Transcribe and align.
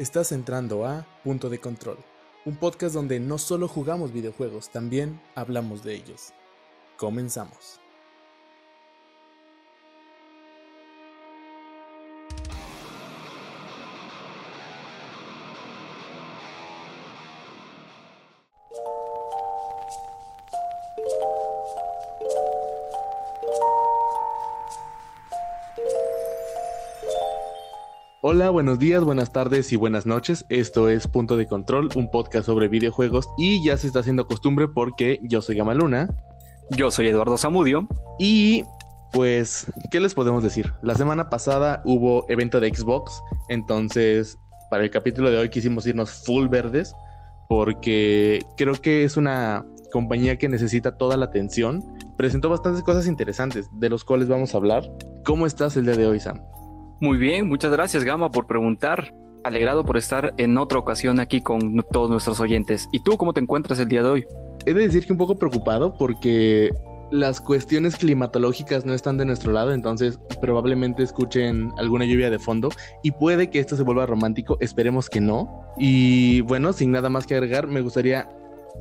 Estás 0.00 0.32
entrando 0.32 0.86
a 0.86 1.06
Punto 1.24 1.50
de 1.50 1.58
Control, 1.58 1.98
un 2.46 2.56
podcast 2.56 2.94
donde 2.94 3.20
no 3.20 3.36
solo 3.36 3.68
jugamos 3.68 4.14
videojuegos, 4.14 4.70
también 4.70 5.20
hablamos 5.34 5.84
de 5.84 5.94
ellos. 5.94 6.32
Comenzamos. 6.96 7.82
Hola, 28.32 28.50
buenos 28.50 28.78
días, 28.78 29.02
buenas 29.02 29.32
tardes 29.32 29.72
y 29.72 29.76
buenas 29.76 30.06
noches. 30.06 30.46
Esto 30.50 30.88
es 30.88 31.08
Punto 31.08 31.36
de 31.36 31.48
Control, 31.48 31.88
un 31.96 32.12
podcast 32.12 32.46
sobre 32.46 32.68
videojuegos 32.68 33.28
y 33.36 33.60
ya 33.64 33.76
se 33.76 33.88
está 33.88 33.98
haciendo 33.98 34.28
costumbre 34.28 34.68
porque 34.68 35.18
yo 35.24 35.42
soy 35.42 35.56
Gamaluna. 35.56 36.08
Yo 36.70 36.92
soy 36.92 37.08
Eduardo 37.08 37.36
Zamudio. 37.36 37.88
Y 38.20 38.62
pues, 39.12 39.66
¿qué 39.90 39.98
les 39.98 40.14
podemos 40.14 40.44
decir? 40.44 40.72
La 40.80 40.94
semana 40.94 41.28
pasada 41.28 41.82
hubo 41.84 42.24
evento 42.28 42.60
de 42.60 42.72
Xbox, 42.72 43.20
entonces 43.48 44.38
para 44.70 44.84
el 44.84 44.92
capítulo 44.92 45.28
de 45.28 45.36
hoy 45.38 45.48
quisimos 45.48 45.84
irnos 45.88 46.12
full 46.24 46.46
verdes 46.46 46.94
porque 47.48 48.46
creo 48.56 48.74
que 48.74 49.02
es 49.02 49.16
una 49.16 49.66
compañía 49.90 50.36
que 50.36 50.48
necesita 50.48 50.96
toda 50.96 51.16
la 51.16 51.24
atención. 51.24 51.82
Presentó 52.16 52.48
bastantes 52.48 52.84
cosas 52.84 53.08
interesantes 53.08 53.68
de 53.72 53.88
los 53.88 54.04
cuales 54.04 54.28
vamos 54.28 54.54
a 54.54 54.58
hablar. 54.58 54.88
¿Cómo 55.24 55.46
estás 55.46 55.76
el 55.76 55.86
día 55.86 55.96
de 55.96 56.06
hoy, 56.06 56.20
Sam? 56.20 56.40
Muy 57.00 57.16
bien, 57.16 57.48
muchas 57.48 57.72
gracias 57.72 58.04
Gama 58.04 58.30
por 58.30 58.46
preguntar. 58.46 59.14
Alegrado 59.42 59.84
por 59.84 59.96
estar 59.96 60.34
en 60.36 60.58
otra 60.58 60.78
ocasión 60.78 61.18
aquí 61.18 61.40
con 61.40 61.82
todos 61.90 62.10
nuestros 62.10 62.40
oyentes. 62.40 62.90
¿Y 62.92 63.02
tú 63.02 63.16
cómo 63.16 63.32
te 63.32 63.40
encuentras 63.40 63.78
el 63.78 63.88
día 63.88 64.02
de 64.02 64.10
hoy? 64.10 64.26
He 64.66 64.74
de 64.74 64.82
decir 64.82 65.06
que 65.06 65.12
un 65.12 65.18
poco 65.18 65.38
preocupado 65.38 65.94
porque 65.94 66.70
las 67.10 67.40
cuestiones 67.40 67.96
climatológicas 67.96 68.84
no 68.84 68.92
están 68.92 69.16
de 69.16 69.24
nuestro 69.24 69.50
lado, 69.50 69.72
entonces 69.72 70.20
probablemente 70.42 71.02
escuchen 71.02 71.72
alguna 71.78 72.04
lluvia 72.04 72.28
de 72.28 72.38
fondo 72.38 72.68
y 73.02 73.12
puede 73.12 73.48
que 73.48 73.60
esto 73.60 73.76
se 73.76 73.82
vuelva 73.82 74.04
romántico, 74.04 74.58
esperemos 74.60 75.08
que 75.08 75.22
no. 75.22 75.72
Y 75.78 76.42
bueno, 76.42 76.74
sin 76.74 76.92
nada 76.92 77.08
más 77.08 77.26
que 77.26 77.34
agregar, 77.34 77.66
me 77.66 77.80
gustaría 77.80 78.28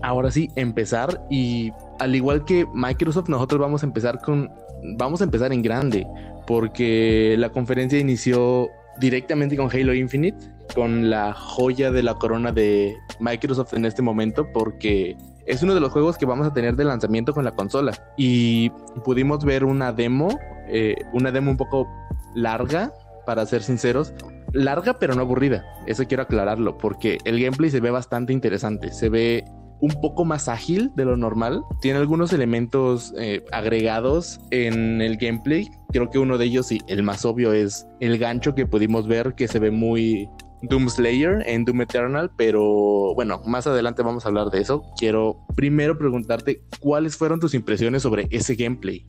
ahora 0.02 0.30
sí 0.30 0.50
empezar 0.58 1.26
y 1.30 1.72
al 2.00 2.16
igual 2.16 2.46
que 2.46 2.66
Microsoft, 2.74 3.30
nosotros 3.30 3.60
vamos 3.60 3.84
a 3.84 3.86
empezar 3.86 4.22
con 4.22 4.50
vamos 4.98 5.22
a 5.22 5.26
empezar 5.26 5.52
en 5.52 5.62
grande 5.62 6.08
porque 6.48 7.36
la 7.38 7.50
conferencia 7.50 8.00
inició 8.00 8.70
directamente 9.00 9.56
con 9.56 9.70
Halo 9.70 9.94
Infinite, 9.94 10.38
con 10.74 11.10
la 11.10 11.34
joya 11.34 11.92
de 11.92 12.04
la 12.04 12.16
corona 12.16 12.52
de 12.52 12.98
Microsoft 13.20 13.74
en 13.74 13.86
este 13.86 14.02
momento, 14.02 14.48
porque 14.54 15.16
es 15.46 15.64
uno 15.64 15.74
de 15.74 15.80
los 15.80 15.92
juegos 15.92 16.18
que 16.18 16.26
vamos 16.26 16.48
a 16.48 16.54
tener 16.54 16.76
de 16.76 16.86
lanzamiento 16.86 17.34
con 17.34 17.46
la 17.46 17.52
consola. 17.52 17.94
Y 18.18 18.72
pudimos 19.04 19.46
ver 19.46 19.64
una 19.64 19.94
demo, 19.94 20.38
eh, 20.68 20.96
una 21.14 21.32
demo 21.32 21.52
un 21.52 21.58
poco 21.58 21.88
larga, 22.36 22.94
para 23.26 23.46
ser 23.46 23.62
sinceros. 23.62 24.14
Larga 24.54 24.98
pero 24.98 25.14
no 25.14 25.22
aburrida, 25.22 25.64
eso 25.86 26.06
quiero 26.06 26.24
aclararlo, 26.24 26.78
porque 26.80 27.20
el 27.26 27.40
gameplay 27.40 27.70
se 27.70 27.80
ve 27.80 27.92
bastante 27.92 28.34
interesante, 28.34 28.92
se 28.92 29.10
ve 29.10 29.46
un 29.82 30.02
poco 30.02 30.26
más 30.26 30.48
ágil 30.48 30.92
de 30.96 31.06
lo 31.06 31.18
normal. 31.18 31.64
Tiene 31.82 32.00
algunos 32.00 32.34
elementos 32.34 33.14
eh, 33.18 33.44
agregados 33.52 34.40
en 34.52 35.02
el 35.02 35.18
gameplay. 35.18 35.70
Creo 35.92 36.10
que 36.10 36.20
uno 36.20 36.38
de 36.38 36.46
ellos 36.46 36.72
y 36.72 36.80
el 36.88 37.04
más 37.04 37.26
obvio 37.26 37.54
es 37.54 37.88
el 38.00 38.18
gancho 38.18 38.56
que 38.56 38.66
pudimos 38.66 39.08
ver 39.08 39.36
que 39.36 39.48
se 39.48 39.60
ve 39.60 39.72
muy 39.72 40.30
Doom 40.62 40.90
Slayer 40.90 41.44
en 41.46 41.66
Doom 41.66 41.82
Eternal, 41.82 42.32
pero 42.36 43.14
bueno, 43.16 43.42
más 43.46 43.68
adelante 43.68 44.04
vamos 44.04 44.26
a 44.26 44.30
hablar 44.30 44.50
de 44.50 44.62
eso. 44.62 44.84
Quiero 44.98 45.38
primero 45.56 45.98
preguntarte 45.98 46.62
cuáles 46.80 47.16
fueron 47.16 47.40
tus 47.40 47.54
impresiones 47.54 48.04
sobre 48.04 48.28
ese 48.32 48.56
gameplay. 48.56 49.06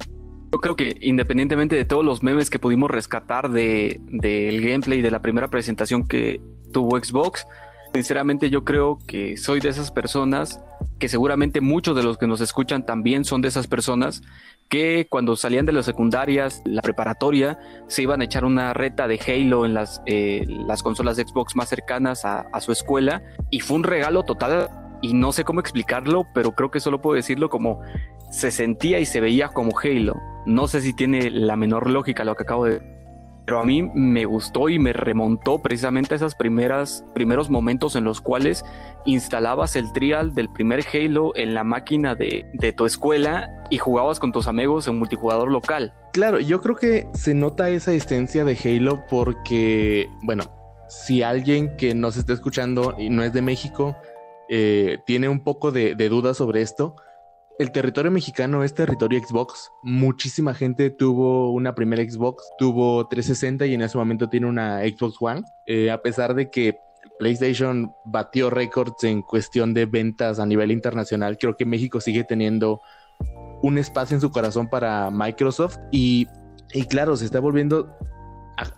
Yo 0.53 0.59
creo 0.59 0.77
que 0.77 0.97
independientemente 1.01 1.77
de 1.77 1.85
todos 1.85 2.05
los 2.05 2.23
memes 2.23 2.51
que 2.51 2.59
pudimos 2.59 2.91
rescatar 2.91 3.51
del 3.51 4.01
de, 4.11 4.61
gameplay 4.61 5.01
de 5.01 5.11
la 5.11 5.23
primera 5.23 5.49
presentación 5.49 6.07
que 6.07 6.41
tuvo 6.73 6.99
Xbox, 6.99 7.47
Sinceramente 7.93 8.51
yo 8.51 8.65
creo 8.65 8.99
que 9.07 9.37
soy 9.37 9.59
de 9.61 9.69
esas 9.69 9.91
personas, 9.91 10.61
que 10.99 11.09
seguramente 11.09 11.61
muchos 11.61 11.97
de 11.97 12.05
los 12.05 12.19
que 12.19 12.29
nos 12.29 12.41
escuchan 12.41 12.87
también 12.87 13.25
son 13.25 13.43
de 13.43 13.49
esas 13.49 13.67
personas, 13.67 14.23
que 14.69 15.09
cuando 15.11 15.35
salían 15.35 15.67
de 15.67 15.73
las 15.73 15.87
secundarias, 15.87 16.63
la 16.65 16.83
preparatoria, 16.83 17.59
se 17.89 18.03
iban 18.03 18.21
a 18.21 18.25
echar 18.25 18.45
una 18.45 18.73
reta 18.75 19.09
de 19.09 19.19
Halo 19.19 19.67
en 19.67 19.75
las, 19.75 20.03
eh, 20.07 20.45
las 20.47 20.85
consolas 20.85 21.17
de 21.17 21.25
Xbox 21.25 21.57
más 21.57 21.69
cercanas 21.69 22.25
a, 22.25 22.43
a 22.53 22.61
su 22.61 22.71
escuela 22.71 23.23
y 23.51 23.59
fue 23.59 23.77
un 23.77 23.83
regalo 23.83 24.23
total 24.23 24.71
y 25.03 25.15
no 25.15 25.33
sé 25.33 25.43
cómo 25.43 25.59
explicarlo, 25.59 26.27
pero 26.33 26.53
creo 26.53 26.71
que 26.71 26.79
solo 26.79 27.01
puedo 27.01 27.17
decirlo 27.17 27.51
como 27.51 27.81
se 28.31 28.53
sentía 28.53 29.01
y 29.01 29.07
se 29.07 29.21
veía 29.21 29.49
como 29.49 29.77
Halo. 29.77 30.15
No 30.47 30.69
sé 30.69 30.81
si 30.81 30.93
tiene 30.93 31.31
la 31.31 31.57
menor 31.57 31.91
lógica 31.91 32.25
lo 32.25 32.37
que 32.37 32.45
acabo 32.45 32.67
de 32.67 33.00
pero 33.51 33.63
a 33.63 33.65
mí 33.65 33.83
me 33.83 34.27
gustó 34.27 34.69
y 34.69 34.79
me 34.79 34.93
remontó 34.93 35.59
precisamente 35.59 36.15
a 36.15 36.19
esos 36.19 36.37
primeros 36.37 37.51
momentos 37.51 37.97
en 37.97 38.05
los 38.05 38.21
cuales 38.21 38.65
instalabas 39.07 39.75
el 39.75 39.93
trial 39.93 40.37
del 40.37 40.49
primer 40.49 40.85
Halo 40.95 41.33
en 41.35 41.55
la 41.55 41.65
máquina 41.65 42.15
de, 42.15 42.49
de 42.53 42.73
tu 42.73 42.87
escuela 42.87 43.51
y 43.69 43.79
jugabas 43.79 44.21
con 44.21 44.31
tus 44.31 44.47
amigos 44.47 44.87
en 44.87 45.01
multijugador 45.01 45.51
local. 45.51 45.93
Claro, 46.13 46.39
yo 46.39 46.61
creo 46.61 46.77
que 46.77 47.09
se 47.13 47.35
nota 47.35 47.71
esa 47.71 47.93
esencia 47.93 48.45
de 48.45 48.57
Halo 48.57 49.03
porque, 49.11 50.09
bueno, 50.23 50.45
si 50.89 51.25
alguien 51.25 51.77
que 51.77 51.93
nos 51.93 52.17
está 52.17 52.33
escuchando 52.33 52.95
y 52.99 53.11
no 53.11 53.25
es 53.25 53.33
de 53.33 53.43
México 53.43 53.97
eh, 54.49 54.99
tiene 55.07 55.29
un 55.29 55.43
poco 55.43 55.73
de, 55.73 55.97
de 55.97 56.09
dudas 56.09 56.37
sobre 56.37 56.63
esto, 56.63 56.95
el 57.61 57.73
territorio 57.73 58.11
mexicano 58.11 58.65
es 58.65 58.73
territorio 58.73 59.21
Xbox. 59.23 59.71
Muchísima 59.83 60.55
gente 60.55 60.89
tuvo 60.89 61.53
una 61.53 61.75
primera 61.75 62.03
Xbox, 62.03 62.43
tuvo 62.59 63.07
360 63.07 63.67
y 63.67 63.75
en 63.75 63.83
ese 63.83 63.99
momento 63.99 64.31
tiene 64.31 64.47
una 64.47 64.81
Xbox 64.81 65.17
One. 65.21 65.43
Eh, 65.67 65.91
a 65.91 66.01
pesar 66.01 66.35
de 66.35 66.51
que 66.51 66.79
PlayStation 67.19 67.93
batió 68.07 68.49
récords 68.49 69.05
en 69.05 69.21
cuestión 69.21 69.75
de 69.75 69.85
ventas 69.85 70.41
a 70.41 70.47
nivel 70.47 70.73
internacional, 70.73 71.37
creo 71.37 71.55
que 71.55 71.67
México 71.67 72.01
sigue 72.01 72.25
teniendo 72.25 72.81
un 73.63 73.77
espacio 73.77 74.15
en 74.15 74.23
su 74.23 74.31
corazón 74.31 74.71
para 74.71 75.11
Microsoft 75.11 75.77
y, 75.93 76.29
y 76.73 76.85
claro, 76.85 77.15
se 77.19 77.27
está 77.27 77.41
volviendo 77.41 77.95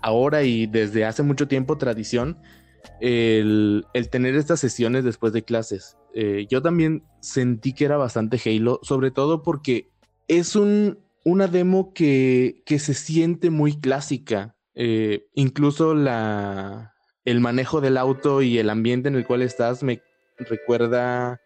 ahora 0.00 0.43
y 0.43 0.66
desde 0.66 1.04
hace 1.04 1.22
mucho 1.22 1.47
tiempo 1.47 1.78
tradición 1.78 2.37
el, 3.00 3.84
el 3.94 4.10
tener 4.10 4.34
estas 4.34 4.59
sesiones 4.59 5.04
después 5.04 5.32
de 5.32 5.44
clases. 5.44 5.97
Eh, 6.15 6.47
yo 6.50 6.62
también 6.62 7.03
sentí 7.21 7.73
que 7.73 7.84
era 7.84 7.97
bastante 7.97 8.41
Halo, 8.45 8.81
sobre 8.83 9.11
todo 9.11 9.43
porque 9.43 9.89
es 10.28 10.56
un, 10.56 10.99
una 11.25 11.47
demo 11.47 11.93
que, 11.93 12.62
que 12.67 12.78
se 12.78 12.95
siente 12.95 13.50
muy 13.50 13.78
clásica. 13.78 14.56
Eh, 14.75 15.27
incluso 15.34 15.95
la, 15.95 16.95
el 17.25 17.41
manejo 17.41 17.81
del 17.81 17.97
auto 17.97 18.43
y 18.43 18.59
el 18.59 18.71
ambiente 18.71 19.09
en 19.09 19.17
el 19.17 19.27
cual 19.27 19.43
estás 19.43 19.83
me 19.83 20.00
recuerda 20.39 21.41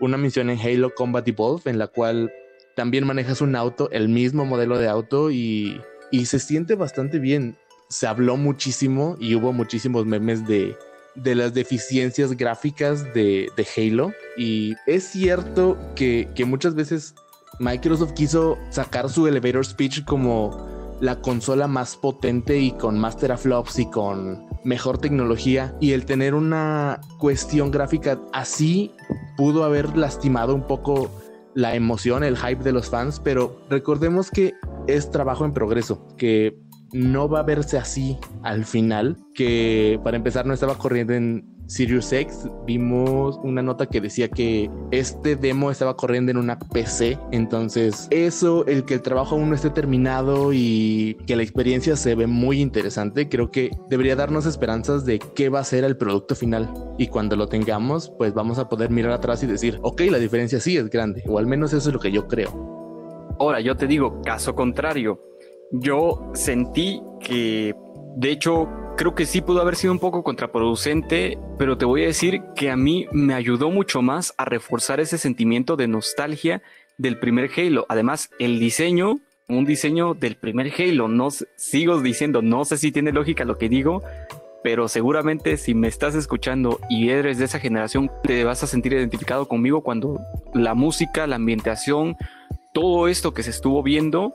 una 0.00 0.16
misión 0.16 0.50
en 0.50 0.58
Halo 0.58 0.92
Combat 0.94 1.26
Evolved 1.26 1.68
en 1.68 1.78
la 1.78 1.86
cual 1.86 2.32
también 2.74 3.06
manejas 3.06 3.40
un 3.40 3.56
auto, 3.56 3.88
el 3.92 4.08
mismo 4.08 4.44
modelo 4.44 4.78
de 4.78 4.88
auto 4.88 5.30
y, 5.30 5.80
y 6.10 6.26
se 6.26 6.38
siente 6.38 6.74
bastante 6.74 7.18
bien. 7.18 7.56
Se 7.88 8.06
habló 8.06 8.36
muchísimo 8.36 9.16
y 9.18 9.34
hubo 9.36 9.52
muchísimos 9.52 10.04
memes 10.04 10.46
de 10.46 10.76
de 11.16 11.34
las 11.34 11.54
deficiencias 11.54 12.32
gráficas 12.36 13.02
de, 13.14 13.50
Halo. 13.76 14.12
Y 14.36 14.74
es 14.86 15.04
cierto 15.04 15.76
que, 15.94 16.28
muchas 16.46 16.74
veces 16.74 17.14
Microsoft 17.58 18.12
quiso 18.12 18.58
sacar 18.70 19.08
su 19.08 19.26
elevator 19.26 19.64
speech 19.64 20.04
como 20.04 20.96
la 21.00 21.20
consola 21.20 21.66
más 21.66 21.96
potente 21.96 22.58
y 22.58 22.72
con 22.72 22.98
más 22.98 23.18
teraflops 23.18 23.78
y 23.78 23.90
con 23.90 24.46
mejor 24.64 24.98
tecnología. 24.98 25.74
Y 25.80 25.92
el 25.92 26.06
tener 26.06 26.34
una 26.34 27.00
cuestión 27.18 27.70
gráfica 27.70 28.20
así 28.32 28.92
pudo 29.36 29.64
haber 29.64 29.96
lastimado 29.96 30.54
un 30.54 30.66
poco 30.66 31.10
la 31.54 31.74
emoción, 31.74 32.22
el 32.22 32.36
hype 32.36 32.62
de 32.62 32.72
los 32.72 32.90
fans, 32.90 33.18
pero 33.18 33.58
recordemos 33.70 34.30
que 34.30 34.52
es 34.86 35.10
trabajo 35.10 35.46
en 35.46 35.54
progreso, 35.54 36.06
que 36.18 36.65
no 36.96 37.28
va 37.28 37.40
a 37.40 37.42
verse 37.42 37.76
así 37.76 38.18
al 38.42 38.64
final, 38.64 39.16
que 39.34 40.00
para 40.02 40.16
empezar 40.16 40.46
no 40.46 40.54
estaba 40.54 40.78
corriendo 40.78 41.12
en 41.12 41.44
Sirius 41.66 42.12
X, 42.12 42.48
vimos 42.64 43.38
una 43.42 43.60
nota 43.60 43.86
que 43.86 44.00
decía 44.00 44.28
que 44.28 44.70
este 44.92 45.36
demo 45.36 45.70
estaba 45.70 45.96
corriendo 45.96 46.30
en 46.30 46.38
una 46.38 46.58
PC, 46.58 47.18
entonces 47.32 48.06
eso, 48.10 48.64
el 48.66 48.84
que 48.84 48.94
el 48.94 49.02
trabajo 49.02 49.34
aún 49.34 49.50
no 49.50 49.54
esté 49.54 49.70
terminado 49.70 50.52
y 50.52 51.16
que 51.26 51.36
la 51.36 51.42
experiencia 51.42 51.96
se 51.96 52.14
ve 52.14 52.26
muy 52.26 52.60
interesante, 52.60 53.28
creo 53.28 53.50
que 53.50 53.70
debería 53.90 54.16
darnos 54.16 54.46
esperanzas 54.46 55.04
de 55.04 55.18
qué 55.18 55.48
va 55.48 55.60
a 55.60 55.64
ser 55.64 55.84
el 55.84 55.96
producto 55.96 56.34
final. 56.34 56.72
Y 56.98 57.08
cuando 57.08 57.36
lo 57.36 57.48
tengamos, 57.48 58.10
pues 58.16 58.32
vamos 58.32 58.58
a 58.58 58.68
poder 58.68 58.90
mirar 58.90 59.12
atrás 59.12 59.42
y 59.42 59.46
decir, 59.46 59.78
ok, 59.82 60.02
la 60.10 60.18
diferencia 60.18 60.60
sí 60.60 60.76
es 60.76 60.88
grande, 60.88 61.24
o 61.26 61.38
al 61.38 61.46
menos 61.46 61.72
eso 61.72 61.88
es 61.88 61.94
lo 61.94 62.00
que 62.00 62.12
yo 62.12 62.26
creo. 62.26 62.76
Ahora, 63.38 63.60
yo 63.60 63.76
te 63.76 63.86
digo, 63.86 64.22
caso 64.22 64.54
contrario, 64.54 65.20
yo 65.72 66.30
sentí 66.34 67.00
que 67.20 67.74
De 68.16 68.30
hecho, 68.30 68.66
creo 68.96 69.14
que 69.14 69.26
sí 69.26 69.42
pudo 69.42 69.60
haber 69.60 69.76
sido 69.76 69.92
un 69.92 69.98
poco 69.98 70.22
contraproducente, 70.22 71.38
pero 71.58 71.76
te 71.76 71.84
voy 71.84 72.02
a 72.04 72.06
decir 72.06 72.40
que 72.54 72.70
a 72.70 72.76
mí 72.76 73.06
me 73.12 73.34
ayudó 73.34 73.70
mucho 73.70 74.00
más 74.00 74.32
a 74.38 74.46
reforzar 74.46 75.00
ese 75.00 75.18
sentimiento 75.18 75.76
de 75.76 75.86
nostalgia 75.86 76.62
del 76.96 77.18
primer 77.18 77.50
Halo. 77.54 77.84
Además, 77.90 78.30
el 78.38 78.58
diseño, 78.58 79.18
un 79.48 79.66
diseño 79.66 80.14
del 80.14 80.36
primer 80.36 80.72
Halo, 80.78 81.08
no 81.08 81.28
sigo 81.56 82.00
diciendo, 82.00 82.40
no 82.40 82.64
sé 82.64 82.78
si 82.78 82.90
tiene 82.90 83.12
lógica 83.12 83.44
lo 83.44 83.58
que 83.58 83.68
digo, 83.68 84.02
pero 84.62 84.88
seguramente 84.88 85.58
si 85.58 85.74
me 85.74 85.88
estás 85.88 86.14
escuchando 86.14 86.80
y 86.88 87.10
eres 87.10 87.38
de 87.38 87.44
esa 87.44 87.60
generación, 87.60 88.10
te 88.22 88.44
vas 88.44 88.62
a 88.62 88.66
sentir 88.66 88.94
identificado 88.94 89.46
conmigo 89.46 89.82
cuando 89.82 90.20
la 90.54 90.74
música, 90.74 91.26
la 91.26 91.36
ambientación, 91.36 92.16
todo 92.72 93.08
esto 93.08 93.34
que 93.34 93.42
se 93.42 93.50
estuvo 93.50 93.82
viendo, 93.82 94.34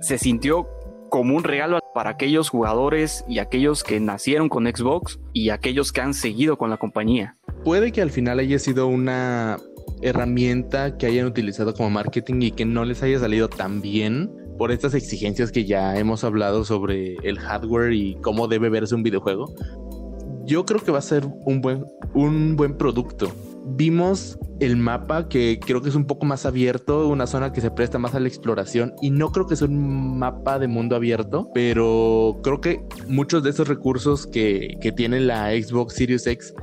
se 0.00 0.18
sintió 0.18 0.68
como 1.10 1.36
un 1.36 1.44
regalo 1.44 1.78
para 1.94 2.10
aquellos 2.10 2.48
jugadores 2.48 3.24
y 3.28 3.38
aquellos 3.38 3.84
que 3.84 4.00
nacieron 4.00 4.48
con 4.48 4.66
Xbox 4.66 5.20
y 5.32 5.50
aquellos 5.50 5.92
que 5.92 6.00
han 6.00 6.12
seguido 6.12 6.58
con 6.58 6.70
la 6.70 6.76
compañía. 6.76 7.36
Puede 7.64 7.92
que 7.92 8.02
al 8.02 8.10
final 8.10 8.40
haya 8.40 8.58
sido 8.58 8.88
una 8.88 9.58
herramienta 10.02 10.98
que 10.98 11.06
hayan 11.06 11.26
utilizado 11.26 11.72
como 11.74 11.90
marketing 11.90 12.42
y 12.42 12.50
que 12.50 12.64
no 12.64 12.84
les 12.84 13.02
haya 13.02 13.18
salido 13.18 13.48
tan 13.48 13.80
bien 13.80 14.30
por 14.58 14.72
estas 14.72 14.94
exigencias 14.94 15.52
que 15.52 15.64
ya 15.64 15.96
hemos 15.96 16.24
hablado 16.24 16.64
sobre 16.64 17.14
el 17.22 17.38
hardware 17.38 17.92
y 17.92 18.16
cómo 18.16 18.48
debe 18.48 18.68
verse 18.68 18.94
un 18.94 19.02
videojuego. 19.02 19.54
Yo 20.44 20.66
creo 20.66 20.82
que 20.82 20.92
va 20.92 20.98
a 20.98 21.02
ser 21.02 21.24
un 21.46 21.60
buen, 21.60 21.84
un 22.12 22.56
buen 22.56 22.76
producto 22.76 23.30
vimos 23.64 24.38
el 24.60 24.76
mapa 24.76 25.28
que 25.28 25.58
creo 25.64 25.82
que 25.82 25.88
es 25.88 25.94
un 25.94 26.06
poco 26.06 26.26
más 26.26 26.46
abierto, 26.46 27.08
una 27.08 27.26
zona 27.26 27.52
que 27.52 27.60
se 27.60 27.70
presta 27.70 27.98
más 27.98 28.14
a 28.14 28.20
la 28.20 28.28
exploración 28.28 28.94
y 29.00 29.10
no 29.10 29.32
creo 29.32 29.46
que 29.46 29.56
sea 29.56 29.68
un 29.68 30.18
mapa 30.18 30.58
de 30.58 30.68
mundo 30.68 30.94
abierto, 30.96 31.50
pero 31.54 32.38
creo 32.42 32.60
que 32.60 32.84
muchos 33.08 33.42
de 33.42 33.50
esos 33.50 33.68
recursos 33.68 34.26
que, 34.26 34.76
que 34.80 34.92
tiene 34.92 35.20
la 35.20 35.50
Xbox 35.50 35.94
Series 35.94 36.26
X 36.26 36.54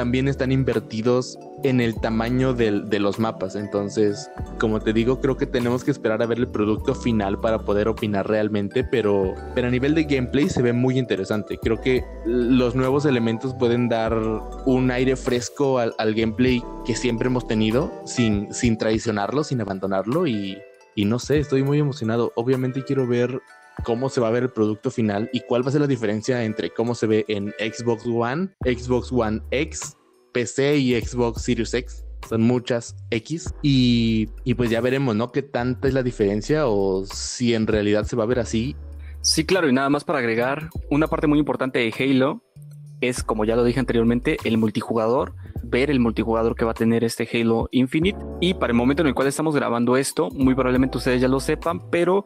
también 0.00 0.28
están 0.28 0.50
invertidos 0.50 1.38
en 1.62 1.78
el 1.78 1.94
tamaño 2.00 2.54
de 2.54 2.98
los 2.98 3.18
mapas. 3.18 3.54
Entonces, 3.54 4.30
como 4.58 4.80
te 4.80 4.94
digo, 4.94 5.20
creo 5.20 5.36
que 5.36 5.44
tenemos 5.44 5.84
que 5.84 5.90
esperar 5.90 6.22
a 6.22 6.26
ver 6.26 6.38
el 6.38 6.48
producto 6.48 6.94
final 6.94 7.38
para 7.38 7.58
poder 7.58 7.86
opinar 7.86 8.26
realmente, 8.26 8.82
pero, 8.82 9.34
pero 9.54 9.68
a 9.68 9.70
nivel 9.70 9.94
de 9.94 10.04
gameplay 10.04 10.48
se 10.48 10.62
ve 10.62 10.72
muy 10.72 10.98
interesante. 10.98 11.58
Creo 11.62 11.82
que 11.82 12.02
los 12.24 12.74
nuevos 12.74 13.04
elementos 13.04 13.52
pueden 13.52 13.90
dar 13.90 14.16
un 14.64 14.90
aire 14.90 15.16
fresco 15.16 15.78
al, 15.78 16.14
gameplay 16.14 16.64
que 16.86 16.96
siempre 16.96 17.26
hemos 17.26 17.46
tenido, 17.46 17.92
sin, 18.06 18.54
sin 18.54 18.78
traicionarlo, 18.78 19.44
sin 19.44 19.60
abandonarlo 19.60 20.26
y, 20.26 20.56
y 20.94 21.04
no 21.04 21.18
sé, 21.18 21.40
estoy 21.40 21.62
muy 21.62 21.78
emocionado. 21.78 22.32
Obviamente 22.36 22.84
quiero 22.84 23.06
ver 23.06 23.38
cómo 23.84 24.08
se 24.08 24.20
va 24.20 24.28
a 24.28 24.30
ver 24.30 24.44
el 24.44 24.50
producto 24.50 24.90
final 24.90 25.28
y 25.32 25.40
cuál 25.40 25.64
va 25.64 25.68
a 25.68 25.72
ser 25.72 25.80
la 25.80 25.86
diferencia 25.86 26.44
entre 26.44 26.70
cómo 26.70 26.94
se 26.94 27.06
ve 27.06 27.24
en 27.28 27.54
Xbox 27.58 28.06
One, 28.06 28.50
Xbox 28.64 29.12
One 29.12 29.40
X, 29.50 29.96
PC 30.32 30.76
y 30.78 31.00
Xbox 31.00 31.42
Series 31.42 31.74
X. 31.74 32.04
Son 32.28 32.42
muchas 32.42 32.96
X 33.10 33.52
y, 33.62 34.26
pues 34.54 34.70
ya 34.70 34.80
veremos, 34.80 35.16
¿no? 35.16 35.32
Qué 35.32 35.42
tanta 35.42 35.88
es 35.88 35.94
la 35.94 36.02
diferencia 36.02 36.66
o 36.66 37.04
si 37.06 37.54
en 37.54 37.66
realidad 37.66 38.04
se 38.04 38.16
va 38.16 38.24
a 38.24 38.26
ver 38.26 38.38
así. 38.40 38.76
Sí, 39.22 39.44
claro, 39.44 39.68
y 39.68 39.72
nada 39.72 39.90
más 39.90 40.04
para 40.04 40.18
agregar, 40.18 40.70
una 40.90 41.06
parte 41.06 41.26
muy 41.26 41.38
importante 41.38 41.78
de 41.78 41.94
Halo 41.98 42.42
es, 43.00 43.22
como 43.22 43.44
ya 43.44 43.56
lo 43.56 43.64
dije 43.64 43.80
anteriormente, 43.80 44.36
el 44.44 44.58
multijugador, 44.58 45.34
ver 45.62 45.90
el 45.90 46.00
multijugador 46.00 46.54
que 46.54 46.64
va 46.64 46.72
a 46.72 46.74
tener 46.74 47.04
este 47.04 47.28
Halo 47.32 47.68
Infinite. 47.70 48.18
Y 48.40 48.54
para 48.54 48.72
el 48.72 48.76
momento 48.76 49.02
en 49.02 49.08
el 49.08 49.14
cual 49.14 49.28
estamos 49.28 49.54
grabando 49.54 49.96
esto, 49.96 50.28
muy 50.30 50.54
probablemente 50.54 50.98
ustedes 50.98 51.20
ya 51.20 51.28
lo 51.28 51.40
sepan, 51.40 51.90
pero 51.90 52.24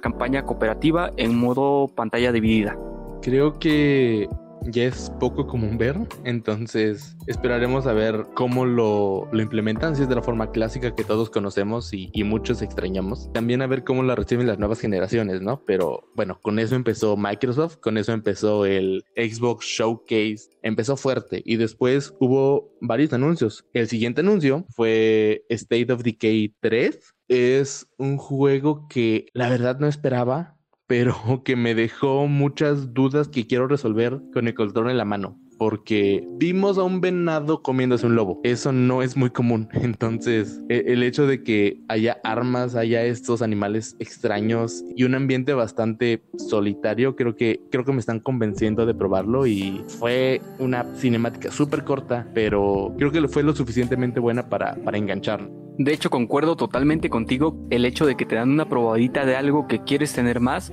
campaña 0.00 0.44
cooperativa 0.44 1.10
en 1.16 1.38
modo 1.38 1.88
pantalla 1.94 2.32
dividida. 2.32 2.76
Creo 3.22 3.58
que 3.58 4.28
ya 4.62 4.84
es 4.84 5.10
poco 5.18 5.46
común 5.46 5.78
ver, 5.78 5.96
entonces 6.24 7.16
esperaremos 7.26 7.86
a 7.86 7.92
ver 7.92 8.26
cómo 8.34 8.66
lo, 8.66 9.28
lo 9.32 9.42
implementan, 9.42 9.96
si 9.96 10.02
es 10.02 10.08
de 10.08 10.14
la 10.14 10.22
forma 10.22 10.50
clásica 10.50 10.94
que 10.94 11.04
todos 11.04 11.30
conocemos 11.30 11.92
y, 11.92 12.10
muchos 12.24 12.62
extrañamos. 12.62 13.32
También 13.32 13.62
a 13.62 13.66
ver 13.66 13.82
cómo 13.82 14.02
la 14.02 14.14
reciben 14.14 14.46
las 14.46 14.58
nuevas 14.58 14.78
generaciones, 14.78 15.40
¿no? 15.40 15.64
Pero 15.64 16.04
bueno, 16.14 16.38
con 16.40 16.58
eso 16.58 16.76
empezó 16.76 17.16
Microsoft, 17.16 17.78
con 17.78 17.98
eso 17.98 18.12
empezó 18.12 18.66
el 18.66 19.04
Xbox 19.16 19.64
Showcase, 19.66 20.50
empezó 20.62 20.96
fuerte 20.96 21.42
y 21.44 21.56
después 21.56 22.14
hubo 22.20 22.70
varios 22.80 23.12
anuncios. 23.12 23.64
El 23.72 23.88
siguiente 23.88 24.20
anuncio 24.20 24.64
fue 24.68 25.44
State 25.48 25.92
of 25.92 26.02
Decay 26.02 26.54
3. 26.60 27.14
Es 27.30 27.86
un 27.96 28.18
juego 28.18 28.88
que 28.88 29.26
la 29.32 29.48
verdad 29.48 29.78
no 29.78 29.86
esperaba 29.86 30.60
pero 30.90 31.14
que 31.44 31.54
me 31.54 31.76
dejó 31.76 32.26
muchas 32.26 32.92
dudas 32.92 33.28
que 33.28 33.46
quiero 33.46 33.68
resolver 33.68 34.20
con 34.32 34.48
el 34.48 34.54
control 34.54 34.90
en 34.90 34.98
la 34.98 35.04
mano. 35.04 35.38
Porque 35.60 36.26
vimos 36.38 36.78
a 36.78 36.84
un 36.84 37.02
venado 37.02 37.60
comiéndose 37.60 38.06
un 38.06 38.14
lobo. 38.14 38.40
Eso 38.44 38.72
no 38.72 39.02
es 39.02 39.14
muy 39.14 39.28
común. 39.28 39.68
Entonces, 39.74 40.58
e, 40.70 40.84
el 40.86 41.02
hecho 41.02 41.26
de 41.26 41.42
que 41.42 41.82
haya 41.88 42.18
armas, 42.24 42.76
haya 42.76 43.04
estos 43.04 43.42
animales 43.42 43.94
extraños 43.98 44.82
y 44.96 45.04
un 45.04 45.14
ambiente 45.14 45.52
bastante 45.52 46.22
solitario, 46.38 47.14
creo 47.14 47.36
que, 47.36 47.60
creo 47.70 47.84
que 47.84 47.92
me 47.92 48.00
están 48.00 48.20
convenciendo 48.20 48.86
de 48.86 48.94
probarlo. 48.94 49.46
Y 49.46 49.84
fue 49.98 50.40
una 50.58 50.96
cinemática 50.96 51.50
súper 51.50 51.84
corta, 51.84 52.26
pero 52.32 52.94
creo 52.96 53.12
que 53.12 53.28
fue 53.28 53.42
lo 53.42 53.54
suficientemente 53.54 54.18
buena 54.18 54.48
para, 54.48 54.76
para 54.76 54.96
engancharlo. 54.96 55.50
De 55.76 55.92
hecho, 55.92 56.08
concuerdo 56.08 56.56
totalmente 56.56 57.10
contigo 57.10 57.54
el 57.68 57.84
hecho 57.84 58.06
de 58.06 58.16
que 58.16 58.24
te 58.24 58.34
dan 58.34 58.48
una 58.50 58.66
probadita 58.66 59.26
de 59.26 59.36
algo 59.36 59.68
que 59.68 59.84
quieres 59.84 60.14
tener 60.14 60.40
más, 60.40 60.72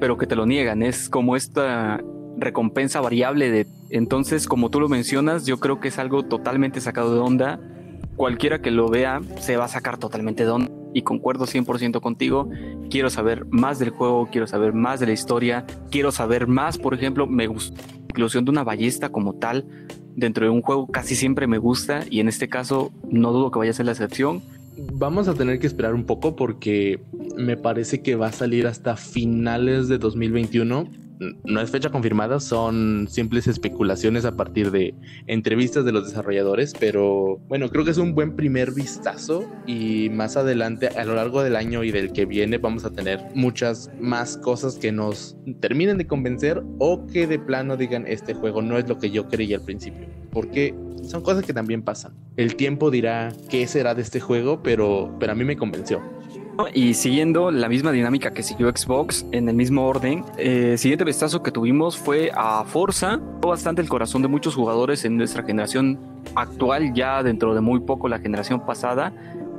pero 0.00 0.18
que 0.18 0.26
te 0.26 0.36
lo 0.36 0.44
niegan. 0.44 0.82
Es 0.82 1.08
como 1.08 1.34
esta 1.34 1.98
recompensa 2.38 3.00
variable 3.00 3.50
de... 3.50 3.66
Entonces, 3.90 4.46
como 4.46 4.70
tú 4.70 4.80
lo 4.80 4.88
mencionas, 4.88 5.46
yo 5.46 5.58
creo 5.58 5.80
que 5.80 5.88
es 5.88 5.98
algo 5.98 6.24
totalmente 6.24 6.80
sacado 6.80 7.14
de 7.14 7.20
onda. 7.20 7.60
Cualquiera 8.16 8.60
que 8.60 8.70
lo 8.70 8.88
vea 8.88 9.20
se 9.38 9.56
va 9.56 9.66
a 9.66 9.68
sacar 9.68 9.98
totalmente 9.98 10.44
de 10.44 10.50
onda. 10.50 10.70
Y 10.94 11.02
concuerdo 11.02 11.46
100% 11.46 12.00
contigo. 12.00 12.48
Quiero 12.90 13.10
saber 13.10 13.44
más 13.50 13.78
del 13.78 13.90
juego, 13.90 14.28
quiero 14.30 14.46
saber 14.46 14.72
más 14.72 15.00
de 15.00 15.06
la 15.06 15.12
historia, 15.12 15.66
quiero 15.90 16.12
saber 16.12 16.46
más, 16.46 16.78
por 16.78 16.94
ejemplo, 16.94 17.26
me 17.26 17.46
gusta 17.46 17.82
la 17.82 18.04
inclusión 18.08 18.44
de 18.44 18.50
una 18.50 18.64
ballesta 18.64 19.10
como 19.10 19.34
tal 19.34 19.64
dentro 20.16 20.44
de 20.44 20.50
un 20.50 20.62
juego 20.62 20.88
casi 20.88 21.14
siempre 21.14 21.46
me 21.46 21.58
gusta 21.58 22.04
y 22.10 22.18
en 22.18 22.28
este 22.28 22.48
caso 22.48 22.90
no 23.08 23.32
dudo 23.32 23.52
que 23.52 23.60
vaya 23.60 23.70
a 23.70 23.74
ser 23.74 23.86
la 23.86 23.92
excepción. 23.92 24.42
Vamos 24.94 25.28
a 25.28 25.34
tener 25.34 25.60
que 25.60 25.68
esperar 25.68 25.94
un 25.94 26.04
poco 26.04 26.34
porque 26.34 27.00
me 27.36 27.56
parece 27.56 28.02
que 28.02 28.16
va 28.16 28.28
a 28.28 28.32
salir 28.32 28.66
hasta 28.66 28.96
finales 28.96 29.86
de 29.88 29.98
2021 29.98 30.88
no 31.18 31.60
es 31.60 31.70
fecha 31.70 31.90
confirmada, 31.90 32.40
son 32.40 33.06
simples 33.08 33.46
especulaciones 33.46 34.24
a 34.24 34.36
partir 34.36 34.70
de 34.70 34.94
entrevistas 35.26 35.84
de 35.84 35.92
los 35.92 36.06
desarrolladores, 36.06 36.74
pero 36.78 37.38
bueno, 37.48 37.68
creo 37.70 37.84
que 37.84 37.90
es 37.90 37.98
un 37.98 38.14
buen 38.14 38.36
primer 38.36 38.72
vistazo 38.72 39.44
y 39.66 40.10
más 40.10 40.36
adelante 40.36 40.88
a 40.88 41.04
lo 41.04 41.14
largo 41.14 41.42
del 41.42 41.56
año 41.56 41.84
y 41.84 41.90
del 41.90 42.12
que 42.12 42.26
viene 42.26 42.58
vamos 42.58 42.84
a 42.84 42.90
tener 42.90 43.20
muchas 43.34 43.90
más 44.00 44.36
cosas 44.36 44.76
que 44.76 44.92
nos 44.92 45.36
terminen 45.60 45.98
de 45.98 46.06
convencer 46.06 46.62
o 46.78 47.06
que 47.06 47.26
de 47.26 47.38
plano 47.38 47.76
digan 47.76 48.06
este 48.06 48.34
juego 48.34 48.62
no 48.62 48.78
es 48.78 48.88
lo 48.88 48.98
que 48.98 49.10
yo 49.10 49.28
creía 49.28 49.56
al 49.56 49.64
principio, 49.64 50.06
porque 50.30 50.74
son 51.02 51.22
cosas 51.22 51.44
que 51.44 51.52
también 51.52 51.82
pasan. 51.82 52.12
El 52.36 52.56
tiempo 52.56 52.90
dirá 52.90 53.32
qué 53.48 53.66
será 53.66 53.94
de 53.94 54.02
este 54.02 54.20
juego, 54.20 54.62
pero, 54.62 55.16
pero 55.18 55.32
a 55.32 55.34
mí 55.34 55.44
me 55.44 55.56
convenció. 55.56 56.00
Y 56.74 56.94
siguiendo 56.94 57.50
la 57.50 57.68
misma 57.68 57.92
dinámica 57.92 58.32
que 58.32 58.42
siguió 58.42 58.68
Xbox 58.68 59.24
en 59.32 59.48
el 59.48 59.54
mismo 59.54 59.86
orden, 59.86 60.24
eh, 60.36 60.76
siguiente 60.76 61.04
vistazo 61.04 61.42
que 61.42 61.52
tuvimos 61.52 61.96
fue 61.96 62.30
a 62.34 62.64
Forza, 62.64 63.20
bastante 63.40 63.80
el 63.80 63.88
corazón 63.88 64.22
de 64.22 64.28
muchos 64.28 64.54
jugadores 64.54 65.04
en 65.04 65.16
nuestra 65.16 65.44
generación 65.44 65.98
actual, 66.34 66.92
ya 66.94 67.22
dentro 67.22 67.54
de 67.54 67.60
muy 67.60 67.80
poco 67.80 68.08
la 68.08 68.18
generación 68.18 68.66
pasada, 68.66 69.12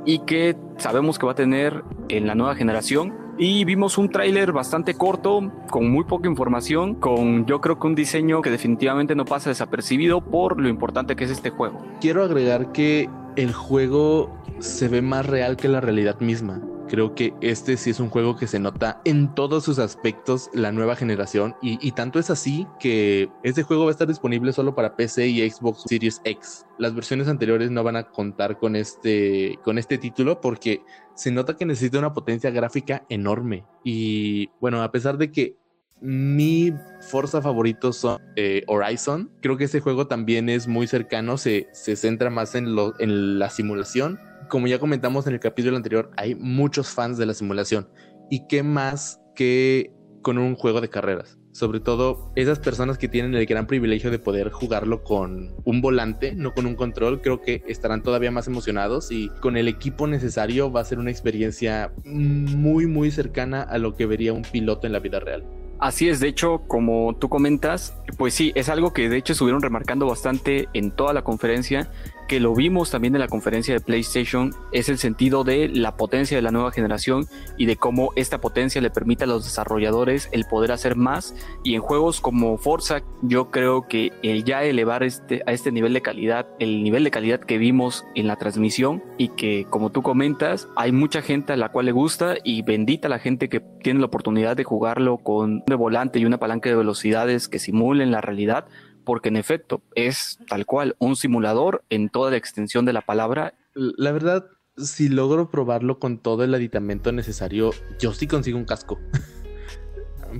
y 0.04 0.20
que 0.20 0.56
sabemos 0.76 1.18
que 1.18 1.26
va 1.26 1.32
a 1.32 1.36
tener 1.36 1.82
en 2.08 2.26
la 2.26 2.34
nueva 2.34 2.54
generación. 2.54 3.14
Y 3.38 3.64
vimos 3.64 3.96
un 3.96 4.10
tráiler 4.10 4.52
bastante 4.52 4.92
corto, 4.94 5.50
con 5.70 5.90
muy 5.90 6.04
poca 6.04 6.28
información, 6.28 6.96
con 6.96 7.46
yo 7.46 7.62
creo 7.62 7.78
que 7.78 7.86
un 7.86 7.94
diseño 7.94 8.42
que 8.42 8.50
definitivamente 8.50 9.14
no 9.14 9.24
pasa 9.24 9.48
desapercibido 9.48 10.20
por 10.20 10.60
lo 10.60 10.68
importante 10.68 11.16
que 11.16 11.24
es 11.24 11.30
este 11.30 11.48
juego. 11.48 11.82
Quiero 12.02 12.22
agregar 12.22 12.72
que 12.72 13.08
el 13.36 13.54
juego 13.54 14.30
se 14.58 14.88
ve 14.88 15.00
más 15.00 15.24
real 15.24 15.56
que 15.56 15.68
la 15.68 15.80
realidad 15.80 16.20
misma. 16.20 16.60
Creo 16.90 17.14
que 17.14 17.32
este 17.40 17.76
sí 17.76 17.90
es 17.90 18.00
un 18.00 18.10
juego 18.10 18.34
que 18.34 18.48
se 18.48 18.58
nota 18.58 19.00
en 19.04 19.32
todos 19.36 19.62
sus 19.62 19.78
aspectos 19.78 20.50
la 20.52 20.72
nueva 20.72 20.96
generación 20.96 21.54
y, 21.62 21.92
tanto 21.92 22.18
es 22.18 22.30
así 22.30 22.66
que 22.80 23.28
este 23.44 23.62
juego 23.62 23.84
va 23.84 23.90
a 23.90 23.92
estar 23.92 24.08
disponible 24.08 24.52
solo 24.52 24.74
para 24.74 24.96
PC 24.96 25.28
y 25.28 25.48
Xbox 25.48 25.84
Series 25.86 26.20
X. 26.24 26.66
Las 26.78 26.92
versiones 26.92 27.28
anteriores 27.28 27.70
no 27.70 27.84
van 27.84 27.94
a 27.94 28.10
contar 28.10 28.58
con 28.58 28.74
este, 28.74 29.56
con 29.62 29.78
este 29.78 29.98
título 29.98 30.40
porque 30.40 30.82
se 31.14 31.30
nota 31.30 31.56
que 31.56 31.64
necesita 31.64 32.00
una 32.00 32.12
potencia 32.12 32.50
gráfica 32.50 33.04
enorme. 33.08 33.64
Y 33.84 34.48
bueno, 34.60 34.82
a 34.82 34.90
pesar 34.90 35.16
de 35.16 35.30
que 35.30 35.54
mi 36.00 36.72
Forza 37.02 37.40
favorito 37.40 37.92
son 37.92 38.20
eh, 38.34 38.64
Horizon. 38.66 39.30
Creo 39.42 39.56
que 39.56 39.64
este 39.64 39.80
juego 39.80 40.08
también 40.08 40.48
es 40.48 40.66
muy 40.66 40.88
cercano, 40.88 41.36
se, 41.36 41.68
se 41.72 41.94
centra 41.94 42.30
más 42.30 42.56
en, 42.56 42.74
lo, 42.74 42.98
en 42.98 43.38
la 43.38 43.48
simulación 43.48 44.18
como 44.50 44.66
ya 44.66 44.78
comentamos 44.78 45.26
en 45.26 45.32
el 45.32 45.40
capítulo 45.40 45.76
anterior, 45.76 46.10
hay 46.18 46.34
muchos 46.34 46.88
fans 46.88 47.16
de 47.16 47.24
la 47.24 47.32
simulación. 47.32 47.88
¿Y 48.30 48.46
qué 48.48 48.62
más 48.62 49.20
que 49.34 49.94
con 50.20 50.36
un 50.36 50.54
juego 50.56 50.82
de 50.82 50.90
carreras? 50.90 51.40
sobre 51.52 51.80
todo 51.80 52.32
esas 52.36 52.58
personas 52.58 52.96
que 52.96 53.08
tienen 53.08 53.34
el 53.34 53.44
gran 53.46 53.66
privilegio 53.66 54.10
de 54.10 54.18
poder 54.18 54.50
jugarlo 54.50 55.02
con 55.02 55.54
un 55.64 55.80
volante, 55.80 56.34
no 56.34 56.54
con 56.54 56.66
un 56.66 56.76
control, 56.76 57.20
creo 57.20 57.40
que 57.40 57.62
estarán 57.66 58.02
todavía 58.02 58.30
más 58.30 58.46
emocionados 58.46 59.10
y 59.10 59.28
con 59.40 59.56
el 59.56 59.68
equipo 59.68 60.06
necesario 60.06 60.70
va 60.70 60.80
a 60.80 60.84
ser 60.84 60.98
una 60.98 61.10
experiencia 61.10 61.92
muy 62.04 62.86
muy 62.86 63.10
cercana 63.10 63.62
a 63.62 63.78
lo 63.78 63.96
que 63.96 64.06
vería 64.06 64.32
un 64.32 64.42
piloto 64.42 64.86
en 64.86 64.92
la 64.92 65.00
vida 65.00 65.20
real. 65.20 65.44
Así 65.80 66.10
es, 66.10 66.20
de 66.20 66.28
hecho, 66.28 66.62
como 66.68 67.16
tú 67.18 67.30
comentas, 67.30 67.96
pues 68.18 68.34
sí, 68.34 68.52
es 68.54 68.68
algo 68.68 68.92
que 68.92 69.08
de 69.08 69.16
hecho 69.16 69.32
estuvieron 69.32 69.62
remarcando 69.62 70.06
bastante 70.06 70.68
en 70.74 70.90
toda 70.90 71.14
la 71.14 71.24
conferencia 71.24 71.90
que 72.30 72.38
lo 72.38 72.54
vimos 72.54 72.92
también 72.92 73.16
en 73.16 73.20
la 73.20 73.26
conferencia 73.26 73.74
de 73.74 73.80
PlayStation 73.80 74.54
es 74.70 74.88
el 74.88 74.98
sentido 74.98 75.42
de 75.42 75.68
la 75.68 75.96
potencia 75.96 76.36
de 76.36 76.42
la 76.42 76.52
nueva 76.52 76.70
generación 76.70 77.26
y 77.56 77.66
de 77.66 77.74
cómo 77.74 78.12
esta 78.14 78.40
potencia 78.40 78.80
le 78.80 78.88
permite 78.88 79.24
a 79.24 79.26
los 79.26 79.42
desarrolladores 79.42 80.28
el 80.30 80.44
poder 80.44 80.70
hacer 80.70 80.94
más. 80.94 81.34
Y 81.64 81.74
en 81.74 81.80
juegos 81.80 82.20
como 82.20 82.56
Forza 82.56 83.02
yo 83.22 83.50
creo 83.50 83.88
que 83.88 84.12
el 84.22 84.44
ya 84.44 84.62
elevar 84.62 85.02
este, 85.02 85.42
a 85.44 85.50
este 85.50 85.72
nivel 85.72 85.92
de 85.92 86.02
calidad, 86.02 86.46
el 86.60 86.84
nivel 86.84 87.02
de 87.02 87.10
calidad 87.10 87.40
que 87.40 87.58
vimos 87.58 88.04
en 88.14 88.28
la 88.28 88.36
transmisión 88.36 89.02
y 89.18 89.30
que 89.30 89.66
como 89.68 89.90
tú 89.90 90.02
comentas 90.02 90.68
hay 90.76 90.92
mucha 90.92 91.22
gente 91.22 91.54
a 91.54 91.56
la 91.56 91.70
cual 91.70 91.86
le 91.86 91.92
gusta 91.92 92.36
y 92.44 92.62
bendita 92.62 93.08
la 93.08 93.18
gente 93.18 93.48
que 93.48 93.58
tiene 93.82 93.98
la 93.98 94.06
oportunidad 94.06 94.56
de 94.56 94.62
jugarlo 94.62 95.18
con 95.18 95.64
un 95.68 95.76
volante 95.76 96.20
y 96.20 96.26
una 96.26 96.38
palanca 96.38 96.68
de 96.68 96.76
velocidades 96.76 97.48
que 97.48 97.58
simulen 97.58 98.12
la 98.12 98.20
realidad 98.20 98.66
porque 99.04 99.28
en 99.28 99.36
efecto 99.36 99.82
es 99.94 100.38
tal 100.48 100.66
cual 100.66 100.96
un 100.98 101.16
simulador 101.16 101.84
en 101.90 102.08
toda 102.08 102.30
la 102.30 102.36
extensión 102.36 102.84
de 102.84 102.92
la 102.92 103.02
palabra. 103.02 103.54
La 103.74 104.12
verdad, 104.12 104.46
si 104.76 105.08
logro 105.08 105.50
probarlo 105.50 105.98
con 105.98 106.18
todo 106.18 106.44
el 106.44 106.54
aditamento 106.54 107.12
necesario, 107.12 107.70
yo 107.98 108.12
sí 108.12 108.26
consigo 108.26 108.58
un 108.58 108.64
casco. 108.64 108.98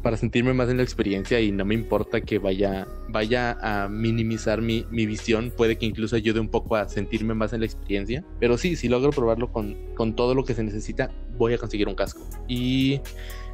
para 0.03 0.17
sentirme 0.17 0.55
más 0.55 0.69
en 0.69 0.77
la 0.77 0.83
experiencia 0.83 1.41
y 1.41 1.51
no 1.53 1.65
me 1.65 1.75
importa 1.75 2.21
que 2.21 2.39
vaya, 2.39 2.87
vaya 3.09 3.59
a 3.61 3.89
minimizar 3.89 4.63
mi, 4.63 4.87
mi, 4.91 5.07
visión, 5.07 5.53
puede 5.57 5.77
que 5.79 5.87
incluso 5.87 6.17
ayude 6.17 6.41
un 6.41 6.49
poco 6.49 6.77
a 6.77 6.89
sentirme 6.89 7.35
más 7.35 7.53
en 7.53 7.61
la 7.61 7.67
experiencia. 7.67 8.25
Pero 8.39 8.57
sí, 8.57 8.77
si 8.77 8.89
logro 8.89 9.11
probarlo 9.11 9.53
con, 9.53 9.77
con 9.95 10.15
todo 10.15 10.35
lo 10.35 10.45
que 10.45 10.55
se 10.55 10.63
necesita, 10.63 11.11
voy 11.37 11.55
a 11.55 11.59
conseguir 11.59 11.89
un 11.89 11.95
casco. 11.95 12.27
Y 12.49 13.01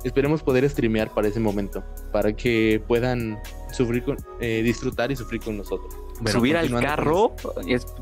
esperemos 0.04 0.42
poder 0.42 0.68
streamear 0.68 1.12
para 1.12 1.28
ese 1.28 1.40
momento, 1.40 1.84
para 2.12 2.32
que 2.32 2.82
puedan 2.86 3.38
sufrir 3.72 4.02
con, 4.02 4.16
eh, 4.40 4.62
disfrutar 4.62 5.10
y 5.10 5.16
sufrir 5.16 5.40
con 5.40 5.56
nosotros. 5.56 5.94
subir 6.26 6.56
al 6.56 6.70
carro, 6.80 7.34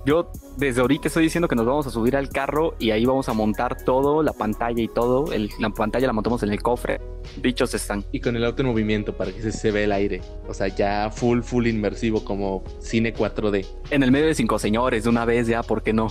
yo 0.06 0.30
desde 0.56 0.80
ahorita 0.80 1.08
estoy 1.08 1.24
diciendo 1.24 1.48
que 1.48 1.56
nos 1.56 1.66
vamos 1.66 1.86
a 1.88 1.90
subir 1.90 2.16
al 2.16 2.28
carro 2.28 2.76
y 2.78 2.92
ahí 2.92 3.04
vamos 3.04 3.28
a 3.28 3.32
montar 3.32 3.82
todo, 3.82 4.22
la 4.22 4.32
pantalla 4.32 4.80
y 4.80 4.86
todo, 4.86 5.24
la 5.58 5.70
pantalla 5.70 6.06
la 6.06 6.12
montamos 6.12 6.42
en 6.44 6.50
el 6.52 6.62
cofre, 6.62 7.00
dichos 7.42 7.74
están. 7.74 8.04
Y 8.12 8.20
con 8.20 8.36
el 8.36 8.44
auto 8.44 8.62
en 8.62 8.68
movimiento 8.68 9.16
para 9.16 9.32
que 9.32 9.42
se, 9.42 9.50
se 9.50 9.72
vea 9.72 9.84
el 9.84 9.92
aire, 9.92 10.22
o 10.46 10.54
sea, 10.54 10.68
ya 10.68 11.10
full, 11.10 11.40
full 11.40 11.66
inmersivo 11.66 12.24
como 12.24 12.62
cine 12.78 13.12
4D. 13.12 13.66
En 13.90 14.04
el 14.04 14.12
medio 14.12 14.26
de 14.26 14.34
cinco 14.34 14.60
señores, 14.60 15.04
de 15.04 15.10
una 15.10 15.24
vez 15.24 15.48
ya, 15.48 15.64
¿por 15.64 15.82
qué 15.82 15.92
no? 15.92 16.08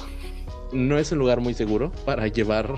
No 0.73 0.97
es 0.97 1.11
un 1.11 1.19
lugar 1.19 1.39
muy 1.39 1.53
seguro 1.53 1.91
para 2.05 2.27
llevar 2.27 2.75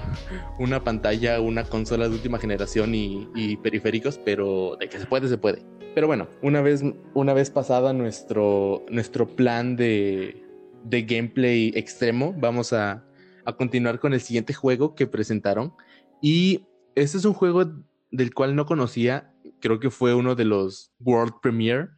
una 0.60 0.84
pantalla, 0.84 1.40
una 1.40 1.64
consola 1.64 2.08
de 2.08 2.16
última 2.16 2.40
generación 2.40 2.94
y, 2.94 3.58
periféricos, 3.58 4.20
pero 4.24 4.78
de 4.80 4.90
que 4.90 5.00
se 5.00 5.06
puede, 5.06 5.28
se 5.28 5.38
puede. 5.38 5.64
Pero 5.94 6.08
bueno, 6.08 6.28
una 6.42 6.62
vez, 6.62 6.84
una 7.14 7.34
vez 7.34 7.50
pasada 7.50 7.94
nuestro, 7.94 8.86
nuestro 8.90 9.28
plan 9.28 9.76
de, 9.76 10.44
de 10.84 11.04
gameplay 11.04 11.72
extremo, 11.76 12.36
vamos 12.38 12.74
a, 12.74 13.06
a 13.46 13.56
continuar 13.56 14.00
con 14.00 14.14
el 14.14 14.22
siguiente 14.22 14.54
juego 14.54 14.94
que 14.96 15.08
presentaron. 15.08 15.74
Y 16.22 16.66
este 16.96 17.18
es 17.18 17.26
un 17.26 17.34
juego 17.34 17.66
del 18.12 18.34
cual 18.34 18.56
no 18.56 18.66
conocía, 18.66 19.34
creo 19.62 19.80
que 19.80 19.90
fue 19.90 20.14
uno 20.14 20.36
de 20.36 20.46
los 20.46 20.92
World 21.00 21.36
Premiere 21.42 21.90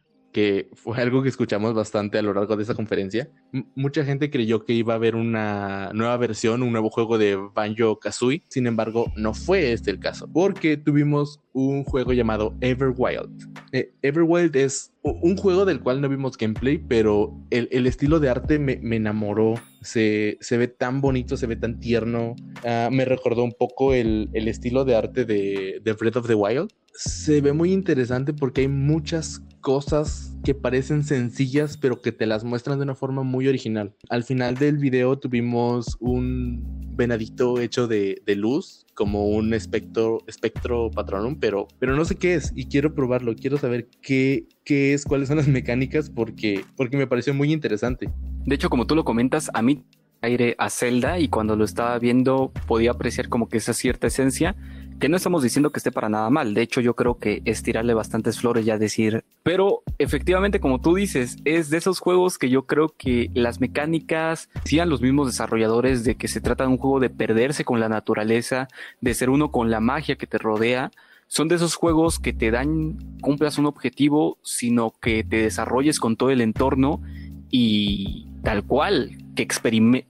fue 0.74 1.00
algo 1.00 1.22
que 1.22 1.28
escuchamos 1.28 1.74
bastante 1.74 2.18
a 2.18 2.22
lo 2.22 2.34
largo 2.34 2.56
de 2.56 2.62
esa 2.62 2.74
conferencia. 2.74 3.30
mucha 3.74 4.04
gente 4.04 4.30
creyó 4.30 4.64
que 4.64 4.72
iba 4.72 4.92
a 4.94 4.96
haber 4.96 5.16
una 5.16 5.90
nueva 5.94 6.16
versión, 6.16 6.62
un 6.62 6.72
nuevo 6.72 6.90
juego 6.90 7.18
de 7.18 7.36
Banjo 7.36 7.98
Kazooie. 7.98 8.42
Sin 8.48 8.66
embargo, 8.66 9.12
no 9.16 9.34
fue 9.34 9.72
este 9.72 9.90
el 9.90 9.98
caso, 9.98 10.28
porque 10.32 10.76
tuvimos 10.76 11.40
un 11.52 11.84
juego 11.84 12.12
llamado 12.12 12.54
Everwild. 12.60 13.48
Eh, 13.72 13.92
Everwild 14.02 14.54
es 14.56 14.92
un 15.02 15.36
juego 15.36 15.64
del 15.64 15.80
cual 15.80 16.00
no 16.00 16.08
vimos 16.08 16.36
gameplay, 16.36 16.78
pero 16.78 17.36
el, 17.50 17.86
estilo 17.86 18.20
de 18.20 18.28
arte 18.28 18.58
me, 18.58 18.80
enamoró. 18.96 19.54
Se, 19.80 20.38
se, 20.40 20.58
ve 20.58 20.68
tan 20.68 21.00
bonito, 21.00 21.36
se 21.36 21.46
ve 21.46 21.56
tan 21.56 21.78
tierno. 21.78 22.34
Ah, 22.64 22.88
me 22.90 23.04
recordó 23.04 23.44
un 23.44 23.52
poco 23.52 23.94
el, 23.94 24.28
el 24.32 24.48
estilo 24.48 24.84
de 24.84 24.96
arte 24.96 25.24
de, 25.24 25.80
de 25.82 25.92
Breath 25.92 26.16
of 26.16 26.26
the 26.26 26.34
Wild. 26.34 26.70
Se 26.94 27.40
ve 27.40 27.52
muy 27.52 27.72
interesante 27.72 28.32
porque 28.32 28.62
hay 28.62 28.68
muchas 28.68 29.40
cosas 29.60 30.32
que 30.44 30.54
parecen 30.54 31.04
sencillas, 31.04 31.76
pero 31.76 32.00
que 32.00 32.12
te 32.12 32.26
las 32.26 32.44
muestran 32.44 32.78
de 32.78 32.84
una 32.84 32.94
forma 32.94 33.22
muy 33.22 33.48
original. 33.48 33.94
Al 34.08 34.24
final 34.24 34.56
del 34.56 34.78
video 34.78 35.18
tuvimos 35.18 35.96
un 36.00 36.88
venadito 36.96 37.60
hecho 37.60 37.86
de, 37.86 38.20
luz, 38.36 38.86
como 38.98 39.28
un 39.28 39.54
espectro, 39.54 40.24
espectro 40.26 40.90
patronum, 40.90 41.38
pero, 41.38 41.68
pero 41.78 41.94
no 41.94 42.04
sé 42.04 42.16
qué 42.16 42.34
es 42.34 42.52
y 42.56 42.66
quiero 42.66 42.96
probarlo, 42.96 43.36
quiero 43.36 43.56
saber 43.56 43.86
qué, 44.02 44.48
qué 44.64 44.92
es, 44.92 45.04
cuáles 45.04 45.28
son 45.28 45.36
las 45.36 45.46
mecánicas, 45.46 46.10
porque, 46.10 46.64
porque 46.76 46.96
me 46.96 47.06
pareció 47.06 47.32
muy 47.32 47.52
interesante. 47.52 48.10
De 48.44 48.56
hecho, 48.56 48.68
como 48.68 48.88
tú 48.88 48.96
lo 48.96 49.04
comentas, 49.04 49.52
a 49.54 49.62
mí 49.62 49.84
aire 50.20 50.56
a 50.58 50.68
Zelda 50.68 51.20
y 51.20 51.28
cuando 51.28 51.54
lo 51.54 51.64
estaba 51.64 51.96
viendo 52.00 52.52
podía 52.66 52.90
apreciar 52.90 53.28
como 53.28 53.48
que 53.48 53.58
esa 53.58 53.72
cierta 53.72 54.08
esencia 54.08 54.56
que 54.98 55.08
no 55.08 55.16
estamos 55.16 55.42
diciendo 55.42 55.70
que 55.70 55.78
esté 55.78 55.92
para 55.92 56.08
nada 56.08 56.28
mal, 56.30 56.54
de 56.54 56.62
hecho 56.62 56.80
yo 56.80 56.94
creo 56.94 57.18
que 57.18 57.42
es 57.44 57.62
tirarle 57.62 57.94
bastantes 57.94 58.40
flores 58.40 58.64
ya 58.64 58.78
decir, 58.78 59.24
pero 59.42 59.82
efectivamente 59.98 60.60
como 60.60 60.80
tú 60.80 60.94
dices, 60.94 61.36
es 61.44 61.70
de 61.70 61.78
esos 61.78 62.00
juegos 62.00 62.38
que 62.38 62.50
yo 62.50 62.66
creo 62.66 62.88
que 62.96 63.30
las 63.34 63.60
mecánicas 63.60 64.48
sean 64.64 64.88
los 64.88 65.00
mismos 65.00 65.28
desarrolladores 65.28 66.04
de 66.04 66.16
que 66.16 66.28
se 66.28 66.40
trata 66.40 66.64
de 66.64 66.70
un 66.70 66.78
juego 66.78 67.00
de 67.00 67.10
perderse 67.10 67.64
con 67.64 67.80
la 67.80 67.88
naturaleza, 67.88 68.68
de 69.00 69.14
ser 69.14 69.30
uno 69.30 69.50
con 69.50 69.70
la 69.70 69.80
magia 69.80 70.16
que 70.16 70.26
te 70.26 70.38
rodea, 70.38 70.90
son 71.28 71.48
de 71.48 71.56
esos 71.56 71.74
juegos 71.74 72.18
que 72.18 72.32
te 72.32 72.50
dan, 72.50 72.96
cumplas 73.20 73.58
un 73.58 73.66
objetivo, 73.66 74.38
sino 74.42 74.94
que 75.00 75.24
te 75.24 75.36
desarrolles 75.36 76.00
con 76.00 76.16
todo 76.16 76.30
el 76.30 76.40
entorno 76.40 77.02
y 77.50 78.26
tal 78.42 78.64
cual, 78.64 79.10
que, 79.36 79.46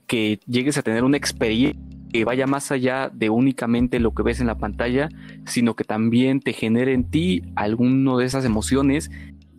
que 0.07 0.39
llegues 0.47 0.77
a 0.77 0.81
tener 0.81 1.03
una 1.03 1.17
experiencia 1.17 1.88
que 2.11 2.25
vaya 2.25 2.47
más 2.47 2.71
allá 2.71 3.11
de 3.13 3.29
únicamente 3.29 3.99
lo 3.99 4.13
que 4.13 4.23
ves 4.23 4.39
en 4.39 4.47
la 4.47 4.57
pantalla, 4.57 5.09
sino 5.45 5.75
que 5.75 5.83
también 5.83 6.39
te 6.39 6.53
genere 6.53 6.93
en 6.93 7.03
ti 7.05 7.43
alguno 7.55 8.17
de 8.17 8.25
esas 8.25 8.45
emociones. 8.45 9.11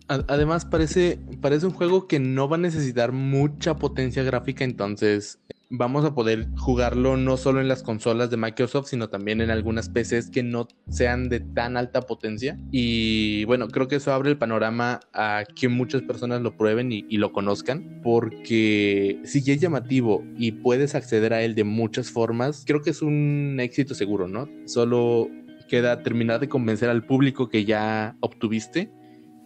Además 0.09 0.65
parece, 0.65 1.21
parece 1.41 1.67
un 1.67 1.73
juego 1.73 2.09
que 2.09 2.19
no 2.19 2.49
va 2.49 2.57
a 2.57 2.61
necesitar 2.61 3.13
mucha 3.13 3.77
potencia 3.77 4.25
gráfica, 4.25 4.65
entonces 4.65 5.39
vamos 5.71 6.05
a 6.05 6.15
poder 6.15 6.49
jugarlo 6.57 7.17
no 7.17 7.37
solo 7.37 7.61
en 7.61 7.69
las 7.69 7.83
consolas 7.83 8.29
de 8.29 8.37
Microsoft, 8.37 8.89
sino 8.89 9.09
también 9.09 9.41
en 9.41 9.51
algunas 9.51 9.89
PCs 9.89 10.29
que 10.29 10.43
no 10.43 10.67
sean 10.89 11.29
de 11.29 11.41
tan 11.41 11.77
alta 11.77 12.03
potencia. 12.03 12.59
Y 12.73 13.45
bueno, 13.45 13.69
creo 13.69 13.87
que 13.87 13.97
eso 13.97 14.13
abre 14.13 14.31
el 14.31 14.37
panorama 14.37 15.01
a 15.15 15.45
que 15.55 15.69
muchas 15.69 16.03
personas 16.03 16.43
lo 16.43 16.57
prueben 16.57 16.91
y, 16.93 17.21
lo 17.21 17.33
conozcan, 17.33 18.01
porque 18.03 19.21
si 19.25 19.43
ya 19.43 19.53
es 19.53 19.61
llamativo 19.61 20.25
y 20.37 20.53
puedes 20.53 20.95
acceder 20.95 21.35
a 21.35 21.43
él 21.43 21.55
de 21.55 21.65
muchas 21.65 22.11
formas, 22.11 22.65
creo 22.67 22.81
que 22.81 22.91
es 22.91 23.03
un 23.03 23.59
éxito 23.61 23.95
seguro, 23.95 24.27
¿no? 24.27 24.49
Solo 24.65 25.29
queda 25.69 26.03
terminar 26.03 26.41
de 26.41 26.49
convencer 26.49 26.89
al 26.89 27.05
público 27.05 27.49
que 27.49 27.65
ya 27.67 28.17
obtuviste 28.21 28.91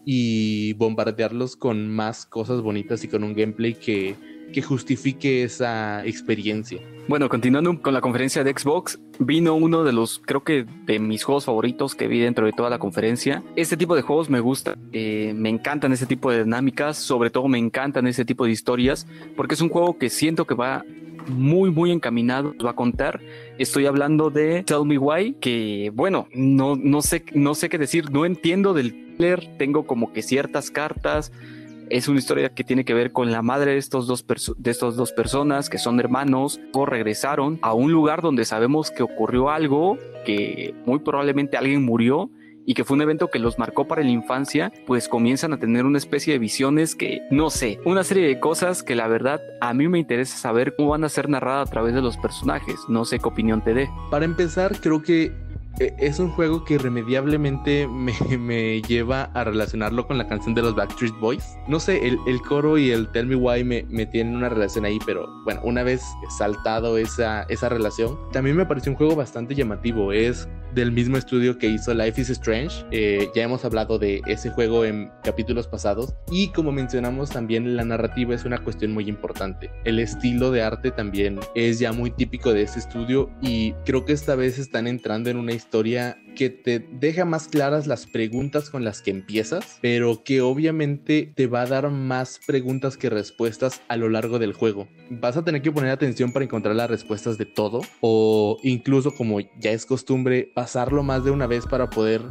y 0.07 0.73
bombardearlos 0.75 1.57
con 1.57 1.89
más 1.89 2.27
cosas 2.27 2.61
bonitas 2.61 3.03
y 3.03 3.09
con 3.09 3.25
un 3.25 3.35
gameplay 3.35 3.75
que 3.75 4.15
que 4.53 4.63
justifique 4.63 5.45
esa 5.45 6.05
experiencia. 6.07 6.81
Bueno, 7.07 7.29
continuando 7.29 7.83
con 7.83 7.93
la 7.93 8.01
conferencia 8.01 8.43
de 8.45 8.53
Xbox, 8.53 8.99
vino 9.19 9.55
uno 9.55 9.85
de 9.85 9.93
los, 9.93 10.21
creo 10.25 10.43
que 10.43 10.65
de 10.87 10.99
mis 10.99 11.23
juegos 11.23 11.45
favoritos 11.45 11.95
que 11.95 12.09
vi 12.09 12.21
dentro 12.21 12.47
de 12.47 12.53
toda 12.53 12.71
la 12.71 12.79
conferencia. 12.79 13.43
Este 13.57 13.77
tipo 13.77 13.95
de 13.95 14.03
juegos 14.03 14.31
me 14.31 14.41
gusta, 14.41 14.77
eh, 14.93 15.33
me 15.37 15.51
encantan 15.51 15.93
ese 15.93 16.07
tipo 16.07 16.31
de 16.31 16.45
dinámicas, 16.45 16.97
sobre 16.97 17.31
todo 17.31 17.47
me 17.49 17.59
encantan 17.59 18.07
ese 18.07 18.25
tipo 18.25 18.47
de 18.47 18.53
historias, 18.53 19.07
porque 19.37 19.55
es 19.55 19.61
un 19.61 19.69
juego 19.69 19.99
que 19.99 20.09
siento 20.09 20.47
que 20.47 20.55
va 20.55 20.85
muy 21.27 21.71
muy 21.71 21.91
encaminado 21.91 22.55
va 22.65 22.71
a 22.71 22.77
contar. 22.77 23.21
Estoy 23.59 23.87
hablando 23.87 24.31
de 24.31 24.63
Tell 24.63 24.85
Me 24.85 24.99
Why, 24.99 25.37
que 25.41 25.91
bueno, 25.95 26.29
no, 26.35 26.77
no, 26.77 27.03
sé, 27.03 27.25
no 27.35 27.55
sé 27.55 27.69
qué 27.69 27.79
decir, 27.79 28.11
no 28.11 28.27
entiendo 28.27 28.75
del 28.75 29.05
tengo 29.59 29.87
como 29.87 30.13
que 30.13 30.23
ciertas 30.23 30.71
cartas, 30.71 31.33
es 31.91 32.09
una 32.09 32.19
historia 32.19 32.55
que 32.55 32.65
tiene 32.65 32.85
que 32.85 32.95
ver 32.95 33.13
con 33.13 33.31
la 33.33 33.43
madre 33.43 33.73
de 33.73 33.79
estos 33.79 34.07
dos, 34.07 34.25
de 34.57 34.71
estos 34.71 34.97
dos 34.97 35.13
personas 35.13 35.71
que 35.71 35.79
son 35.79 36.01
hermanos, 36.01 36.61
o 36.73 36.87
regresaron 36.87 37.59
a 37.63 37.75
un 37.75 37.93
lugar 37.93 38.23
donde 38.23 38.45
sabemos 38.45 38.91
que 38.91 39.03
ocurrió 39.03 39.51
algo, 39.51 39.99
que 40.25 40.75
muy 40.87 41.01
probablemente 41.01 41.57
alguien 41.57 41.85
murió 41.85 42.31
y 42.67 42.75
que 42.75 42.85
fue 42.85 42.95
un 42.95 43.03
evento 43.03 43.29
que 43.29 43.39
los 43.39 43.59
marcó 43.59 43.87
para 43.87 44.03
la 44.03 44.09
infancia, 44.09 44.73
pues 44.87 45.09
comienzan 45.09 45.53
a 45.53 45.59
tener 45.59 45.85
una 45.85 45.99
especie 45.99 46.33
de 46.33 46.39
visiones 46.39 46.95
que, 46.95 47.21
no 47.31 47.51
sé, 47.51 47.79
una 47.85 48.05
serie 48.05 48.27
de 48.27 48.41
cosas 48.41 48.83
que 48.83 48.95
la 48.95 49.07
verdad 49.07 49.41
a 49.61 49.75
mí 49.75 49.87
me 49.89 49.99
interesa 49.99 50.37
saber 50.39 50.75
cómo 50.75 50.91
van 50.91 51.05
a 51.05 51.09
ser 51.09 51.29
narradas 51.29 51.69
a 51.69 51.73
través 51.73 51.95
de 51.95 52.01
los 52.01 52.17
personajes. 52.17 52.77
No 52.89 53.05
sé 53.05 53.19
qué 53.19 53.29
opinión 53.29 53.63
te 53.63 53.75
dé. 53.75 53.91
Para 54.11 54.25
empezar, 54.25 54.81
creo 54.81 55.03
que 55.03 55.33
es 55.79 56.19
un 56.19 56.31
juego 56.31 56.65
que 56.65 56.75
irremediablemente 56.75 57.87
me, 58.39 58.83
lleva 58.83 59.25
a 59.35 59.45
relacionarlo 59.45 60.07
con 60.07 60.19
la 60.19 60.27
canción 60.27 60.55
de 60.55 60.63
los 60.63 60.75
Backstreet 60.75 61.15
Boys. 61.21 61.57
No 61.69 61.81
sé, 61.81 62.07
el, 62.07 62.43
coro 62.43 62.79
y 62.79 62.91
el 62.91 63.09
Tell 63.09 63.27
Me 63.27 63.37
Why 63.37 63.65
me, 63.65 63.85
me, 63.89 64.07
tienen 64.07 64.37
una 64.37 64.49
relación 64.49 64.85
ahí, 64.85 64.99
pero 65.05 65.27
bueno, 65.45 65.61
una 65.65 65.83
vez 65.83 66.03
saltado 66.39 66.99
esa, 66.99 67.43
esa 67.45 67.69
relación, 67.69 68.19
también 68.33 68.57
me 68.57 68.67
pareció 68.67 68.93
un 68.93 68.99
juego 68.99 69.17
bastante 69.17 69.55
llamativo. 69.55 70.13
Es 70.13 70.49
del 70.75 70.93
mismo 70.93 71.17
estudio 71.17 71.57
que 71.59 71.69
hizo 71.69 71.95
Life 71.95 72.21
is 72.21 72.31
Strange. 72.31 72.85
Eh, 72.91 73.31
ya 73.35 73.45
hemos 73.45 73.65
hablado 73.65 73.99
de 73.99 74.23
ese 74.27 74.51
juego 74.51 74.85
en 74.85 75.11
capítulos 75.23 75.69
pasados. 75.69 76.15
Y 76.31 76.49
como 76.49 76.73
mencionamos, 76.73 77.31
también 77.31 77.77
la 77.77 77.85
narrativa 77.85 78.35
es 78.35 78.45
una 78.45 78.59
cuestión 78.59 78.93
muy 78.93 79.09
importante. 79.09 79.71
El 79.85 79.99
estilo 79.99 80.51
de 80.51 80.63
arte 80.63 80.91
también 80.91 81.39
es 81.55 81.79
ya 81.79 81.93
muy 81.93 82.11
típico 82.11 82.53
de 82.53 82.63
ese 82.63 82.81
estudio 82.81 83.31
y 83.41 83.73
creo 83.85 84.05
que 84.05 84.13
esta 84.13 84.35
vez 84.35 84.59
están 84.59 84.87
entrando 84.87 85.31
en 85.31 85.37
una 85.37 85.53
historia 85.53 85.64
que 86.37 86.51
te 86.51 86.79
deja 86.79 87.25
más 87.25 87.49
claras 87.49 87.87
las 87.87 88.07
preguntas 88.07 88.71
con 88.71 88.85
las 88.85 89.03
que 89.03 89.11
empiezas, 89.11 89.79
pero 89.81 90.23
que 90.25 90.41
obviamente 90.41 91.33
te 91.35 91.47
va 91.47 91.63
a 91.63 91.67
dar 91.67 91.91
más 91.91 92.41
preguntas 92.47 92.97
que 92.97 93.11
respuestas 93.11 93.83
a 93.89 93.97
lo 93.97 94.09
largo 94.09 94.39
del 94.39 94.53
juego. 94.53 94.89
Vas 95.11 95.37
a 95.37 95.45
tener 95.45 95.63
que 95.63 95.73
poner 95.73 95.91
atención 95.91 96.33
para 96.33 96.45
encontrar 96.45 96.77
las 96.77 96.91
respuestas 96.91 97.39
de 97.39 97.47
todo 97.47 97.81
o 98.01 98.59
incluso 98.63 99.13
como 99.13 99.41
ya 99.41 99.71
es 99.71 99.87
costumbre 99.87 100.51
pasarlo 100.55 101.03
más 101.03 101.25
de 101.25 101.31
una 101.31 101.47
vez 101.47 101.67
para 101.67 101.91
poder 101.91 102.23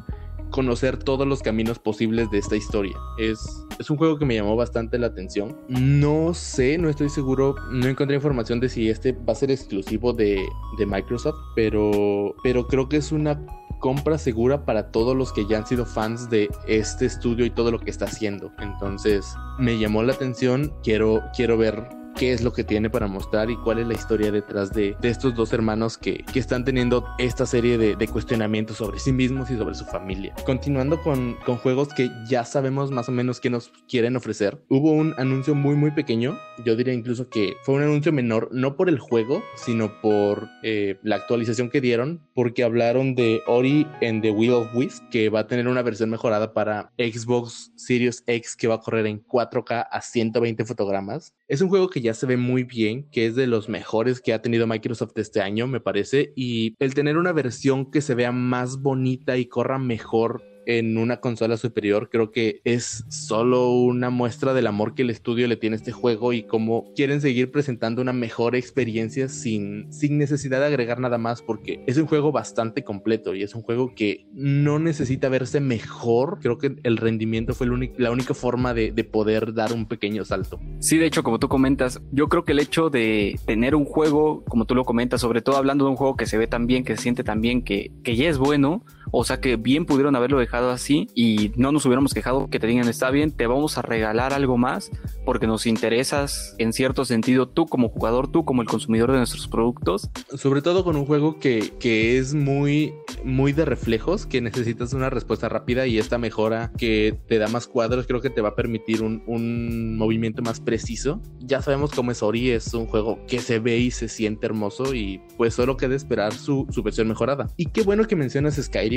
conocer 0.54 0.98
todos 0.98 1.28
los 1.28 1.42
caminos 1.42 1.80
posibles 1.80 2.30
de 2.30 2.38
esta 2.38 2.56
historia. 2.56 2.96
Es, 3.18 3.66
es 3.80 3.90
un 3.90 3.98
juego 3.98 4.18
que 4.18 4.26
me 4.26 4.36
llamó 4.36 4.56
bastante 4.56 5.00
la 5.00 5.08
atención. 5.08 5.58
No 5.68 6.34
sé, 6.34 6.78
no 6.78 6.90
estoy 6.90 7.10
seguro, 7.10 7.56
no 7.72 7.88
encontré 7.88 8.16
información 8.16 8.60
de 8.60 8.70
si 8.70 8.90
este 8.90 9.12
va 9.12 9.34
a 9.34 9.36
ser 9.36 9.52
exclusivo 9.52 10.14
de, 10.14 10.40
de 10.78 10.86
Microsoft, 10.86 11.36
pero, 11.56 12.36
pero 12.44 12.68
creo 12.68 12.88
que 12.88 12.98
es 12.98 13.12
una 13.12 13.44
compra 13.80 14.18
segura 14.18 14.64
para 14.64 14.92
todos 14.92 15.18
los 15.18 15.34
que 15.34 15.46
ya 15.46 15.58
han 15.58 15.68
sido 15.68 15.86
fans 15.86 16.30
de 16.30 16.50
este 16.68 17.08
estudio 17.08 17.46
y 17.46 17.50
todo 17.50 17.72
lo 17.72 17.80
que 17.80 17.90
está 17.90 18.06
haciendo. 18.06 18.52
Entonces 18.60 19.26
me 19.58 19.78
llamó 19.80 20.04
la 20.04 20.14
atención, 20.14 20.72
quiero, 20.84 21.22
quiero 21.36 21.58
ver 21.58 22.03
qué 22.16 22.34
es 22.34 22.42
lo 22.42 22.54
que 22.54 22.64
tiene 22.64 22.90
para 22.90 23.08
mostrar 23.08 23.50
y 23.50 23.58
cuál 23.58 23.80
es 23.80 23.88
la 23.88 23.94
historia 23.94 24.32
detrás 24.32 24.72
de, 24.72 24.96
estos 25.02 25.36
dos 25.36 25.54
hermanos 25.54 25.98
que, 25.98 26.24
están 26.34 26.66
teniendo 26.66 27.06
esta 27.20 27.46
serie 27.46 27.78
de, 27.78 28.08
cuestionamientos 28.08 28.78
sobre 28.78 29.00
sí 29.00 29.12
mismos 29.12 29.50
y 29.50 29.58
sobre 29.58 29.76
su 29.76 29.86
familia. 29.86 30.36
Continuando 30.46 31.02
con, 31.02 31.36
con 31.46 31.58
juegos 31.58 31.88
que 31.94 32.12
ya 32.28 32.44
sabemos 32.44 32.92
más 32.92 33.08
o 33.08 33.12
menos 33.12 33.40
qué 33.40 33.50
nos 33.50 33.72
quieren 33.88 34.16
ofrecer, 34.16 34.62
hubo 34.70 34.92
un 34.92 35.14
anuncio 35.18 35.56
muy 35.56 35.76
muy 35.76 35.92
pequeño, 35.92 36.38
yo 36.66 36.76
diría 36.76 36.94
incluso 36.94 37.30
que 37.30 37.56
fue 37.64 37.76
un 37.76 37.84
anuncio 37.84 38.12
menor, 38.12 38.50
no 38.52 38.76
por 38.76 38.90
el 38.90 39.00
juego, 39.00 39.44
sino 39.56 40.02
por 40.02 40.50
eh, 40.64 41.00
la 41.04 41.16
actualización 41.16 41.70
que 41.70 41.82
dieron, 41.82 42.22
porque 42.34 42.64
hablaron 42.64 43.16
de 43.16 43.42
Ori 43.48 43.88
en 44.02 44.22
The 44.22 44.32
Wheel 44.32 44.54
of 44.54 44.76
Wisp, 44.76 45.04
que 45.10 45.30
va 45.30 45.42
a 45.42 45.48
tener 45.48 45.68
una 45.68 45.82
versión 45.82 46.10
mejorada 46.10 46.54
para 46.54 46.92
Xbox 46.98 47.72
Series 47.76 48.24
X 48.28 48.56
que 48.56 48.68
va 48.68 48.76
a 48.76 48.80
correr 48.80 49.08
en 49.08 49.24
4K 49.24 49.88
a 49.90 50.02
120 50.02 50.66
fotogramas. 50.66 51.34
Es 51.54 51.62
un 51.62 51.70
juego 51.70 51.88
que 51.88 52.02
ya 52.02 52.16
se 52.16 52.26
ve 52.26 52.36
muy 52.36 52.64
bien, 52.64 53.08
que 53.12 53.28
es 53.28 53.36
de 53.36 53.46
los 53.46 53.70
mejores 53.70 54.22
que 54.22 54.34
ha 54.34 54.42
tenido 54.42 54.66
Microsoft 54.66 55.12
este 55.18 55.40
año, 55.40 55.68
me 55.68 55.80
parece, 55.80 56.34
y 56.36 56.74
el 56.80 56.96
tener 56.96 57.16
una 57.16 57.32
versión 57.32 57.92
que 57.92 58.02
se 58.02 58.16
vea 58.16 58.32
más 58.32 58.82
bonita 58.82 59.38
y 59.38 59.46
corra 59.46 59.78
mejor 59.78 60.42
en 60.66 60.98
una 60.98 61.18
consola 61.18 61.58
superior, 61.58 62.10
creo 62.10 62.32
que 62.32 62.62
es 62.64 63.06
solo 63.10 63.72
una 63.72 64.10
muestra 64.10 64.54
del 64.54 64.68
amor 64.68 64.96
que 64.96 65.04
el 65.04 65.10
estudio 65.10 65.48
le 65.48 65.58
tiene 65.58 65.76
a 65.76 65.78
este 65.78 65.92
juego 65.92 66.34
y 66.34 66.44
cómo 66.44 66.92
quieren 66.96 67.22
seguir 67.22 67.52
presentando 67.52 68.02
una 68.02 68.14
mejor 68.14 68.56
experiencia 68.56 69.30
sin, 69.30 69.92
sin 69.92 70.18
necesidad 70.18 70.60
de 70.60 70.68
agregar 70.68 71.00
nada 71.00 71.18
más, 71.18 71.42
porque 71.42 71.84
es 71.88 71.98
un 71.98 72.08
juego 72.08 72.32
bastante 72.32 72.84
completo 72.84 73.36
y 73.36 73.44
es 73.44 73.56
un 73.56 73.62
juego 73.62 73.94
que 73.96 74.26
no 74.34 74.80
necesita 74.80 75.30
verse 75.30 75.60
mejor. 75.60 76.40
Creo 76.42 76.58
que 76.58 76.76
el 76.84 76.98
rendimiento 76.98 77.54
fue 77.54 77.68
la 77.98 78.12
única 78.12 78.34
forma 78.34 78.74
de, 78.74 78.92
de 78.92 79.04
poder 79.04 79.54
dar 79.54 79.74
un 79.74 79.88
pequeño 79.88 80.26
salto. 80.26 80.60
Sí, 80.80 80.98
de 80.98 81.06
hecho, 81.06 81.24
como 81.24 81.40
tú 81.40 81.48
comentas, 81.48 82.02
yo 82.12 82.30
creo 82.30 82.44
que 82.44 82.54
el 82.54 82.60
hecho 82.60 82.90
de 82.90 83.40
tener 83.46 83.76
un 83.76 83.86
juego, 83.86 84.44
como 84.46 84.66
tú 84.66 84.76
lo 84.76 84.86
comentas, 84.86 85.22
sobre 85.22 85.42
todo 85.42 85.58
hablando 85.58 85.86
de 85.86 85.92
un 85.92 85.98
juego 85.98 86.16
que 86.16 86.26
se 86.26 86.38
ve 86.38 86.48
tan 86.48 86.68
bien, 86.68 86.84
que 86.84 86.96
se 86.96 87.04
siente 87.04 87.24
tan 87.24 87.42
bien, 87.42 87.64
que, 87.64 87.92
que 88.04 88.16
ya 88.16 88.30
es 88.30 88.38
bueno, 88.38 88.84
o 89.12 89.24
sea 89.24 89.40
que 89.40 89.56
bien 89.56 89.86
pudieron 89.86 90.16
haberlo 90.16 90.40
dejado 90.40 90.72
así 90.72 91.08
y 91.16 91.52
no 91.56 91.72
nos 91.72 91.86
hubiéramos 91.86 92.14
quejado 92.14 92.50
que 92.50 92.60
te 92.60 92.68
digan 92.68 92.88
está 92.88 93.10
bien, 93.12 93.32
te 93.32 93.48
vamos 93.48 93.78
a 93.78 93.82
regalar 93.82 94.34
algo 94.34 94.58
más 94.58 94.92
porque 95.26 95.48
nos 95.48 95.66
interesas 95.66 96.56
en 96.58 96.74
cierto 96.74 97.06
sentido 97.06 97.48
tú 97.48 97.66
como 97.66 97.90
jugador, 97.90 98.28
tú 98.32 98.46
como 98.46 98.62
el 98.62 98.68
consumidor 98.68 99.12
de 99.12 99.18
nuestros 99.18 99.48
productos. 99.48 100.10
Sobre 100.36 100.62
todo 100.62 100.84
con 100.84 100.96
un 100.96 101.06
juego 101.06 101.40
que, 101.40 101.74
que 101.80 102.18
es 102.18 102.34
muy, 102.34 102.94
muy 103.24 103.54
de 103.54 103.66
reflejos, 103.66 104.26
que 104.26 104.42
necesitas 104.42 104.94
una 104.94 105.10
respuesta 105.10 105.50
rápida 105.50 105.88
y 105.88 105.98
esta 105.98 106.18
mejora 106.18 106.72
que 106.78 107.18
te 107.28 107.38
da 107.38 107.48
más 107.48 107.68
cuadros 107.68 108.08
creo 108.08 108.22
que 108.22 108.30
te 108.30 108.42
va 108.42 108.50
a 108.50 108.56
permitir 108.56 109.02
un, 109.02 109.24
un 109.28 109.98
movimiento 109.98 110.42
más 110.42 110.60
preciso. 110.60 111.22
Ya 111.40 111.62
sabemos 111.62 111.92
cómo 111.92 112.12
es 112.12 112.24
Ori, 112.24 112.52
es 112.52 112.74
un 112.74 112.86
juego 112.86 113.20
que 113.28 113.40
se 113.40 113.60
ve 113.60 113.78
y 113.78 113.92
se 113.92 114.08
siente 114.08 114.46
hermoso 114.46 114.94
y 114.94 115.22
pues 115.38 115.54
solo 115.54 115.78
queda 115.78 115.96
esperar 115.96 116.34
su, 116.34 116.68
su 116.72 116.84
versión 116.84 117.08
mejorada. 117.08 117.48
Y 117.58 117.68
qué 117.68 117.82
bueno 117.82 118.06
que 118.06 118.16
mencionas 118.16 118.56
Skyrim 118.56 118.93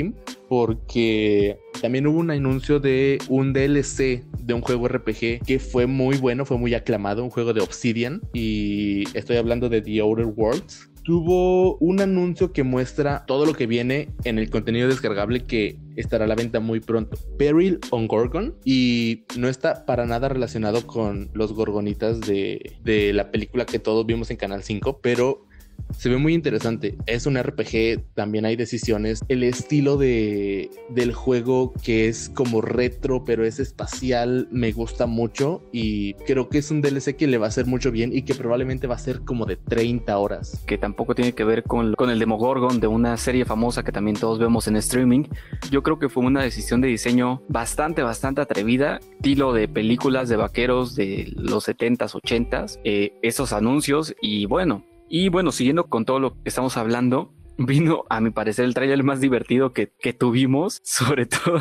porque 0.49 1.59
también 1.81 2.07
hubo 2.07 2.19
un 2.19 2.31
anuncio 2.31 2.79
de 2.79 3.19
un 3.29 3.53
DLC 3.53 4.23
de 4.39 4.53
un 4.53 4.61
juego 4.61 4.87
RPG 4.87 5.43
que 5.45 5.59
fue 5.59 5.87
muy 5.87 6.17
bueno, 6.17 6.45
fue 6.45 6.57
muy 6.57 6.73
aclamado, 6.73 7.23
un 7.23 7.29
juego 7.29 7.53
de 7.53 7.61
Obsidian 7.61 8.21
y 8.33 9.03
estoy 9.17 9.37
hablando 9.37 9.69
de 9.69 9.81
The 9.81 9.99
Outer 9.99 10.25
Worlds. 10.25 10.89
Tuvo 11.03 11.77
un 11.77 12.01
anuncio 12.01 12.51
que 12.51 12.63
muestra 12.63 13.23
todo 13.25 13.45
lo 13.45 13.53
que 13.53 13.65
viene 13.65 14.09
en 14.25 14.39
el 14.39 14.49
contenido 14.49 14.89
descargable 14.89 15.45
que 15.45 15.79
estará 15.95 16.25
a 16.25 16.27
la 16.27 16.35
venta 16.35 16.59
muy 16.59 16.81
pronto. 16.81 17.17
Peril 17.37 17.79
on 17.91 18.07
Gorgon 18.07 18.55
y 18.65 19.23
no 19.37 19.47
está 19.47 19.85
para 19.85 20.05
nada 20.05 20.27
relacionado 20.27 20.85
con 20.85 21.29
los 21.33 21.53
gorgonitas 21.53 22.19
de, 22.19 22.73
de 22.83 23.13
la 23.13 23.31
película 23.31 23.65
que 23.65 23.79
todos 23.79 24.05
vimos 24.05 24.31
en 24.31 24.37
Canal 24.37 24.63
5, 24.63 24.99
pero 25.01 25.46
se 25.91 26.09
ve 26.09 26.17
muy 26.17 26.33
interesante. 26.33 26.97
Es 27.05 27.25
un 27.25 27.37
RPG, 27.41 28.13
también 28.13 28.45
hay 28.45 28.55
decisiones. 28.55 29.21
El 29.27 29.43
estilo 29.43 29.97
de, 29.97 30.69
del 30.89 31.13
juego 31.13 31.73
que 31.83 32.07
es 32.07 32.29
como 32.33 32.61
retro, 32.61 33.23
pero 33.23 33.45
es 33.45 33.59
espacial, 33.59 34.47
me 34.51 34.71
gusta 34.71 35.05
mucho 35.05 35.63
y 35.71 36.13
creo 36.25 36.49
que 36.49 36.59
es 36.59 36.71
un 36.71 36.81
DLC 36.81 37.15
que 37.15 37.27
le 37.27 37.37
va 37.37 37.45
a 37.45 37.49
hacer 37.49 37.65
mucho 37.65 37.91
bien 37.91 38.15
y 38.15 38.23
que 38.23 38.35
probablemente 38.35 38.87
va 38.87 38.95
a 38.95 38.99
ser 38.99 39.21
como 39.21 39.45
de 39.45 39.55
30 39.57 40.17
horas. 40.17 40.63
Que 40.65 40.77
tampoco 40.77 41.15
tiene 41.15 41.33
que 41.33 41.43
ver 41.43 41.63
con, 41.63 41.93
con 41.93 42.09
el 42.09 42.19
Demogorgon 42.19 42.79
de 42.79 42.87
una 42.87 43.17
serie 43.17 43.45
famosa 43.45 43.83
que 43.83 43.91
también 43.91 44.17
todos 44.17 44.39
vemos 44.39 44.67
en 44.67 44.75
streaming. 44.77 45.23
Yo 45.71 45.83
creo 45.83 45.99
que 45.99 46.09
fue 46.09 46.23
una 46.23 46.43
decisión 46.43 46.81
de 46.81 46.87
diseño 46.87 47.41
bastante, 47.47 48.03
bastante 48.03 48.41
atrevida, 48.41 48.99
estilo 49.15 49.53
de 49.53 49.67
películas 49.67 50.29
de 50.29 50.35
vaqueros 50.35 50.95
de 50.95 51.33
los 51.35 51.67
70s, 51.67 52.13
80s, 52.13 52.79
eh, 52.83 53.13
esos 53.21 53.53
anuncios 53.53 54.15
y 54.21 54.45
bueno, 54.45 54.83
y 55.09 55.29
bueno, 55.29 55.51
siguiendo 55.51 55.85
con 55.85 56.05
todo 56.05 56.19
lo 56.19 56.33
que 56.33 56.39
estamos 56.45 56.77
hablando, 56.77 57.33
vino 57.57 58.03
a 58.09 58.21
mi 58.21 58.29
parecer 58.29 58.65
el 58.65 58.73
trailer 58.73 59.03
más 59.03 59.19
divertido 59.19 59.73
que, 59.73 59.87
tuvimos, 60.13 60.79
sobre 60.83 61.25
todo 61.25 61.59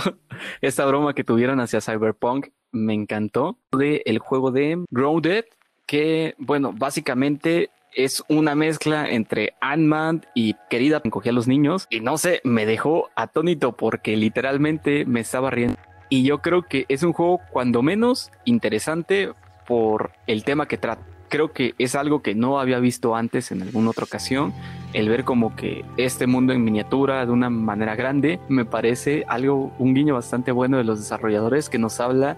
esta 0.61 0.85
broma 0.87 1.15
que 1.15 1.25
tuvieron 1.25 1.61
hacia 1.61 1.81
Cyberpunk, 1.81 2.49
me 2.73 2.95
encantó, 2.95 3.59
de 3.73 4.03
el 4.05 4.19
juego 4.19 4.51
de 4.51 4.85
Grounded, 4.91 5.45
que 5.87 6.35
bueno, 6.39 6.75
básicamente 6.77 7.71
es 7.95 8.23
una 8.29 8.55
mezcla 8.55 9.09
entre 9.09 9.55
Ant-Man 9.61 10.27
y 10.35 10.55
Querida 10.69 11.01
encogía 11.03 11.33
a 11.33 11.35
los 11.35 11.49
niños 11.49 11.87
y 11.89 12.01
no 12.01 12.19
sé, 12.19 12.43
me 12.45 12.67
dejó 12.67 13.09
atónito 13.17 13.73
porque 13.73 14.17
literalmente 14.17 15.07
me 15.07 15.21
estaba 15.21 15.51
riendo. 15.51 15.79
Y 16.11 16.25
yo 16.25 16.39
creo 16.39 16.63
que 16.63 16.85
es 16.89 17.03
un 17.03 17.13
juego 17.13 17.41
cuando 17.51 17.83
menos 17.83 18.31
interesante 18.45 19.33
por 19.67 20.13
el 20.27 20.45
tema 20.45 20.69
que 20.69 20.77
trata 20.77 21.16
creo 21.29 21.53
que 21.53 21.75
es 21.79 21.95
algo 21.95 22.23
que 22.23 22.35
no 22.35 22.59
había 22.59 22.79
visto 22.79 23.17
antes 23.17 23.53
en 23.53 23.63
alguna 23.63 23.91
otra 23.91 24.05
ocasión. 24.05 24.53
El 24.93 25.09
ver 25.09 25.25
como 25.25 25.55
que 25.57 25.85
este 25.97 26.27
mundo 26.27 26.53
en 26.53 26.65
miniatura 26.65 27.25
de 27.27 27.33
una 27.33 27.51
manera 27.51 27.95
grande 27.95 28.41
me 28.49 28.65
parece 28.65 29.25
algo, 29.29 29.73
un 29.79 29.95
guiño 29.95 30.15
bastante 30.15 30.53
bueno 30.53 30.79
de 30.79 30.85
los 30.85 30.99
desarrolladores 30.99 31.69
que 31.69 31.79
nos 31.79 32.01
habla 32.01 32.37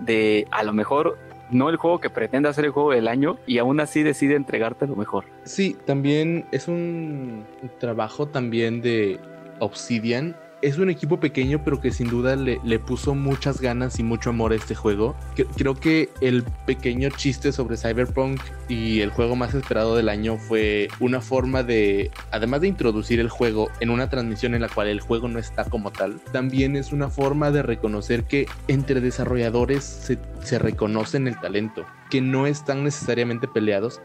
de 0.00 0.46
a 0.50 0.62
lo 0.62 0.72
mejor 0.72 1.18
no 1.50 1.68
el 1.68 1.76
juego 1.76 2.00
que 2.00 2.10
pretende 2.10 2.48
hacer 2.48 2.64
el 2.64 2.70
juego 2.70 2.92
del 2.92 3.08
año 3.08 3.36
y 3.46 3.58
aún 3.58 3.78
así 3.78 4.02
decide 4.02 4.34
entregarte 4.34 4.86
lo 4.86 4.96
mejor. 4.96 5.26
Sí, 5.44 5.76
también 5.84 6.46
es 6.50 6.66
un 6.66 7.44
trabajo 7.78 8.26
también 8.26 8.80
de 8.80 9.20
Obsidian 9.58 10.34
es 10.62 10.78
un 10.78 10.88
equipo 10.90 11.18
pequeño, 11.18 11.62
pero 11.64 11.80
que 11.80 11.90
sin 11.90 12.08
duda 12.08 12.36
le, 12.36 12.78
puso 12.78 13.14
muchas 13.14 13.60
ganas 13.60 13.98
y 13.98 14.02
mucho 14.02 14.30
amor 14.30 14.52
a 14.52 14.56
este 14.56 14.74
juego. 14.74 15.14
creo 15.56 15.74
que 15.74 16.08
el 16.20 16.44
pequeño 16.66 17.10
chiste 17.10 17.52
sobre 17.52 17.76
Cyberpunk 17.76 18.40
y 18.68 19.00
el 19.00 19.10
juego 19.10 19.36
más 19.36 19.54
esperado 19.54 19.96
del 19.96 20.08
año 20.08 20.38
fue 20.38 20.88
una 21.00 21.20
forma 21.20 21.62
de, 21.62 22.10
además 22.30 22.60
de 22.60 22.68
introducir 22.68 23.20
el 23.20 23.28
juego 23.28 23.68
en 23.80 23.90
una 23.90 24.08
transmisión 24.08 24.54
en 24.54 24.62
la 24.62 24.68
cual 24.68 24.88
el 24.88 25.00
juego 25.00 25.28
no 25.28 25.38
está 25.38 25.64
como 25.64 25.90
tal, 25.90 26.20
también 26.32 26.76
es 26.76 26.92
una 26.92 27.10
forma 27.10 27.50
de 27.50 27.62
reconocer 27.62 28.24
que 28.24 28.46
entre 28.68 29.00
desarrolladores 29.00 29.84
se, 29.84 30.18
se 30.42 30.58
reconocen 30.58 31.26
el 31.26 31.38
talento, 31.40 31.84
que 32.08 32.20
no 32.20 32.46
están 32.46 32.84
necesariamente 32.84 33.48
peleados 33.48 34.00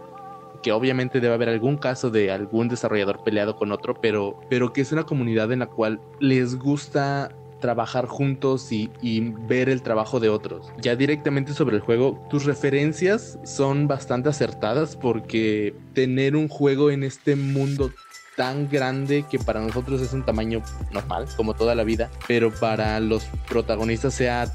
que 0.61 0.71
obviamente 0.71 1.19
debe 1.19 1.33
haber 1.33 1.49
algún 1.49 1.77
caso 1.77 2.09
de 2.09 2.31
algún 2.31 2.67
desarrollador 2.67 3.23
peleado 3.23 3.55
con 3.55 3.71
otro, 3.71 3.95
pero, 4.01 4.39
pero 4.49 4.73
que 4.73 4.81
es 4.81 4.91
una 4.91 5.05
comunidad 5.05 5.51
en 5.51 5.59
la 5.59 5.67
cual 5.67 5.99
les 6.19 6.57
gusta 6.57 7.35
trabajar 7.59 8.05
juntos 8.05 8.71
y, 8.71 8.91
y, 9.01 9.31
ver 9.47 9.69
el 9.69 9.81
trabajo 9.81 10.19
de 10.19 10.29
otros. 10.29 10.71
Ya 10.79 10.95
directamente 10.95 11.53
sobre 11.53 11.75
el 11.75 11.81
juego, 11.81 12.23
tus 12.29 12.45
referencias 12.45 13.39
son 13.43 13.87
bastante 13.87 14.29
acertadas 14.29 14.95
porque 14.95 15.73
tener 15.93 16.35
un 16.35 16.49
juego 16.49 16.91
en 16.91 17.03
este 17.03 17.35
mundo 17.35 17.91
tan 18.37 18.69
grande 18.69 19.25
que 19.29 19.39
para 19.39 19.59
nosotros 19.59 19.99
es 19.99 20.13
un 20.13 20.23
tamaño 20.23 20.61
normal, 20.91 21.25
como 21.35 21.55
toda 21.55 21.73
la 21.73 21.83
vida, 21.83 22.11
pero 22.27 22.51
para 22.51 22.99
los 22.99 23.25
protagonistas 23.49 24.13
sea 24.13 24.45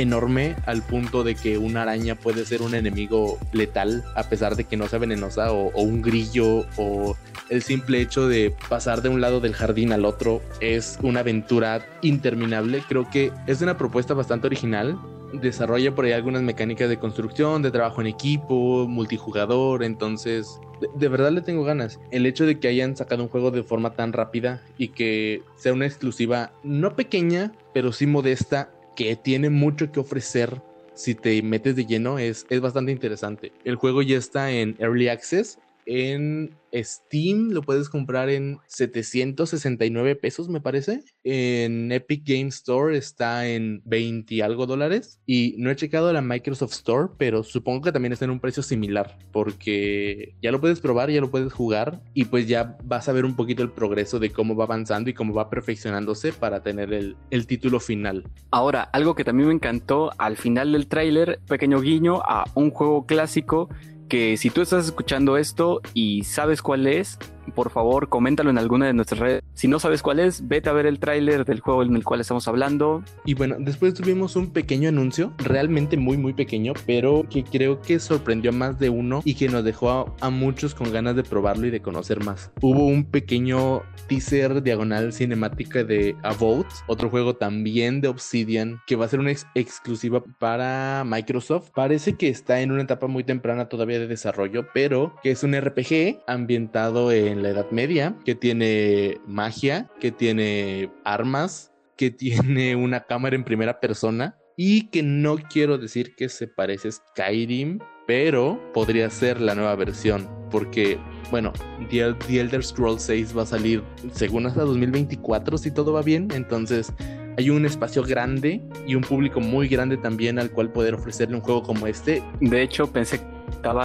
enorme 0.00 0.56
al 0.66 0.82
punto 0.82 1.24
de 1.24 1.34
que 1.34 1.58
una 1.58 1.82
araña 1.82 2.14
puede 2.14 2.44
ser 2.44 2.62
un 2.62 2.74
enemigo 2.74 3.38
letal 3.52 4.04
a 4.16 4.24
pesar 4.24 4.56
de 4.56 4.64
que 4.64 4.76
no 4.76 4.88
sea 4.88 4.98
venenosa 4.98 5.52
o, 5.52 5.70
un 5.80 6.02
grillo 6.02 6.66
o 6.76 7.16
el 7.48 7.62
simple 7.62 8.00
hecho 8.00 8.28
de 8.28 8.54
pasar 8.68 9.02
de 9.02 9.08
un 9.08 9.20
lado 9.20 9.40
del 9.40 9.54
jardín 9.54 9.92
al 9.92 10.04
otro 10.04 10.40
es 10.60 10.98
una 11.02 11.20
aventura 11.20 11.86
interminable. 12.02 12.82
Creo 12.88 13.08
que 13.10 13.32
es 13.46 13.60
una 13.62 13.76
propuesta 13.76 14.14
bastante 14.14 14.46
original. 14.46 14.98
Desarrolla 15.32 15.94
por 15.94 16.04
ahí 16.04 16.12
algunas 16.12 16.42
mecánicas 16.42 16.88
de 16.88 16.98
construcción, 16.98 17.62
de 17.62 17.70
trabajo 17.70 18.00
en 18.00 18.08
equipo, 18.08 18.86
multijugador, 18.88 19.84
entonces 19.84 20.60
de, 20.94 21.08
verdad 21.08 21.32
le 21.32 21.42
tengo 21.42 21.64
ganas. 21.64 22.00
El 22.10 22.26
hecho 22.26 22.46
de 22.46 22.58
que 22.58 22.68
hayan 22.68 22.96
sacado 22.96 23.22
un 23.22 23.28
juego 23.28 23.50
de 23.50 23.62
forma 23.62 23.94
tan 23.94 24.12
rápida 24.12 24.62
y 24.78 24.88
que 24.88 25.42
sea 25.56 25.72
una 25.72 25.86
exclusiva 25.86 26.52
no 26.62 26.96
pequeña, 26.96 27.52
pero 27.72 27.92
sí 27.92 28.06
modesta, 28.06 28.70
que 28.94 29.16
tiene 29.16 29.50
mucho 29.50 29.90
que 29.92 30.00
ofrecer 30.00 30.60
si 30.94 31.14
te 31.14 31.40
metes 31.42 31.76
de 31.76 31.86
lleno, 31.86 32.18
es, 32.18 32.46
es 32.50 32.60
bastante 32.60 32.92
interesante. 32.92 33.52
El 33.64 33.76
juego 33.76 34.02
ya 34.02 34.18
está 34.18 34.50
en 34.50 34.76
Early 34.78 35.08
Access. 35.08 35.58
En 35.92 36.56
Steam 36.72 37.50
lo 37.50 37.62
puedes 37.62 37.88
comprar 37.88 38.30
en 38.30 38.60
769 38.68 40.14
pesos, 40.14 40.48
me 40.48 40.60
parece. 40.60 41.02
En 41.24 41.90
Epic 41.90 42.22
Game 42.24 42.46
Store 42.50 42.96
está 42.96 43.48
en 43.48 43.82
20 43.86 44.36
y 44.36 44.40
algo 44.40 44.66
dólares. 44.66 45.18
Y 45.26 45.56
no 45.58 45.68
he 45.68 45.74
checado 45.74 46.12
la 46.12 46.22
Microsoft 46.22 46.74
Store, 46.74 47.08
pero 47.18 47.42
supongo 47.42 47.80
que 47.80 47.90
también 47.90 48.12
está 48.12 48.24
en 48.24 48.30
un 48.30 48.38
precio 48.38 48.62
similar. 48.62 49.18
Porque 49.32 50.36
ya 50.40 50.52
lo 50.52 50.60
puedes 50.60 50.78
probar, 50.78 51.10
ya 51.10 51.20
lo 51.20 51.32
puedes 51.32 51.52
jugar. 51.52 52.00
Y 52.14 52.26
pues 52.26 52.46
ya 52.46 52.78
vas 52.84 53.08
a 53.08 53.12
ver 53.12 53.24
un 53.24 53.34
poquito 53.34 53.64
el 53.64 53.72
progreso 53.72 54.20
de 54.20 54.30
cómo 54.30 54.54
va 54.54 54.66
avanzando 54.66 55.10
y 55.10 55.14
cómo 55.14 55.34
va 55.34 55.50
perfeccionándose 55.50 56.32
para 56.32 56.62
tener 56.62 56.92
el, 56.92 57.16
el 57.30 57.48
título 57.48 57.80
final. 57.80 58.30
Ahora, 58.52 58.82
algo 58.82 59.16
que 59.16 59.24
también 59.24 59.48
me 59.48 59.54
encantó 59.54 60.12
al 60.18 60.36
final 60.36 60.70
del 60.70 60.86
tráiler, 60.86 61.40
pequeño 61.48 61.80
guiño 61.80 62.22
a 62.24 62.44
un 62.54 62.70
juego 62.70 63.06
clásico 63.06 63.68
que 64.10 64.36
si 64.36 64.50
tú 64.50 64.60
estás 64.60 64.84
escuchando 64.84 65.38
esto 65.38 65.80
y 65.94 66.24
sabes 66.24 66.60
cuál 66.60 66.86
es, 66.86 67.18
por 67.54 67.70
favor, 67.70 68.08
coméntalo 68.08 68.50
en 68.50 68.58
alguna 68.58 68.86
de 68.86 68.92
nuestras 68.92 69.20
redes. 69.20 69.42
Si 69.54 69.68
no 69.68 69.78
sabes 69.78 70.02
cuál 70.02 70.20
es, 70.20 70.46
vete 70.48 70.68
a 70.68 70.72
ver 70.72 70.86
el 70.86 70.98
tráiler 70.98 71.44
del 71.44 71.60
juego 71.60 71.82
en 71.82 71.94
el 71.94 72.04
cual 72.04 72.20
estamos 72.20 72.48
hablando. 72.48 73.02
Y 73.24 73.34
bueno, 73.34 73.56
después 73.58 73.94
tuvimos 73.94 74.36
un 74.36 74.52
pequeño 74.52 74.88
anuncio, 74.88 75.32
realmente 75.38 75.96
muy 75.96 76.16
muy 76.16 76.32
pequeño, 76.32 76.72
pero 76.86 77.24
que 77.28 77.44
creo 77.44 77.80
que 77.80 77.98
sorprendió 77.98 78.50
a 78.50 78.54
más 78.54 78.78
de 78.78 78.90
uno 78.90 79.22
y 79.24 79.34
que 79.34 79.48
nos 79.48 79.64
dejó 79.64 80.14
a, 80.20 80.30
muchos 80.30 80.74
con 80.74 80.92
ganas 80.92 81.16
de 81.16 81.22
probarlo 81.22 81.66
y 81.66 81.70
de 81.70 81.80
conocer 81.80 82.24
más. 82.24 82.50
Hubo 82.60 82.86
un 82.86 83.04
pequeño 83.04 83.82
teaser 84.08 84.62
diagonal 84.62 85.12
cinemática 85.12 85.84
de 85.84 86.16
About, 86.22 86.66
otro 86.86 87.10
juego 87.10 87.34
también 87.34 88.00
de 88.00 88.08
Obsidian, 88.08 88.80
que 88.86 88.96
va 88.96 89.06
a 89.06 89.08
ser 89.08 89.20
una 89.20 89.32
ex 89.32 89.46
exclusiva 89.54 90.22
para 90.38 91.04
Microsoft. 91.06 91.70
Parece 91.74 92.14
que 92.14 92.28
está 92.28 92.60
en 92.60 92.72
una 92.72 92.82
etapa 92.82 93.06
muy 93.06 93.24
temprana 93.24 93.68
todavía 93.68 93.98
de 93.98 94.06
desarrollo, 94.06 94.66
pero 94.72 95.14
que 95.22 95.30
es 95.30 95.42
un 95.42 95.58
RPG 95.58 96.20
ambientado 96.26 97.12
en 97.12 97.29
la 97.36 97.50
Edad 97.50 97.70
Media, 97.70 98.16
que 98.24 98.34
tiene 98.34 99.20
magia, 99.26 99.88
que 100.00 100.12
tiene 100.12 100.90
armas, 101.04 101.72
que 101.96 102.10
tiene 102.10 102.76
una 102.76 103.00
cámara 103.04 103.36
en 103.36 103.44
primera 103.44 103.80
persona 103.80 104.36
y 104.56 104.88
que 104.88 105.02
no 105.02 105.36
quiero 105.36 105.78
decir 105.78 106.14
que 106.16 106.28
se 106.28 106.46
parece 106.46 106.88
a 106.88 106.92
Skyrim, 106.92 107.78
pero 108.06 108.60
podría 108.74 109.08
ser 109.08 109.40
la 109.40 109.54
nueva 109.54 109.74
versión, 109.76 110.28
porque, 110.50 110.98
bueno, 111.30 111.52
The, 111.88 112.14
The 112.26 112.40
Elder 112.40 112.62
Scrolls 112.62 113.02
6 113.02 113.36
va 113.36 113.42
a 113.42 113.46
salir 113.46 113.82
según 114.12 114.46
hasta 114.46 114.62
2024 114.62 115.56
si 115.56 115.70
todo 115.70 115.92
va 115.92 116.02
bien, 116.02 116.28
entonces 116.34 116.92
hay 117.40 117.48
un 117.48 117.64
espacio 117.64 118.02
grande 118.02 118.60
y 118.86 118.94
un 118.94 119.02
público 119.02 119.40
muy 119.40 119.66
grande 119.66 119.96
también 119.96 120.38
al 120.38 120.50
cual 120.50 120.70
poder 120.70 120.94
ofrecerle 120.94 121.36
un 121.36 121.40
juego 121.40 121.62
como 121.62 121.86
este. 121.86 122.22
De 122.38 122.60
hecho, 122.62 122.86
pensé 122.92 123.20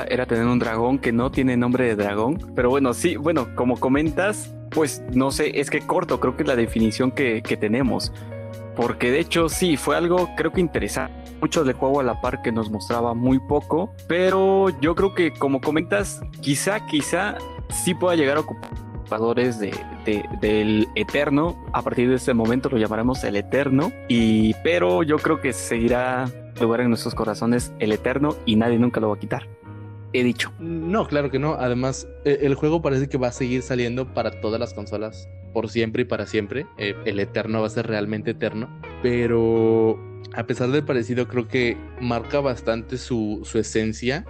era 0.10 0.26
tener 0.26 0.46
un 0.46 0.60
dragón 0.60 1.00
que 1.00 1.13
no 1.13 1.32
tiene 1.32 1.56
nombre 1.56 1.86
de 1.86 1.96
dragón. 1.96 2.38
Pero 2.54 2.70
bueno, 2.70 2.94
sí, 2.94 3.15
bueno, 3.15 3.48
como 3.56 3.78
comentas, 3.78 4.54
pues 4.72 5.02
no 5.13 5.32
sé, 5.32 5.60
es 5.60 5.70
que 5.70 5.80
corto, 5.82 6.20
creo 6.20 6.36
que 6.36 6.44
es 6.44 6.48
la 6.48 6.56
definición 6.56 7.12
que, 7.12 7.41
que 7.41 7.56
tenemos. 7.56 8.12
Porque 8.76 9.10
de 9.10 9.20
hecho 9.20 9.48
sí, 9.48 9.78
fue 9.78 9.96
algo 9.96 10.30
creo 10.36 10.52
que 10.52 10.60
interesante. 10.60 11.13
Mucho 11.39 11.63
de 11.63 11.74
juego 11.74 12.02
a 12.02 12.04
la 12.04 12.20
par 12.20 12.41
que 12.41 12.52
nos 12.52 12.70
mostraba 12.70 13.13
muy 13.13 13.39
poco. 13.39 13.94
Pero 14.08 14.68
yo 14.82 14.96
creo 14.96 15.15
que 15.15 15.32
como 15.32 15.62
comentas, 15.62 16.22
quizá, 16.41 16.86
quizá 16.88 17.38
sí 17.70 17.94
pueda 17.94 18.15
llegar 18.15 18.36
a 18.36 18.41
ocupar 18.41 18.85
de, 19.10 19.74
de, 20.06 20.24
del 20.41 20.88
Eterno. 20.96 21.56
A 21.74 21.82
partir 21.82 22.10
de 22.10 22.15
este 22.15 22.34
momento 22.34 22.70
lo 22.70 22.78
llamaremos 22.78 23.24
el 23.24 23.36
Eterno. 23.36 23.91
Y 24.08 24.54
pero 24.63 25.04
yo 25.04 25.18
creo 25.18 25.41
que 25.41 25.54
seguirá 25.54 26.30
lugar 26.60 26.82
en 26.82 26.89
nuestros 26.89 27.15
corazones 27.15 27.74
el 27.80 27.91
Eterno 27.91 28.36
y 28.46 28.56
nadie 28.56 28.80
nunca 28.80 29.00
lo 29.00 29.10
va 29.10 29.15
a 29.15 29.20
quitar 29.20 29.48
he 30.20 30.24
dicho. 30.24 30.52
No, 30.60 31.08
claro 31.08 31.30
que 31.30 31.39
no. 31.39 31.54
Además, 31.54 32.08
el 32.24 32.56
juego 32.56 32.82
parece 32.82 33.10
que 33.10 33.18
va 33.18 33.28
a 33.28 33.32
seguir 33.32 33.62
saliendo 33.62 34.13
para 34.13 34.39
todas 34.41 34.60
las 34.60 34.74
consolas 34.74 35.28
por 35.54 35.70
siempre 35.70 36.04
y 36.04 36.06
para 36.06 36.26
siempre. 36.26 36.65
Eh, 36.78 36.96
el 37.06 37.20
eterno 37.20 37.62
va 37.62 37.68
a 37.68 37.70
ser 37.70 37.88
realmente 37.88 38.32
eterno. 38.32 38.70
Pero 39.02 40.00
a 40.34 40.46
pesar 40.46 40.70
del 40.70 40.84
parecido, 40.84 41.28
creo 41.28 41.48
que 41.48 41.78
marca 42.02 42.39
bastante 42.39 42.98
su, 42.98 43.41
su 43.44 43.60
esencia. 43.60 44.26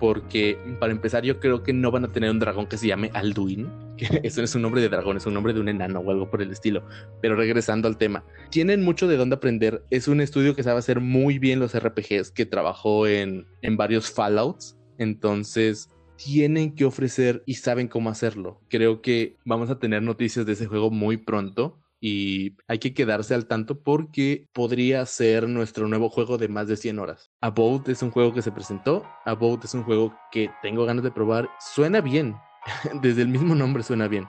Porque 0.00 0.58
para 0.80 0.92
empezar, 0.92 1.22
yo 1.22 1.38
creo 1.38 1.62
que 1.62 1.72
no 1.72 1.90
van 1.90 2.06
a 2.06 2.12
tener 2.12 2.30
un 2.30 2.40
dragón 2.40 2.66
que 2.66 2.78
se 2.78 2.88
llame 2.88 3.10
Alduin. 3.14 3.68
Eso 4.24 4.40
no 4.40 4.46
es 4.46 4.54
un 4.54 4.62
nombre 4.62 4.80
de 4.80 4.88
dragón, 4.88 5.18
es 5.18 5.26
un 5.26 5.34
nombre 5.34 5.52
de 5.52 5.60
un 5.60 5.68
enano 5.68 6.00
o 6.00 6.10
algo 6.10 6.30
por 6.30 6.42
el 6.42 6.50
estilo. 6.50 6.82
Pero 7.20 7.36
regresando 7.36 7.86
al 7.86 7.98
tema, 7.98 8.24
tienen 8.50 8.82
mucho 8.82 9.06
de 9.06 9.16
dónde 9.16 9.36
aprender. 9.36 9.84
Es 9.90 10.08
un 10.08 10.20
estudio 10.20 10.56
que 10.56 10.62
sabe 10.62 10.78
hacer 10.80 11.00
muy 11.00 11.38
bien 11.38 11.60
los 11.60 11.78
RPGs, 11.78 12.32
que 12.32 12.46
trabajó 12.46 13.06
en, 13.06 13.46
en 13.62 13.76
varios 13.76 14.10
Fallouts 14.10 14.80
entonces, 15.00 15.88
tienen 16.16 16.74
que 16.74 16.84
ofrecer 16.84 17.42
y 17.46 17.54
saben 17.54 17.88
cómo 17.88 18.10
hacerlo. 18.10 18.60
Creo 18.68 19.00
que 19.00 19.38
vamos 19.46 19.70
a 19.70 19.78
tener 19.78 20.02
noticias 20.02 20.44
de 20.44 20.52
ese 20.52 20.66
juego 20.66 20.90
muy 20.90 21.16
pronto 21.16 21.79
y 22.00 22.56
hay 22.66 22.78
que 22.78 22.94
quedarse 22.94 23.34
al 23.34 23.46
tanto 23.46 23.82
porque 23.82 24.48
podría 24.52 25.04
ser 25.06 25.48
nuestro 25.48 25.86
nuevo 25.86 26.08
juego 26.08 26.38
de 26.38 26.48
más 26.48 26.66
de 26.66 26.76
100 26.76 26.98
horas. 26.98 27.30
About 27.40 27.88
es 27.88 28.02
un 28.02 28.10
juego 28.10 28.32
que 28.32 28.42
se 28.42 28.50
presentó, 28.50 29.06
About 29.26 29.64
es 29.64 29.74
un 29.74 29.84
juego 29.84 30.14
que 30.32 30.50
tengo 30.62 30.86
ganas 30.86 31.04
de 31.04 31.10
probar. 31.10 31.50
Suena 31.60 32.00
bien, 32.00 32.36
desde 33.02 33.22
el 33.22 33.28
mismo 33.28 33.54
nombre 33.54 33.82
suena 33.82 34.08
bien. 34.08 34.26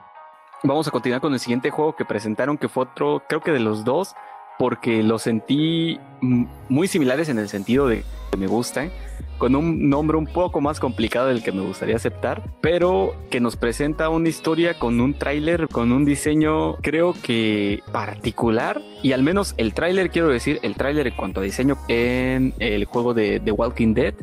Vamos 0.64 0.86
a 0.86 0.90
continuar 0.90 1.20
con 1.20 1.32
el 1.32 1.40
siguiente 1.40 1.70
juego 1.70 1.96
que 1.96 2.04
presentaron, 2.04 2.58
que 2.58 2.68
fue 2.68 2.84
otro, 2.84 3.24
creo 3.28 3.40
que 3.40 3.50
de 3.50 3.58
los 3.58 3.84
dos, 3.84 4.14
porque 4.58 5.02
lo 5.02 5.18
sentí 5.18 5.98
muy 6.20 6.86
similares 6.86 7.28
en 7.28 7.38
el 7.38 7.48
sentido 7.48 7.88
de 7.88 8.04
que 8.30 8.36
me 8.36 8.46
gustan 8.46 8.92
con 9.42 9.56
un 9.56 9.90
nombre 9.90 10.16
un 10.16 10.28
poco 10.28 10.60
más 10.60 10.78
complicado 10.78 11.26
del 11.26 11.42
que 11.42 11.50
me 11.50 11.62
gustaría 11.62 11.96
aceptar, 11.96 12.44
pero 12.60 13.16
que 13.28 13.40
nos 13.40 13.56
presenta 13.56 14.08
una 14.08 14.28
historia 14.28 14.78
con 14.78 15.00
un 15.00 15.14
tráiler, 15.14 15.66
con 15.66 15.90
un 15.90 16.04
diseño 16.04 16.76
creo 16.76 17.12
que 17.12 17.80
particular. 17.90 18.80
Y 19.02 19.10
al 19.10 19.24
menos 19.24 19.54
el 19.56 19.74
tráiler, 19.74 20.10
quiero 20.10 20.28
decir, 20.28 20.60
el 20.62 20.76
tráiler 20.76 21.08
en 21.08 21.16
cuanto 21.16 21.40
a 21.40 21.42
diseño 21.42 21.76
en 21.88 22.54
el 22.60 22.84
juego 22.84 23.14
de 23.14 23.40
The 23.40 23.50
Walking 23.50 23.94
Dead, 23.94 24.14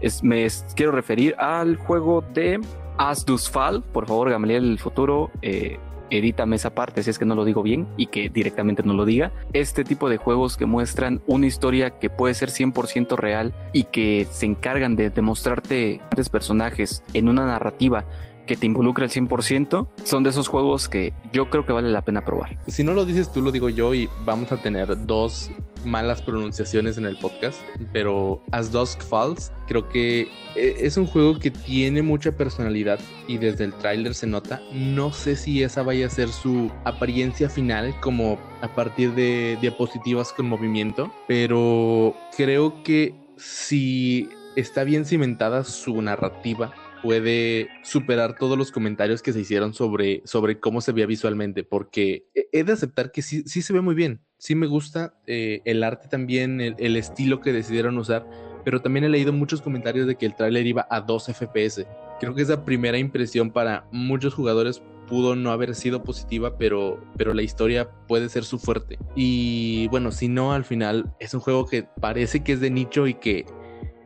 es, 0.00 0.22
me 0.22 0.46
quiero 0.76 0.92
referir 0.92 1.34
al 1.40 1.74
juego 1.74 2.22
de 2.32 2.60
As 2.98 3.26
Does 3.26 3.50
Fall, 3.50 3.82
por 3.82 4.06
favor 4.06 4.30
Gamaliel 4.30 4.70
el 4.70 4.78
futuro, 4.78 5.32
eh, 5.42 5.80
edítame 6.10 6.56
esa 6.56 6.70
parte 6.70 7.02
si 7.02 7.10
es 7.10 7.18
que 7.18 7.24
no 7.24 7.34
lo 7.34 7.44
digo 7.44 7.62
bien 7.62 7.86
y 7.96 8.06
que 8.06 8.28
directamente 8.28 8.82
no 8.82 8.94
lo 8.94 9.04
diga. 9.04 9.32
Este 9.52 9.84
tipo 9.84 10.08
de 10.08 10.16
juegos 10.16 10.56
que 10.56 10.66
muestran 10.66 11.20
una 11.26 11.46
historia 11.46 11.98
que 11.98 12.10
puede 12.10 12.34
ser 12.34 12.50
100% 12.50 13.16
real 13.16 13.54
y 13.72 13.84
que 13.84 14.26
se 14.30 14.46
encargan 14.46 14.96
de 14.96 15.10
demostrarte 15.10 16.00
personajes 16.28 17.02
en 17.14 17.28
una 17.28 17.46
narrativa 17.46 18.04
que 18.48 18.56
te 18.56 18.66
involucra 18.66 19.04
al 19.04 19.10
100%, 19.10 19.86
son 20.02 20.24
de 20.24 20.30
esos 20.30 20.48
juegos 20.48 20.88
que 20.88 21.12
yo 21.32 21.50
creo 21.50 21.64
que 21.64 21.72
vale 21.72 21.90
la 21.90 22.02
pena 22.02 22.24
probar. 22.24 22.58
Si 22.66 22.82
no 22.82 22.94
lo 22.94 23.04
dices 23.04 23.32
tú, 23.32 23.42
lo 23.42 23.52
digo 23.52 23.68
yo 23.68 23.94
y 23.94 24.08
vamos 24.24 24.50
a 24.50 24.56
tener 24.56 25.06
dos 25.06 25.52
malas 25.84 26.22
pronunciaciones 26.22 26.98
en 26.98 27.06
el 27.06 27.16
podcast, 27.18 27.60
pero 27.92 28.42
As 28.50 28.72
Dusk 28.72 29.02
Falls 29.02 29.52
creo 29.68 29.88
que 29.88 30.28
e, 30.56 30.76
es 30.80 30.96
un 30.96 31.06
juego 31.06 31.38
que 31.38 31.52
tiene 31.52 32.02
mucha 32.02 32.32
personalidad 32.32 32.98
y 33.28 33.38
desde 33.38 33.64
el 33.64 33.74
tráiler 33.74 34.14
se 34.14 34.26
nota. 34.26 34.60
No 34.72 35.12
sé 35.12 35.36
si 35.36 35.62
esa 35.62 35.82
vaya 35.82 36.06
a 36.06 36.10
ser 36.10 36.30
su 36.30 36.72
apariencia 36.84 37.48
final 37.48 37.94
como 38.00 38.38
a 38.62 38.74
partir 38.74 39.14
de 39.14 39.56
diapositivas 39.60 40.32
con 40.32 40.48
movimiento, 40.48 41.12
pero 41.28 42.16
creo 42.36 42.82
que 42.82 43.14
si 43.36 44.28
está 44.56 44.82
bien 44.82 45.04
cimentada 45.04 45.62
su 45.62 46.02
narrativa 46.02 46.72
puede 47.02 47.68
superar 47.82 48.36
todos 48.38 48.58
los 48.58 48.72
comentarios 48.72 49.22
que 49.22 49.32
se 49.32 49.40
hicieron 49.40 49.74
sobre, 49.74 50.22
sobre 50.24 50.60
cómo 50.60 50.80
se 50.80 50.92
veía 50.92 51.06
visualmente, 51.06 51.64
porque 51.64 52.26
he 52.52 52.64
de 52.64 52.72
aceptar 52.72 53.12
que 53.12 53.22
sí, 53.22 53.42
sí 53.46 53.62
se 53.62 53.72
ve 53.72 53.80
muy 53.80 53.94
bien, 53.94 54.20
sí 54.38 54.54
me 54.54 54.66
gusta 54.66 55.14
eh, 55.26 55.60
el 55.64 55.82
arte 55.82 56.08
también, 56.08 56.60
el, 56.60 56.96
estilo 56.96 57.40
que 57.40 57.52
decidieron 57.52 57.98
usar, 57.98 58.28
pero 58.64 58.80
también 58.80 59.04
he 59.04 59.08
leído 59.08 59.32
muchos 59.32 59.62
comentarios 59.62 60.06
de 60.06 60.16
que 60.16 60.26
el 60.26 60.34
tráiler 60.34 60.66
iba 60.66 60.86
a 60.90 61.00
2 61.00 61.26
FPS. 61.26 61.86
Creo 62.20 62.34
que 62.34 62.42
esa 62.42 62.64
primera 62.64 62.98
impresión 62.98 63.50
para 63.50 63.86
muchos 63.92 64.34
jugadores 64.34 64.82
pudo 65.08 65.36
no 65.36 65.52
haber 65.52 65.74
sido 65.74 66.02
positiva, 66.04 66.58
pero, 66.58 67.02
pero 67.16 67.32
la 67.32 67.42
historia 67.42 67.90
puede 68.06 68.28
ser 68.28 68.44
su 68.44 68.58
fuerte. 68.58 68.98
Y 69.16 69.88
bueno, 69.88 70.10
si 70.12 70.28
no, 70.28 70.52
al 70.52 70.64
final 70.64 71.14
es 71.18 71.34
un 71.34 71.40
juego 71.40 71.66
que 71.66 71.84
parece 71.84 72.44
que 72.44 72.52
es 72.52 72.60
de 72.60 72.70
nicho 72.70 73.06
y 73.06 73.14
que 73.14 73.46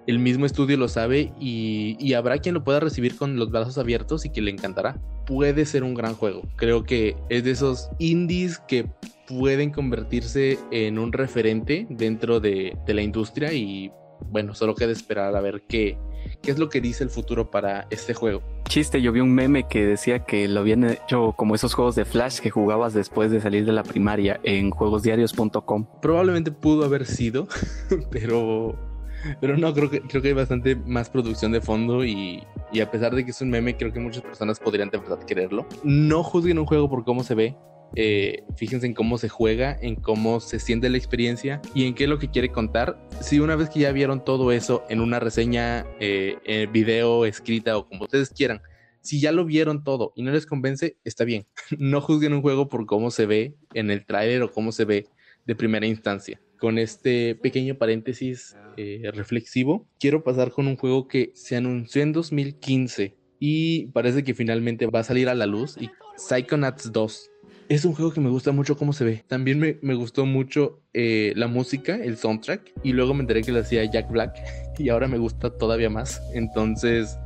el 0.07 0.19
mismo 0.19 0.47
estudio 0.47 0.77
lo 0.77 0.89
sabe 0.89 1.33
y, 1.41 2.13
habrá 2.15 2.39
quien 2.39 2.55
lo 2.55 2.63
pueda 2.63 2.81
recibir 2.81 3.17
con 3.17 3.37
los 3.37 3.51
brazos 3.51 3.79
abiertos 3.79 4.25
y 4.25 4.31
que 4.31 4.43
le 4.43 4.51
encantará. 4.51 5.01
Puede 5.27 5.65
ser 5.65 5.83
un 5.83 5.95
gran 5.95 6.15
juego. 6.15 6.43
Creo 6.57 6.85
que 6.85 7.17
es 7.31 7.45
de 7.45 7.53
esos 7.53 7.89
indies 7.99 8.59
que 8.59 8.87
pueden 9.27 9.71
convertirse 9.71 10.59
en 10.71 10.99
un 10.99 11.13
referente 11.13 11.87
dentro 11.89 12.41
de, 12.41 12.77
la 12.87 13.03
industria 13.03 13.53
y 13.53 13.91
bueno, 14.31 14.55
solo 14.55 14.75
queda 14.75 14.93
esperar 14.93 15.35
a 15.35 15.41
ver 15.41 15.63
qué, 15.69 15.97
qué 16.43 16.51
es 16.51 16.59
lo 16.59 16.69
que 16.69 16.81
dice 16.81 17.03
el 17.03 17.11
futuro 17.11 17.51
para 17.51 17.87
este 17.91 18.13
juego. 18.13 18.43
Chiste, 18.69 19.01
yo 19.01 19.11
vi 19.13 19.21
un 19.21 19.35
meme 19.35 19.67
que 19.69 19.85
decía 19.87 20.25
que 20.25 20.49
lo 20.49 20.61
habían 20.61 20.85
hecho 20.85 21.35
como 21.37 21.55
esos 21.55 21.75
juegos 21.75 21.95
de 21.95 22.05
Flash 22.05 22.41
que 22.41 22.51
jugabas 22.51 22.93
después 22.93 23.31
de 23.31 23.41
salir 23.41 23.65
de 23.65 23.73
la 23.73 23.83
primaria 23.83 24.39
en 24.43 24.71
juegosdiarios.com. 24.71 25.87
Probablemente 26.01 26.53
pudo 26.53 26.85
haber 26.85 27.07
sido, 27.07 27.49
pero 28.11 28.92
pero 29.41 29.57
no, 29.57 29.73
creo 29.75 29.91
que, 29.91 30.01
creo 30.01 30.23
que 30.23 30.29
hay 30.29 30.35
bastante 30.35 30.77
más 30.77 31.11
producción 31.11 31.53
de 31.53 31.61
fondo 31.61 32.05
y, 32.05 32.43
a 32.81 32.91
pesar 32.91 33.15
de 33.15 33.25
que 33.25 33.31
es 33.31 33.41
un 33.41 33.51
meme, 33.51 33.77
creo 33.77 33.93
que 33.93 34.01
muchas 34.01 34.23
personas 34.23 34.59
podrían 34.59 34.91
empezar 34.93 35.19
a 35.21 35.27
quererlo. 35.27 35.67
No 35.85 36.23
juzguen 36.23 36.59
un 36.59 36.67
juego 36.67 36.89
por 36.89 37.05
cómo 37.05 37.23
se 37.23 37.35
ve, 37.35 37.57
eh, 37.95 38.45
fíjense 38.57 38.87
en 38.87 38.95
cómo 38.95 39.19
se 39.19 39.29
juega, 39.29 39.77
en 39.81 39.97
cómo 39.97 40.41
se 40.41 40.59
siente 40.59 40.89
la 40.89 40.97
experiencia 40.97 41.61
y 41.75 41.87
en 41.87 41.95
qué 41.95 42.05
es 42.05 42.11
lo 42.11 42.19
que 42.19 42.31
quiere 42.31 42.51
contar. 42.51 42.99
Si 43.21 43.41
una 43.41 43.57
vez 43.57 43.69
que 43.69 43.81
ya 43.81 43.93
vieron 43.93 44.25
todo 44.25 44.53
eso 44.53 44.85
en 44.89 45.01
una 45.01 45.21
reseña, 45.21 45.87
eh, 46.01 46.69
video, 46.73 47.27
escrita 47.27 47.77
o 47.77 47.87
como 47.87 48.05
ustedes 48.05 48.31
quieran, 48.31 48.63
si 49.01 49.21
ya 49.21 49.33
lo 49.33 49.45
vieron 49.45 49.83
todo 49.83 50.13
y 50.15 50.23
no 50.23 50.31
les 50.31 50.47
convence, 50.47 50.97
está 51.05 51.25
bien. 51.25 51.47
No 51.79 52.01
juzguen 52.01 52.33
un 52.33 52.43
juego 52.43 52.69
por 52.69 52.87
cómo 52.87 53.11
se 53.11 53.27
ve 53.27 53.57
en 53.75 53.91
el 53.91 54.07
tráiler 54.07 54.43
o 54.43 54.53
cómo 54.53 54.73
se 54.73 54.85
ve 54.85 55.07
de 55.45 55.57
primera 55.57 55.87
instancia 55.87 56.41
con 56.63 56.79
este 56.79 57.35
pequeño 57.35 57.75
paréntesis 57.75 58.57
eh, 58.77 59.11
reflexivo, 59.13 59.89
quiero 59.99 60.23
pasar 60.23 60.53
con 60.53 60.69
un 60.69 60.77
juego 60.77 61.09
que 61.09 61.33
se 61.35 61.57
anunció 61.57 62.03
en 62.03 62.13
2015 62.13 63.17
y 63.41 63.87
parece 63.87 64.23
que 64.23 64.33
finalmente 64.33 64.87
va 64.87 65.01
a 65.01 65.03
salir 65.03 65.29
a 65.29 65.35
la 65.35 65.47
luz 65.47 65.77
y 65.77 65.91
Psychonauts 66.17 66.93
2. 66.93 67.31
Es 67.69 67.85
un 67.85 67.95
juego 67.95 68.13
que 68.13 68.21
me 68.21 68.31
gusta 68.31 68.53
mucho 68.53 68.77
cómo 68.77 68.93
se 68.93 69.05
ve. 69.05 69.25
También 69.27 69.59
me, 69.59 69.95
gustó 69.95 70.25
mucho 70.25 70.81
eh, 70.95 71.33
la 71.35 71.49
música, 71.49 71.97
el 71.97 72.17
soundtrack. 72.17 72.73
Y 72.85 72.93
luego 72.93 73.13
me 73.13 73.23
enteré 73.23 73.43
que 73.43 73.51
lo 73.51 73.59
hacía 73.59 73.85
Jack 73.85 74.09
Black. 74.09 74.37
Y 74.79 74.89
ahora 74.89 75.09
me 75.09 75.19
gusta 75.19 75.51
todavía 75.51 75.91
más. 75.91 76.23
Entonces, 76.33 77.19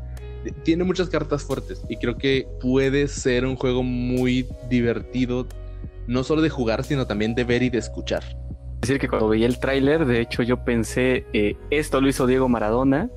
tiene 0.62 0.84
muchas 0.84 1.10
cartas 1.10 1.42
fuertes. 1.42 1.82
Y 1.90 1.96
creo 1.96 2.16
que 2.16 2.48
puede 2.60 3.06
ser 3.08 3.44
un 3.44 3.56
juego 3.56 3.82
muy 3.82 4.46
divertido. 4.70 5.46
No 6.06 6.24
solo 6.24 6.40
de 6.40 6.48
jugar, 6.48 6.84
sino 6.84 7.06
también 7.06 7.34
de 7.34 7.44
ver 7.44 7.62
y 7.62 7.68
de 7.68 7.78
escuchar 7.78 8.45
decir 8.86 9.00
que 9.00 9.08
cuando 9.08 9.28
veía 9.28 9.46
el 9.46 9.58
tráiler, 9.58 10.06
de 10.06 10.20
hecho 10.20 10.42
yo 10.42 10.64
pensé, 10.64 11.26
eh, 11.32 11.56
esto 11.70 12.00
lo 12.00 12.08
hizo 12.08 12.26
Diego 12.26 12.48
Maradona 12.48 13.10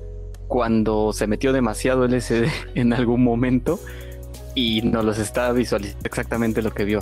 cuando 0.48 1.12
se 1.12 1.26
metió 1.26 1.52
demasiado 1.52 2.06
LSD 2.06 2.46
en 2.74 2.92
algún 2.92 3.22
momento 3.22 3.78
y 4.54 4.82
nos 4.82 5.04
los 5.04 5.18
está 5.18 5.52
visualizando 5.52 6.00
exactamente 6.04 6.60
lo 6.60 6.72
que 6.72 6.84
vio. 6.84 7.00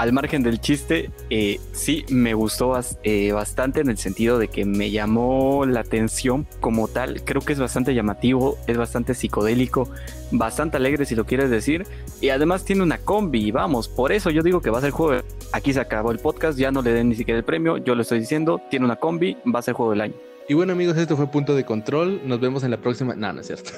Al 0.00 0.14
margen 0.14 0.42
del 0.42 0.62
chiste, 0.62 1.10
eh, 1.28 1.60
sí 1.72 2.06
me 2.08 2.32
gustó 2.32 2.72
eh, 3.02 3.32
bastante 3.32 3.82
en 3.82 3.90
el 3.90 3.98
sentido 3.98 4.38
de 4.38 4.48
que 4.48 4.64
me 4.64 4.90
llamó 4.90 5.66
la 5.66 5.80
atención 5.80 6.46
como 6.60 6.88
tal. 6.88 7.22
Creo 7.22 7.42
que 7.42 7.52
es 7.52 7.58
bastante 7.58 7.94
llamativo, 7.94 8.56
es 8.66 8.78
bastante 8.78 9.12
psicodélico, 9.12 9.90
bastante 10.30 10.78
alegre 10.78 11.04
si 11.04 11.14
lo 11.14 11.26
quieres 11.26 11.50
decir. 11.50 11.86
Y 12.22 12.30
además 12.30 12.64
tiene 12.64 12.82
una 12.82 12.96
combi, 12.96 13.50
vamos, 13.50 13.88
por 13.88 14.10
eso 14.10 14.30
yo 14.30 14.42
digo 14.42 14.62
que 14.62 14.70
va 14.70 14.78
a 14.78 14.80
ser 14.80 14.90
juego 14.90 15.22
aquí 15.52 15.74
se 15.74 15.80
acabó 15.80 16.12
el 16.12 16.18
podcast, 16.18 16.58
ya 16.58 16.70
no 16.70 16.80
le 16.80 16.94
den 16.94 17.10
ni 17.10 17.14
siquiera 17.14 17.36
el 17.36 17.44
premio, 17.44 17.76
yo 17.76 17.94
lo 17.94 18.00
estoy 18.00 18.20
diciendo, 18.20 18.58
tiene 18.70 18.86
una 18.86 18.96
combi, 18.96 19.36
va 19.54 19.58
a 19.58 19.62
ser 19.62 19.74
juego 19.74 19.90
del 19.90 20.00
año. 20.00 20.14
Y 20.48 20.54
bueno 20.54 20.72
amigos, 20.72 20.96
esto 20.96 21.14
fue 21.14 21.26
Punto 21.26 21.54
de 21.54 21.66
Control, 21.66 22.22
nos 22.24 22.40
vemos 22.40 22.64
en 22.64 22.70
la 22.70 22.78
próxima... 22.78 23.14
No, 23.14 23.34
no 23.34 23.42
es 23.42 23.48
cierto. 23.48 23.72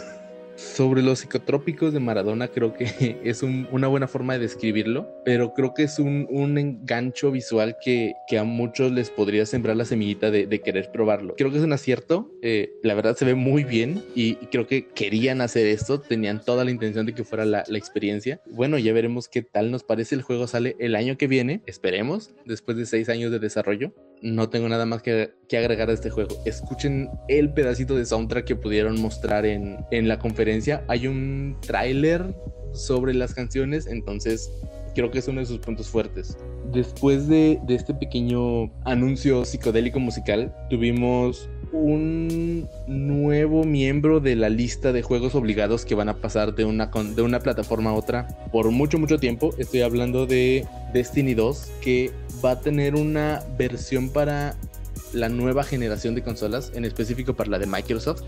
Sobre 0.75 1.03
los 1.03 1.19
psicotrópicos 1.19 1.93
de 1.93 2.01
Maradona 2.01 2.49
creo 2.49 2.73
que 2.73 3.19
es 3.25 3.43
una 3.43 3.89
buena 3.89 4.09
forma 4.09 4.33
de 4.33 4.39
describirlo, 4.39 5.07
pero 5.23 5.53
creo 5.53 5.75
que 5.75 5.83
es 5.83 5.99
un, 5.99 6.27
engancho 6.57 7.31
visual 7.31 7.77
que, 7.83 8.15
a 8.39 8.45
muchos 8.45 8.91
les 8.91 9.11
podría 9.11 9.45
sembrar 9.45 9.77
la 9.77 9.85
semillita 9.85 10.31
de, 10.31 10.61
querer 10.63 10.91
probarlo. 10.91 11.35
Creo 11.37 11.51
que 11.51 11.59
es 11.59 11.63
un 11.63 11.75
acierto, 11.75 12.31
eh, 12.41 12.73
la 12.83 12.95
verdad 12.95 13.17
se 13.17 13.27
ve 13.27 13.35
muy 13.35 13.65
bien 13.65 14.03
y, 14.15 14.37
creo 14.47 14.67
que 14.67 14.87
querían 14.87 15.43
hacer 15.43 15.67
esto, 15.67 16.01
tenían 16.01 16.43
toda 16.43 16.65
la 16.65 16.71
intención 16.71 17.05
de 17.05 17.15
que 17.15 17.25
fuera 17.25 17.45
la 17.45 17.65
experiencia. 17.73 18.41
Bueno, 18.47 18.79
ya 18.79 18.95
veremos 18.95 19.29
qué 19.29 19.43
tal 19.43 19.71
nos 19.71 19.83
parece. 19.83 20.15
El 20.15 20.23
juego 20.23 20.47
sale 20.47 20.77
el 20.79 20.95
año 20.95 21.19
que 21.19 21.27
viene, 21.27 21.61
esperemos, 21.67 22.35
después 22.47 22.79
de 22.79 22.87
seis 22.87 23.11
años 23.11 23.31
de 23.31 23.39
desarrollo 23.39 23.93
no 24.23 24.49
tengo 24.49 24.69
nada 24.69 24.87
más 24.87 25.03
que, 25.03 25.33
agregar 25.53 25.91
a 25.91 25.93
este 25.93 26.09
juego. 26.09 26.37
Escuchen 26.47 27.11
el 27.29 27.53
pedacito 27.53 27.97
de 27.97 28.07
soundtrack 28.07 28.47
que 28.47 28.57
pudieron 28.57 29.01
mostrar 29.01 29.45
en, 29.45 29.85
la 29.91 30.19
conferencia. 30.19 30.85
Hay 30.89 31.07
un 31.07 31.59
tráiler 31.61 32.35
sobre 32.73 33.13
las 33.13 33.35
canciones, 33.35 33.87
entonces 33.87 34.51
creo 34.95 35.11
que 35.11 35.19
es 35.19 35.29
uno 35.29 35.41
de 35.41 35.47
sus 35.47 35.59
puntos 35.59 35.89
fuertes. 35.89 36.39
Después 36.73 37.29
de, 37.29 37.59
de, 37.67 37.75
este 37.75 37.93
pequeño 37.93 38.73
anuncio 38.85 39.45
psicodélico 39.45 39.99
musical, 39.99 40.55
tuvimos 40.71 41.51
un 41.73 42.69
nuevo 42.87 43.65
miembro 43.65 44.21
de 44.21 44.37
la 44.37 44.51
lista 44.51 44.93
de 44.93 45.03
juegos 45.03 45.35
obligados 45.35 45.85
que 45.85 45.95
van 45.95 46.11
a 46.11 46.21
pasar 46.21 46.55
de 46.55 46.65
una, 46.65 46.91
de 47.15 47.23
una 47.23 47.41
plataforma 47.41 47.91
a 47.91 47.95
otra 47.95 48.29
por 48.53 48.71
mucho, 48.71 48.99
mucho 48.99 49.19
tiempo. 49.19 49.55
Estoy 49.59 49.81
hablando 49.81 50.27
de 50.27 50.67
Destiny 50.93 51.35
2, 51.35 51.73
que 51.81 52.11
va 52.45 52.53
a 52.53 52.61
tener 52.61 52.95
una 52.95 53.43
versión 53.57 54.11
para 54.11 54.57
la 55.13 55.29
nueva 55.29 55.63
generación 55.65 56.15
de 56.15 56.23
consolas, 56.23 56.73
en 56.75 56.85
específico 56.85 57.35
para 57.35 57.51
la 57.51 57.59
de 57.59 57.67
Microsoft, 57.67 58.23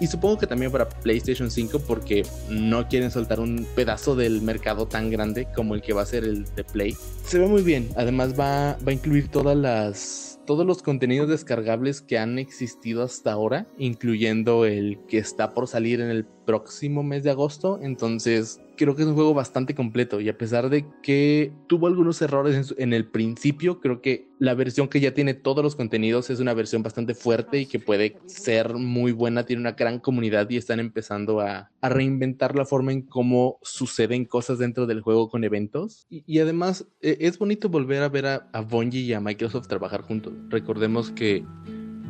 y 0.00 0.06
supongo 0.06 0.38
que 0.38 0.46
también 0.46 0.72
para 0.72 0.88
PlayStation 0.88 1.50
5 1.50 1.80
porque 1.80 2.24
no 2.48 2.88
quieren 2.88 3.10
soltar 3.10 3.38
un 3.38 3.66
pedazo 3.74 4.16
del 4.16 4.40
mercado 4.40 4.88
tan 4.88 5.10
grande 5.10 5.46
como 5.54 5.74
el 5.74 5.82
que 5.82 5.92
va 5.92 6.02
a 6.02 6.06
ser 6.06 6.24
el 6.24 6.44
de 6.54 6.64
Play. 6.64 6.96
Se 7.24 7.38
ve 7.38 7.46
muy 7.46 7.62
bien, 7.62 7.90
además 7.96 8.38
va, 8.38 8.72
a 8.72 8.92
incluir 8.92 9.28
todas 9.28 9.56
las 9.56 10.40
todos 10.46 10.66
los 10.66 10.82
contenidos 10.82 11.28
descargables 11.28 12.00
que 12.00 12.18
han 12.18 12.38
existido 12.38 13.04
hasta 13.04 13.30
ahora, 13.30 13.68
incluyendo 13.78 14.64
el 14.64 14.98
que 15.06 15.18
está 15.18 15.54
por 15.54 15.68
salir 15.68 16.00
en 16.00 16.10
el 16.10 16.24
próximo 16.24 17.04
mes 17.04 17.22
de 17.22 17.30
agosto. 17.30 17.78
Entonces, 17.80 18.58
creo 18.80 18.96
que 18.96 19.02
es 19.02 19.08
un 19.08 19.14
juego 19.14 19.34
bastante 19.34 19.74
completo 19.74 20.22
y 20.22 20.30
a 20.30 20.38
pesar 20.38 20.70
de 20.70 20.86
que 21.02 21.52
tuvo 21.66 21.86
algunos 21.86 22.22
errores 22.22 22.74
en, 22.78 22.94
el 22.94 23.04
principio, 23.04 23.78
creo 23.78 24.00
que 24.00 24.30
la 24.38 24.54
versión 24.54 24.88
que 24.88 25.00
ya 25.00 25.12
tiene 25.12 25.34
todos 25.34 25.62
los 25.62 25.76
contenidos 25.76 26.30
es 26.30 26.40
una 26.40 26.54
versión 26.54 26.82
bastante 26.82 27.14
fuerte 27.14 27.58
y 27.60 27.66
que 27.66 27.78
puede 27.78 28.16
ser 28.24 28.72
muy 28.72 29.12
buena, 29.12 29.44
tiene 29.44 29.60
una 29.60 29.72
gran 29.72 29.98
comunidad 29.98 30.48
y 30.48 30.56
están 30.56 30.80
empezando 30.80 31.40
a, 31.40 31.70
reinventar 31.82 32.56
la 32.56 32.64
forma 32.64 32.92
en 32.92 33.02
cómo 33.02 33.58
suceden 33.62 34.24
cosas 34.24 34.58
dentro 34.58 34.86
del 34.86 35.02
juego 35.02 35.28
con 35.28 35.44
eventos. 35.44 36.06
Y, 36.08 36.38
además 36.38 36.86
e, 37.02 37.18
es 37.20 37.38
bonito 37.38 37.68
volver 37.68 38.02
a 38.02 38.08
ver 38.08 38.26
a, 38.26 38.48
a 38.52 38.66
y 38.92 39.12
a 39.12 39.20
Microsoft 39.20 39.66
trabajar 39.66 40.02
juntos. 40.02 40.32
Recordemos 40.48 41.10
que 41.10 41.44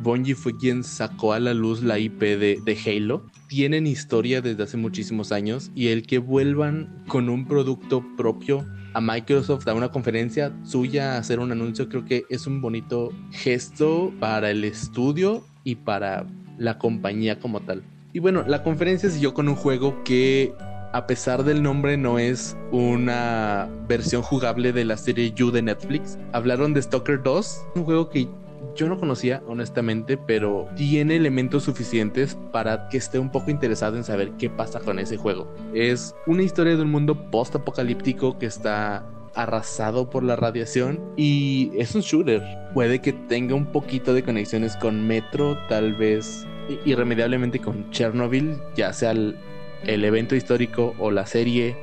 Bungie 0.01 0.35
fue 0.35 0.57
quien 0.57 0.83
sacó 0.83 1.33
a 1.33 1.39
la 1.39 1.53
luz 1.53 1.83
la 1.83 1.99
IP 1.99 2.19
de, 2.19 2.77
Halo. 2.85 3.23
Tienen 3.47 3.85
historia 3.87 4.41
desde 4.41 4.63
hace 4.63 4.77
muchísimos 4.77 5.31
años 5.31 5.71
y 5.75 5.87
el 5.89 6.03
que 6.03 6.17
vuelvan 6.17 7.03
con 7.07 7.29
un 7.29 7.45
producto 7.45 8.03
propio 8.17 8.65
a 8.93 9.01
Microsoft 9.01 9.67
a 9.67 9.73
una 9.73 9.89
conferencia 9.89 10.53
suya 10.63 11.13
a 11.13 11.17
hacer 11.19 11.39
un 11.39 11.51
anuncio 11.51 11.87
creo 11.87 12.03
que 12.03 12.25
es 12.29 12.45
un 12.45 12.61
bonito 12.61 13.11
gesto 13.31 14.11
para 14.19 14.51
el 14.51 14.65
estudio 14.65 15.45
y 15.63 15.75
para 15.75 16.25
la 16.57 16.77
compañía 16.77 17.39
como 17.39 17.61
tal. 17.61 17.83
Y 18.13 18.19
bueno, 18.19 18.43
la 18.45 18.63
conferencia 18.63 19.09
siguió 19.09 19.33
con 19.33 19.47
un 19.47 19.55
juego 19.55 20.03
que 20.03 20.53
a 20.93 21.07
pesar 21.07 21.43
del 21.43 21.63
nombre 21.63 21.95
no 21.95 22.19
es 22.19 22.57
una 22.71 23.69
versión 23.87 24.21
jugable 24.21 24.73
de 24.73 24.83
la 24.83 24.97
serie 24.97 25.31
You 25.31 25.51
de 25.51 25.61
Netflix. 25.61 26.17
Hablaron 26.33 26.73
de 26.73 26.81
Stalker 26.81 27.23
2, 27.23 27.61
un 27.75 27.83
juego 27.85 28.09
que 28.09 28.27
yo 28.75 28.87
no 28.87 28.99
conocía 28.99 29.43
honestamente, 29.47 30.17
pero 30.17 30.67
tiene 30.75 31.15
elementos 31.15 31.63
suficientes 31.63 32.37
para 32.51 32.87
que 32.89 32.97
esté 32.97 33.19
un 33.19 33.31
poco 33.31 33.51
interesado 33.51 33.97
en 33.97 34.03
saber 34.03 34.31
qué 34.37 34.49
pasa 34.49 34.79
con 34.79 34.99
ese 34.99 35.17
juego. 35.17 35.53
Es 35.73 36.15
una 36.27 36.43
historia 36.43 36.75
de 36.75 36.81
un 36.81 36.91
mundo 36.91 37.29
post-apocalíptico 37.31 38.37
que 38.39 38.45
está 38.45 39.05
arrasado 39.33 40.09
por 40.09 40.23
la 40.23 40.35
radiación 40.35 40.99
y 41.15 41.71
es 41.77 41.95
un 41.95 42.01
shooter. 42.01 42.41
Puede 42.73 42.99
que 42.99 43.13
tenga 43.13 43.55
un 43.55 43.65
poquito 43.65 44.13
de 44.13 44.23
conexiones 44.23 44.75
con 44.75 45.07
Metro, 45.07 45.57
tal 45.69 45.95
vez 45.95 46.45
irremediablemente 46.85 47.59
con 47.59 47.89
Chernobyl, 47.91 48.57
ya 48.75 48.93
sea 48.93 49.11
el 49.11 49.35
evento 49.85 50.35
histórico 50.35 50.93
o 50.99 51.11
la 51.11 51.25
serie 51.25 51.75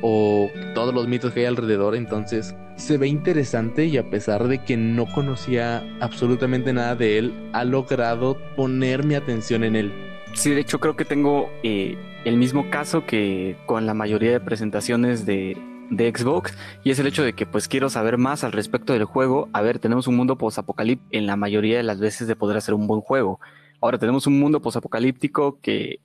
o 0.00 0.48
todos 0.74 0.94
los 0.94 1.08
mitos 1.08 1.32
que 1.32 1.40
hay 1.40 1.46
alrededor. 1.46 1.96
Entonces 1.96 2.54
se 2.76 2.98
ve 2.98 3.08
interesante 3.08 3.86
y 3.86 3.96
a 3.96 4.10
pesar 4.10 4.48
de 4.48 4.58
que 4.64 4.76
no 4.76 5.06
conocía 5.06 5.84
absolutamente 6.00 6.72
nada 6.72 6.94
de 6.94 7.18
él, 7.18 7.50
ha 7.52 7.64
logrado 7.64 8.38
poner 8.56 9.04
mi 9.04 9.14
atención 9.14 9.64
en 9.64 9.76
él. 9.76 9.92
Sí, 10.34 10.50
de 10.50 10.60
hecho 10.60 10.80
creo 10.80 10.96
que 10.96 11.04
tengo 11.04 11.50
eh, 11.62 11.96
el 12.24 12.36
mismo 12.36 12.70
caso 12.70 13.06
que 13.06 13.56
con 13.66 13.86
la 13.86 13.94
mayoría 13.94 14.32
de 14.32 14.40
presentaciones 14.40 15.26
de, 15.26 15.56
de 15.90 16.10
Xbox 16.10 16.56
y 16.82 16.90
es 16.90 16.98
el 16.98 17.06
hecho 17.06 17.22
de 17.22 17.34
que 17.34 17.44
pues 17.46 17.68
quiero 17.68 17.90
saber 17.90 18.16
más 18.18 18.44
al 18.44 18.52
respecto 18.52 18.92
del 18.94 19.04
juego. 19.04 19.48
A 19.52 19.60
ver, 19.60 19.78
tenemos 19.78 20.08
un 20.08 20.16
mundo 20.16 20.38
post-apocalíptico 20.38 21.08
en 21.10 21.26
la 21.26 21.36
mayoría 21.36 21.76
de 21.76 21.82
las 21.82 22.00
veces 22.00 22.26
de 22.28 22.36
poder 22.36 22.56
hacer 22.56 22.74
un 22.74 22.86
buen 22.86 23.02
juego. 23.02 23.40
Ahora 23.80 23.98
tenemos 23.98 24.26
un 24.26 24.38
mundo 24.38 24.62
post-apocalíptico 24.62 25.60
que 25.60 26.00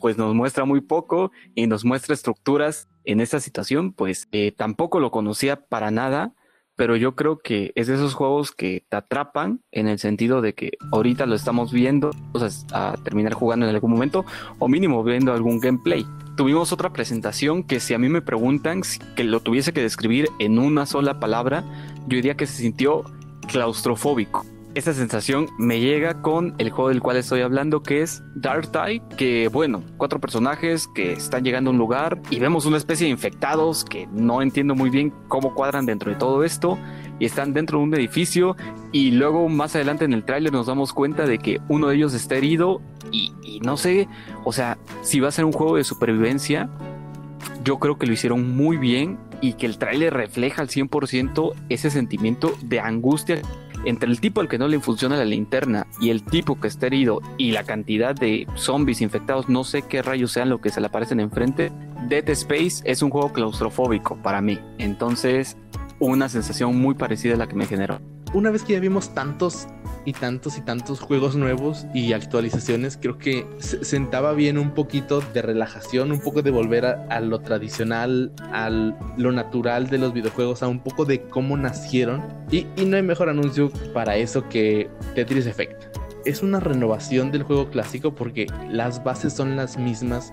pues 0.00 0.18
nos 0.18 0.34
muestra 0.34 0.64
muy 0.64 0.80
poco 0.80 1.32
y 1.54 1.66
nos 1.66 1.84
muestra 1.84 2.14
estructuras 2.14 2.88
en 3.04 3.20
esta 3.20 3.40
situación, 3.40 3.92
pues 3.92 4.28
eh, 4.32 4.52
tampoco 4.52 5.00
lo 5.00 5.10
conocía 5.10 5.56
para 5.66 5.90
nada, 5.90 6.34
pero 6.76 6.96
yo 6.96 7.14
creo 7.14 7.38
que 7.38 7.72
es 7.74 7.86
de 7.86 7.94
esos 7.94 8.14
juegos 8.14 8.52
que 8.52 8.84
te 8.88 8.96
atrapan 8.96 9.60
en 9.72 9.88
el 9.88 9.98
sentido 9.98 10.40
de 10.40 10.54
que 10.54 10.72
ahorita 10.90 11.26
lo 11.26 11.34
estamos 11.34 11.72
viendo, 11.72 12.10
o 12.32 12.38
sea, 12.38 12.48
a 12.72 12.96
terminar 13.02 13.34
jugando 13.34 13.66
en 13.66 13.74
algún 13.74 13.90
momento 13.90 14.24
o 14.58 14.68
mínimo 14.68 15.02
viendo 15.04 15.32
algún 15.32 15.60
gameplay. 15.60 16.06
Tuvimos 16.36 16.72
otra 16.72 16.92
presentación 16.92 17.62
que 17.62 17.78
si 17.78 17.92
a 17.92 17.98
mí 17.98 18.08
me 18.08 18.22
preguntan 18.22 18.80
que 19.16 19.24
lo 19.24 19.40
tuviese 19.40 19.72
que 19.72 19.82
describir 19.82 20.28
en 20.38 20.58
una 20.58 20.86
sola 20.86 21.20
palabra, 21.20 21.62
yo 22.06 22.16
diría 22.16 22.36
que 22.36 22.46
se 22.46 22.62
sintió 22.62 23.04
claustrofóbico 23.48 24.46
esta 24.74 24.94
sensación 24.94 25.48
me 25.58 25.80
llega 25.80 26.22
con 26.22 26.54
el 26.58 26.70
juego 26.70 26.88
del 26.88 27.00
cual 27.00 27.16
estoy 27.16 27.42
hablando, 27.42 27.82
que 27.82 28.02
es 28.02 28.22
Dark 28.34 28.70
Tide, 28.72 29.02
que 29.16 29.48
bueno, 29.48 29.82
cuatro 29.98 30.20
personajes 30.20 30.88
que 30.94 31.12
están 31.12 31.44
llegando 31.44 31.70
a 31.70 31.72
un 31.72 31.78
lugar 31.78 32.20
y 32.30 32.38
vemos 32.38 32.64
una 32.64 32.78
especie 32.78 33.06
de 33.06 33.10
infectados 33.10 33.84
que 33.84 34.06
no 34.06 34.40
entiendo 34.40 34.74
muy 34.74 34.90
bien 34.90 35.12
cómo 35.28 35.54
cuadran 35.54 35.84
dentro 35.84 36.10
de 36.10 36.16
todo 36.16 36.42
esto 36.44 36.78
y 37.18 37.26
están 37.26 37.52
dentro 37.52 37.78
de 37.78 37.84
un 37.84 37.94
edificio 37.94 38.56
y 38.92 39.10
luego 39.10 39.48
más 39.48 39.74
adelante 39.76 40.04
en 40.04 40.14
el 40.14 40.24
tráiler 40.24 40.52
nos 40.52 40.66
damos 40.66 40.92
cuenta 40.92 41.26
de 41.26 41.38
que 41.38 41.60
uno 41.68 41.88
de 41.88 41.96
ellos 41.96 42.14
está 42.14 42.36
herido 42.36 42.80
y, 43.10 43.32
y 43.42 43.60
no 43.60 43.76
sé, 43.76 44.08
o 44.44 44.52
sea, 44.52 44.78
si 45.02 45.20
va 45.20 45.28
a 45.28 45.32
ser 45.32 45.44
un 45.44 45.52
juego 45.52 45.76
de 45.76 45.84
supervivencia, 45.84 46.70
yo 47.62 47.78
creo 47.78 47.98
que 47.98 48.06
lo 48.06 48.12
hicieron 48.14 48.56
muy 48.56 48.78
bien 48.78 49.18
y 49.40 49.54
que 49.54 49.66
el 49.66 49.76
tráiler 49.76 50.14
refleja 50.14 50.62
al 50.62 50.68
100% 50.68 51.52
ese 51.68 51.90
sentimiento 51.90 52.52
de 52.62 52.80
angustia 52.80 53.42
entre 53.84 54.10
el 54.10 54.20
tipo 54.20 54.40
al 54.40 54.48
que 54.48 54.58
no 54.58 54.68
le 54.68 54.80
funciona 54.80 55.16
la 55.16 55.24
linterna 55.24 55.86
y 56.00 56.10
el 56.10 56.22
tipo 56.22 56.60
que 56.60 56.68
está 56.68 56.86
herido 56.86 57.20
y 57.38 57.52
la 57.52 57.64
cantidad 57.64 58.14
de 58.14 58.46
zombies 58.54 59.00
infectados, 59.00 59.48
no 59.48 59.64
sé 59.64 59.82
qué 59.82 60.02
rayos 60.02 60.32
sean 60.32 60.48
lo 60.48 60.60
que 60.60 60.70
se 60.70 60.80
le 60.80 60.86
aparecen 60.86 61.20
enfrente, 61.20 61.72
Dead 62.08 62.28
Space 62.30 62.82
es 62.84 63.02
un 63.02 63.10
juego 63.10 63.32
claustrofóbico 63.32 64.16
para 64.16 64.40
mí. 64.40 64.58
Entonces, 64.78 65.56
una 65.98 66.28
sensación 66.28 66.76
muy 66.80 66.94
parecida 66.94 67.34
a 67.34 67.38
la 67.38 67.46
que 67.46 67.54
me 67.54 67.66
generó. 67.66 68.00
Una 68.34 68.50
vez 68.50 68.62
que 68.62 68.72
ya 68.72 68.80
vimos 68.80 69.12
tantos 69.12 69.66
y 70.06 70.14
tantos 70.14 70.56
y 70.56 70.62
tantos 70.62 71.00
juegos 71.00 71.36
nuevos 71.36 71.86
y 71.92 72.14
actualizaciones, 72.14 72.96
creo 72.96 73.18
que 73.18 73.46
sentaba 73.58 74.32
bien 74.32 74.56
un 74.56 74.72
poquito 74.72 75.20
de 75.20 75.42
relajación, 75.42 76.10
un 76.10 76.20
poco 76.20 76.40
de 76.40 76.50
volver 76.50 76.86
a, 76.86 77.20
lo 77.20 77.40
tradicional, 77.40 78.32
a 78.50 78.70
lo 78.70 79.32
natural 79.32 79.90
de 79.90 79.98
los 79.98 80.14
videojuegos, 80.14 80.62
a 80.62 80.68
un 80.68 80.80
poco 80.80 81.04
de 81.04 81.20
cómo 81.28 81.58
nacieron. 81.58 82.22
Y, 82.50 82.66
y 82.76 82.86
no 82.86 82.96
hay 82.96 83.02
mejor 83.02 83.28
anuncio 83.28 83.70
para 83.92 84.16
eso 84.16 84.48
que 84.48 84.88
Tetris 85.14 85.44
Effect. 85.44 85.98
Es 86.24 86.42
una 86.42 86.58
renovación 86.58 87.32
del 87.32 87.42
juego 87.42 87.68
clásico 87.68 88.14
porque 88.14 88.46
las 88.70 89.04
bases 89.04 89.34
son 89.34 89.56
las 89.56 89.76
mismas, 89.76 90.32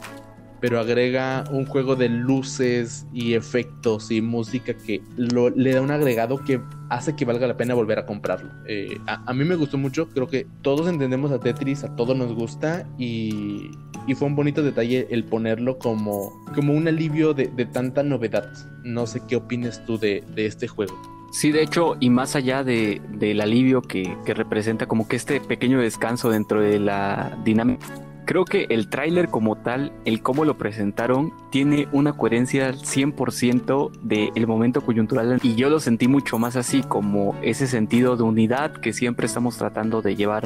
pero 0.59 0.79
agrega 0.79 1.45
un 1.51 1.65
juego 1.65 1.95
de 1.95 2.09
luces 2.09 3.05
y 3.13 3.33
efectos 3.33 4.11
y 4.11 4.21
música 4.21 4.73
que 4.73 5.01
le 5.17 5.73
da 5.73 5.81
un 5.81 5.91
agregado 5.91 6.43
que 6.43 6.61
hace 6.89 7.15
que 7.15 7.25
valga 7.25 7.47
la 7.47 7.57
pena 7.57 7.73
volver 7.73 7.99
a 7.99 8.05
comprarlo. 8.05 8.49
Eh, 8.67 8.97
a, 9.05 9.33
mí 9.33 9.45
me 9.45 9.55
gustó 9.55 9.77
mucho, 9.77 10.09
creo 10.09 10.27
que 10.27 10.47
todos 10.61 10.87
entendemos 10.87 11.31
a 11.31 11.39
Tetris, 11.39 11.83
a 11.83 11.95
todos 11.95 12.17
nos 12.17 12.33
gusta 12.33 12.87
y, 12.97 13.71
fue 14.17 14.27
un 14.27 14.35
bonito 14.35 14.63
detalle 14.63 15.07
el 15.11 15.23
ponerlo 15.23 15.77
como, 15.77 16.31
como 16.55 16.73
un 16.73 16.87
alivio 16.87 17.35
de, 17.35 17.47
tanta 17.71 18.01
novedad. 18.01 18.51
No 18.83 19.05
sé 19.05 19.21
qué 19.27 19.35
opines 19.35 19.85
tú 19.85 19.99
de, 19.99 20.23
este 20.35 20.67
juego. 20.67 20.99
Sí, 21.31 21.51
de 21.51 21.61
hecho, 21.61 21.95
y 21.99 22.09
más 22.09 22.35
allá 22.35 22.63
de, 22.63 23.03
del 23.19 23.39
alivio 23.39 23.83
que 23.83 24.17
representa 24.25 24.87
como 24.87 25.07
que 25.07 25.15
este 25.15 25.39
pequeño 25.39 25.79
descanso 25.79 26.31
dentro 26.31 26.59
de 26.59 26.79
la 26.79 27.37
dinámica 27.45 27.85
Creo 28.29 28.45
que 28.45 28.67
el 28.69 28.89
tráiler 28.89 29.29
como 29.29 29.55
tal, 29.55 29.91
el 30.05 30.21
cómo 30.21 30.45
lo 30.45 30.55
presentaron, 30.55 31.33
tiene 31.49 31.87
una 31.91 32.13
coherencia 32.13 32.67
al 32.67 32.75
100% 32.75 33.89
del 34.03 34.45
momento 34.45 34.81
coyuntural 34.81 35.39
y 35.41 35.55
yo 35.55 35.71
lo 35.71 35.79
sentí 35.79 36.07
mucho 36.07 36.37
más 36.37 36.55
así, 36.55 36.83
como 36.83 37.35
ese 37.41 37.65
sentido 37.65 38.17
de 38.17 38.21
unidad 38.21 38.73
que 38.73 38.93
siempre 38.93 39.25
estamos 39.25 39.57
tratando 39.57 40.03
de 40.03 40.15
llevar 40.15 40.45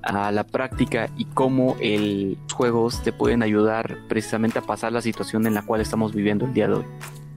a 0.00 0.32
la 0.32 0.44
práctica 0.44 1.10
y 1.18 1.26
cómo 1.26 1.76
el, 1.80 2.38
los 2.44 2.52
juegos 2.54 3.02
te 3.02 3.12
pueden 3.12 3.42
ayudar 3.42 3.98
precisamente 4.08 4.60
a 4.60 4.62
pasar 4.62 4.92
la 4.92 5.02
situación 5.02 5.46
en 5.46 5.52
la 5.52 5.60
cual 5.60 5.82
estamos 5.82 6.14
viviendo 6.14 6.46
el 6.46 6.54
día 6.54 6.68
de 6.68 6.74
hoy. 6.76 6.84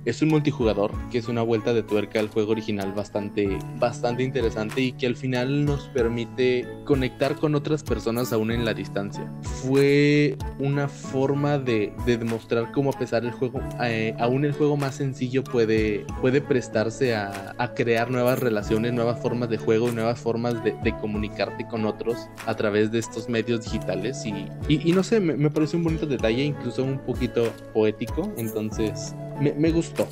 Es 0.03 0.23
un 0.23 0.29
multijugador 0.29 0.91
que 1.11 1.19
es 1.19 1.27
una 1.27 1.43
vuelta 1.43 1.73
de 1.73 1.83
tuerca 1.83 2.19
al 2.19 2.27
juego 2.27 2.53
original 2.53 2.91
bastante, 2.93 3.59
bastante 3.79 4.23
interesante 4.23 4.81
y 4.81 4.93
que 4.93 5.05
al 5.05 5.15
final 5.15 5.63
nos 5.63 5.89
permite 5.89 6.67
conectar 6.85 7.35
con 7.35 7.53
otras 7.53 7.83
personas 7.83 8.33
aún 8.33 8.51
en 8.51 8.65
la 8.65 8.73
distancia. 8.73 9.31
Fue 9.43 10.37
una 10.57 10.87
forma 10.87 11.59
de, 11.59 11.93
demostrar 12.05 12.71
cómo 12.71 12.89
a 12.89 12.97
pesar 12.97 13.21
del 13.21 13.31
juego, 13.31 13.59
eh, 13.83 14.15
aún 14.19 14.43
el 14.43 14.53
juego 14.53 14.75
más 14.75 14.95
sencillo 14.95 15.43
puede, 15.43 16.03
puede 16.19 16.41
prestarse 16.41 17.15
a, 17.15 17.55
crear 17.75 18.09
nuevas 18.09 18.39
relaciones, 18.39 18.93
nuevas 18.93 19.21
formas 19.21 19.49
de 19.49 19.57
juego 19.57 19.89
y 19.89 19.91
nuevas 19.91 20.19
formas 20.19 20.55
de, 20.63 20.73
comunicarte 20.99 21.65
con 21.67 21.85
otros 21.85 22.27
a 22.45 22.55
través 22.55 22.91
de 22.91 22.99
estos 22.99 23.29
medios 23.29 23.63
digitales. 23.63 24.25
Y, 24.25 24.47
y, 24.67 24.91
no 24.91 25.03
sé, 25.03 25.19
me, 25.19 25.35
me 25.35 25.49
parece 25.49 25.77
un 25.77 25.83
bonito 25.83 26.05
detalle, 26.05 26.43
incluso 26.43 26.83
un 26.83 26.99
poquito 26.99 27.43
poético. 27.73 28.33
Entonces, 28.37 29.15
me, 29.41 29.71
gustó. 29.71 30.07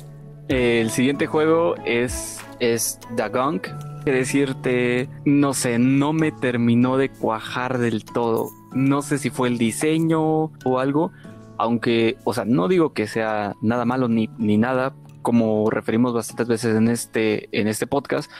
El 0.48 0.90
siguiente 0.90 1.26
juego 1.26 1.74
es, 1.84 2.40
es 2.58 2.98
Dagunk. 3.16 3.68
Que 4.04 4.12
decirte, 4.12 5.10
no 5.26 5.52
sé, 5.52 5.78
no 5.78 6.14
me 6.14 6.32
terminó 6.32 6.96
de 6.96 7.10
cuajar 7.10 7.78
del 7.78 8.04
todo. 8.04 8.48
No 8.72 9.02
sé 9.02 9.18
si 9.18 9.28
fue 9.28 9.48
el 9.48 9.58
diseño 9.58 10.50
o 10.64 10.78
algo. 10.78 11.12
Aunque, 11.58 12.16
o 12.24 12.32
sea, 12.32 12.46
no 12.46 12.66
digo 12.68 12.94
que 12.94 13.06
sea 13.06 13.54
nada 13.60 13.84
malo 13.84 14.08
ni, 14.08 14.30
ni 14.38 14.56
nada, 14.56 14.94
como 15.20 15.68
referimos 15.70 16.14
bastantes 16.14 16.48
veces 16.48 16.74
en 16.74 16.88
este, 16.88 17.48
en 17.52 17.68
este 17.68 17.86
podcast. 17.86 18.30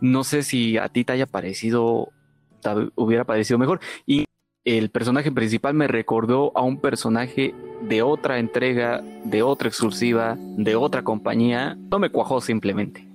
No 0.00 0.24
sé 0.24 0.42
si 0.42 0.76
a 0.76 0.90
ti 0.90 1.04
te 1.04 1.14
haya 1.14 1.26
parecido, 1.26 2.12
te 2.60 2.68
hubiera 2.94 3.24
parecido 3.24 3.58
mejor. 3.58 3.80
Y 4.04 4.25
el 4.66 4.90
personaje 4.90 5.30
principal 5.30 5.74
me 5.74 5.86
recordó 5.86 6.50
a 6.56 6.62
un 6.62 6.78
personaje 6.78 7.54
de 7.88 8.02
otra 8.02 8.40
entrega, 8.40 9.00
de 9.24 9.42
otra 9.42 9.68
exclusiva, 9.68 10.36
de 10.40 10.74
otra 10.74 11.04
compañía. 11.04 11.78
No 11.88 12.00
me 12.00 12.10
cuajó 12.10 12.40
simplemente. 12.40 13.06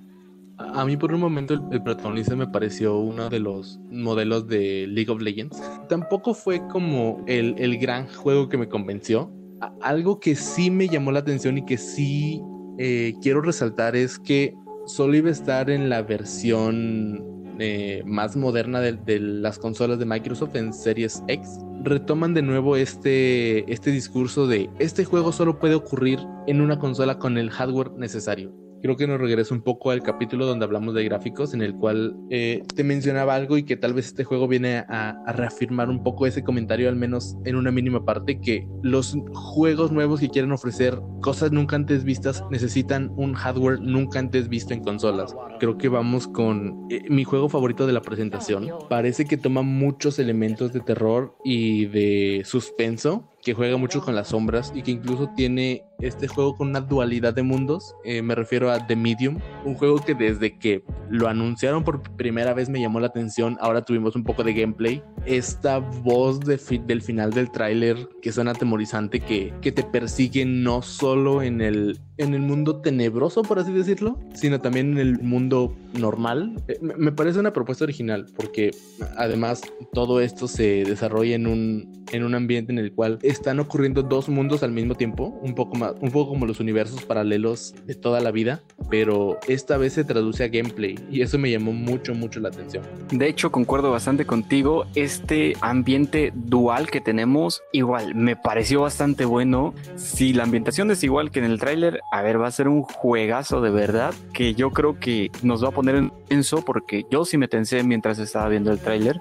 A 0.56 0.86
mí 0.86 0.96
por 0.96 1.12
un 1.12 1.20
momento 1.20 1.54
el, 1.70 1.82
protagonista 1.82 2.34
me 2.36 2.46
pareció 2.46 2.96
uno 2.98 3.28
de 3.28 3.38
los 3.38 3.78
modelos 3.90 4.48
de 4.48 4.86
League 4.88 5.10
of 5.12 5.20
Legends. 5.20 5.62
Tampoco 5.90 6.32
fue 6.32 6.66
como 6.68 7.22
el, 7.26 7.54
el 7.58 7.76
gran 7.78 8.06
juego 8.08 8.48
que 8.48 8.56
me 8.56 8.68
convenció. 8.68 9.30
algo 9.82 10.20
que 10.20 10.34
sí 10.34 10.70
me 10.70 10.88
llamó 10.88 11.12
la 11.12 11.18
atención 11.18 11.58
y 11.58 11.66
que 11.66 11.76
sí 11.76 12.40
eh, 12.78 13.12
quiero 13.20 13.42
resaltar 13.42 13.94
es 13.94 14.18
que 14.18 14.54
solo 14.86 15.16
iba 15.16 15.28
a 15.28 15.32
estar 15.32 15.68
en 15.68 15.90
la 15.90 16.02
versión 16.02 17.41
eh, 17.62 18.02
más 18.04 18.36
moderna 18.36 18.80
de, 18.80 19.20
las 19.20 19.58
consolas 19.58 19.98
de 19.98 20.04
Microsoft 20.04 20.56
en 20.56 20.72
Series 20.72 21.22
X, 21.28 21.48
retoman 21.82 22.34
de 22.34 22.42
nuevo 22.42 22.76
este, 22.76 23.72
este 23.72 23.90
discurso 23.90 24.46
de 24.46 24.68
este 24.78 25.04
juego 25.04 25.32
solo 25.32 25.58
puede 25.58 25.74
ocurrir 25.74 26.18
en 26.46 26.60
una 26.60 26.78
consola 26.78 27.18
con 27.18 27.38
el 27.38 27.50
hardware 27.50 27.92
necesario 27.92 28.61
creo 28.82 28.96
que 28.96 29.06
nos 29.06 29.20
regresa 29.20 29.54
un 29.54 29.62
poco 29.62 29.90
al 29.90 30.02
capítulo 30.02 30.44
donde 30.44 30.64
hablamos 30.64 30.94
de 30.94 31.04
gráficos, 31.04 31.54
en 31.54 31.62
el 31.62 31.74
cual 31.74 32.16
eh, 32.30 32.62
te 32.74 32.84
mencionaba 32.84 33.34
algo 33.34 33.56
y 33.56 33.62
que 33.62 33.76
tal 33.76 33.94
vez 33.94 34.06
este 34.06 34.24
juego 34.24 34.48
viene 34.48 34.78
a, 34.88 35.16
reafirmar 35.32 35.88
un 35.88 36.02
poco 36.02 36.26
ese 36.26 36.42
comentario, 36.42 36.88
al 36.88 36.96
menos 36.96 37.36
en 37.44 37.56
una 37.56 37.70
mínima 37.70 38.04
parte, 38.04 38.40
que 38.40 38.66
los 38.82 39.16
juegos 39.32 39.92
nuevos 39.92 40.20
que 40.20 40.28
quieren 40.28 40.52
ofrecer 40.52 41.00
cosas 41.20 41.52
nunca 41.52 41.76
antes 41.76 42.04
vistas 42.04 42.44
necesitan 42.50 43.12
un 43.16 43.34
hardware 43.34 43.80
nunca 43.80 44.18
antes 44.18 44.48
visto 44.48 44.74
en 44.74 44.82
consolas. 44.82 45.34
Creo 45.60 45.78
que 45.78 45.88
vamos 45.88 46.26
con 46.26 46.86
eh, 46.90 47.02
mi 47.08 47.24
juego 47.24 47.48
favorito 47.48 47.86
de 47.86 47.92
la 47.92 48.02
presentación. 48.02 48.68
Parece 48.90 49.24
que 49.24 49.36
toma 49.36 49.62
muchos 49.62 50.18
elementos 50.18 50.72
de 50.72 50.80
terror 50.80 51.36
y 51.44 51.86
de 51.86 52.42
suspenso 52.44 53.31
que 53.42 53.54
juega 53.54 53.76
mucho 53.76 54.00
con 54.00 54.14
las 54.14 54.28
sombras 54.28 54.72
y 54.74 54.82
que 54.82 54.92
incluso 54.92 55.28
tiene 55.36 55.84
este 56.00 56.28
juego 56.28 56.56
con 56.56 56.68
una 56.68 56.80
dualidad 56.80 57.34
de 57.34 57.42
mundos. 57.42 57.94
Eh, 58.04 58.22
me 58.22 58.34
refiero 58.34 58.70
a 58.70 58.86
The 58.86 58.96
Medium, 58.96 59.38
un 59.64 59.74
juego 59.74 59.98
que 59.98 60.14
desde 60.14 60.58
que 60.58 60.82
lo 61.10 61.28
anunciaron 61.28 61.84
por 61.84 62.02
primera 62.16 62.54
vez 62.54 62.68
me 62.68 62.80
llamó 62.80 63.00
la 63.00 63.08
atención. 63.08 63.58
Ahora 63.60 63.82
tuvimos 63.84 64.16
un 64.16 64.24
poco 64.24 64.44
de 64.44 64.54
gameplay. 64.54 65.02
Esta 65.26 65.78
voz 65.78 66.40
de 66.40 66.52
del 66.86 67.02
final 67.02 67.32
del 67.32 67.50
tráiler 67.50 68.08
que 68.20 68.32
suena 68.32 68.52
atemorizante, 68.52 69.20
que, 69.20 69.52
que 69.60 69.72
te 69.72 69.82
persigue 69.82 70.44
no 70.44 70.82
solo 70.82 71.42
en 71.42 71.60
el, 71.60 72.00
en 72.22 72.34
el 72.34 72.40
mundo 72.40 72.80
tenebroso, 72.80 73.42
por 73.42 73.58
así 73.58 73.72
decirlo, 73.72 74.18
sino 74.34 74.60
también 74.60 74.92
en 74.92 74.98
el 74.98 75.18
mundo 75.20 75.74
normal. 75.98 76.62
Eh, 76.68 76.78
me 76.80 77.12
parece 77.12 77.38
una 77.38 77.52
propuesta 77.52 77.84
original 77.84 78.26
porque 78.36 78.70
además 79.16 79.62
todo 79.92 80.20
esto 80.20 80.48
se 80.48 80.84
desarrolla 80.84 81.34
en 81.34 81.46
un, 81.46 82.04
en 82.12 82.24
un 82.24 82.34
ambiente 82.34 82.72
en 82.72 82.78
el 82.78 82.92
cual 82.92 83.18
están 83.22 83.60
ocurriendo 83.60 84.02
dos 84.02 84.28
mundos 84.28 84.62
al 84.62 84.72
mismo 84.72 84.94
tiempo, 84.94 85.38
un 85.42 85.54
poco, 85.54 85.76
más, 85.76 85.94
un 86.00 86.10
poco 86.10 86.30
como 86.30 86.46
los 86.46 86.60
universos 86.60 87.04
paralelos 87.04 87.74
de 87.86 87.94
toda 87.94 88.20
la 88.20 88.30
vida, 88.30 88.62
pero 88.90 89.38
esta 89.48 89.76
vez 89.76 89.94
se 89.94 90.04
traduce 90.04 90.44
a 90.44 90.48
gameplay 90.48 90.98
y 91.10 91.22
eso 91.22 91.38
me 91.38 91.50
llamó 91.50 91.72
mucho, 91.72 92.14
mucho 92.14 92.40
la 92.40 92.48
atención. 92.48 92.84
De 93.10 93.28
hecho, 93.28 93.50
concuerdo 93.50 93.90
bastante 93.90 94.24
contigo, 94.26 94.86
este 94.94 95.54
ambiente 95.60 96.32
dual 96.34 96.90
que 96.90 97.00
tenemos, 97.00 97.62
igual, 97.72 98.14
me 98.14 98.36
pareció 98.36 98.82
bastante 98.82 99.24
bueno. 99.24 99.74
Si 99.96 100.32
la 100.32 100.44
ambientación 100.44 100.90
es 100.90 101.02
igual 101.02 101.30
que 101.30 101.40
en 101.40 101.46
el 101.46 101.58
tráiler, 101.58 102.00
a 102.12 102.20
ver, 102.20 102.38
va 102.38 102.46
a 102.46 102.50
ser 102.50 102.68
un 102.68 102.82
juegazo 102.82 103.62
de 103.62 103.70
verdad 103.70 104.12
que 104.34 104.54
yo 104.54 104.70
creo 104.70 105.00
que 105.00 105.30
nos 105.42 105.64
va 105.64 105.68
a 105.68 105.72
poner 105.72 105.94
en 105.94 106.12
tenso 106.28 106.62
porque 106.62 107.06
yo 107.10 107.24
sí 107.24 107.38
me 107.38 107.48
tensé 107.48 107.82
mientras 107.84 108.18
estaba 108.18 108.50
viendo 108.50 108.70
el 108.70 108.78
tráiler. 108.80 109.18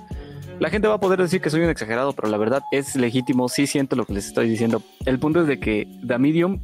La 0.59 0.69
gente 0.69 0.89
va 0.89 0.95
a 0.95 0.99
poder 0.99 1.21
decir 1.21 1.39
que 1.39 1.49
soy 1.49 1.61
un 1.61 1.69
exagerado, 1.69 2.11
pero 2.11 2.27
la 2.27 2.37
verdad 2.37 2.61
es 2.73 2.97
legítimo, 2.97 3.47
sí 3.47 3.65
siento 3.65 3.95
lo 3.95 4.05
que 4.05 4.11
les 4.13 4.27
estoy 4.27 4.49
diciendo. 4.49 4.83
El 5.05 5.19
punto 5.19 5.39
es 5.39 5.47
de 5.47 5.57
que 5.57 5.87
The 6.05 6.17
Medium 6.17 6.63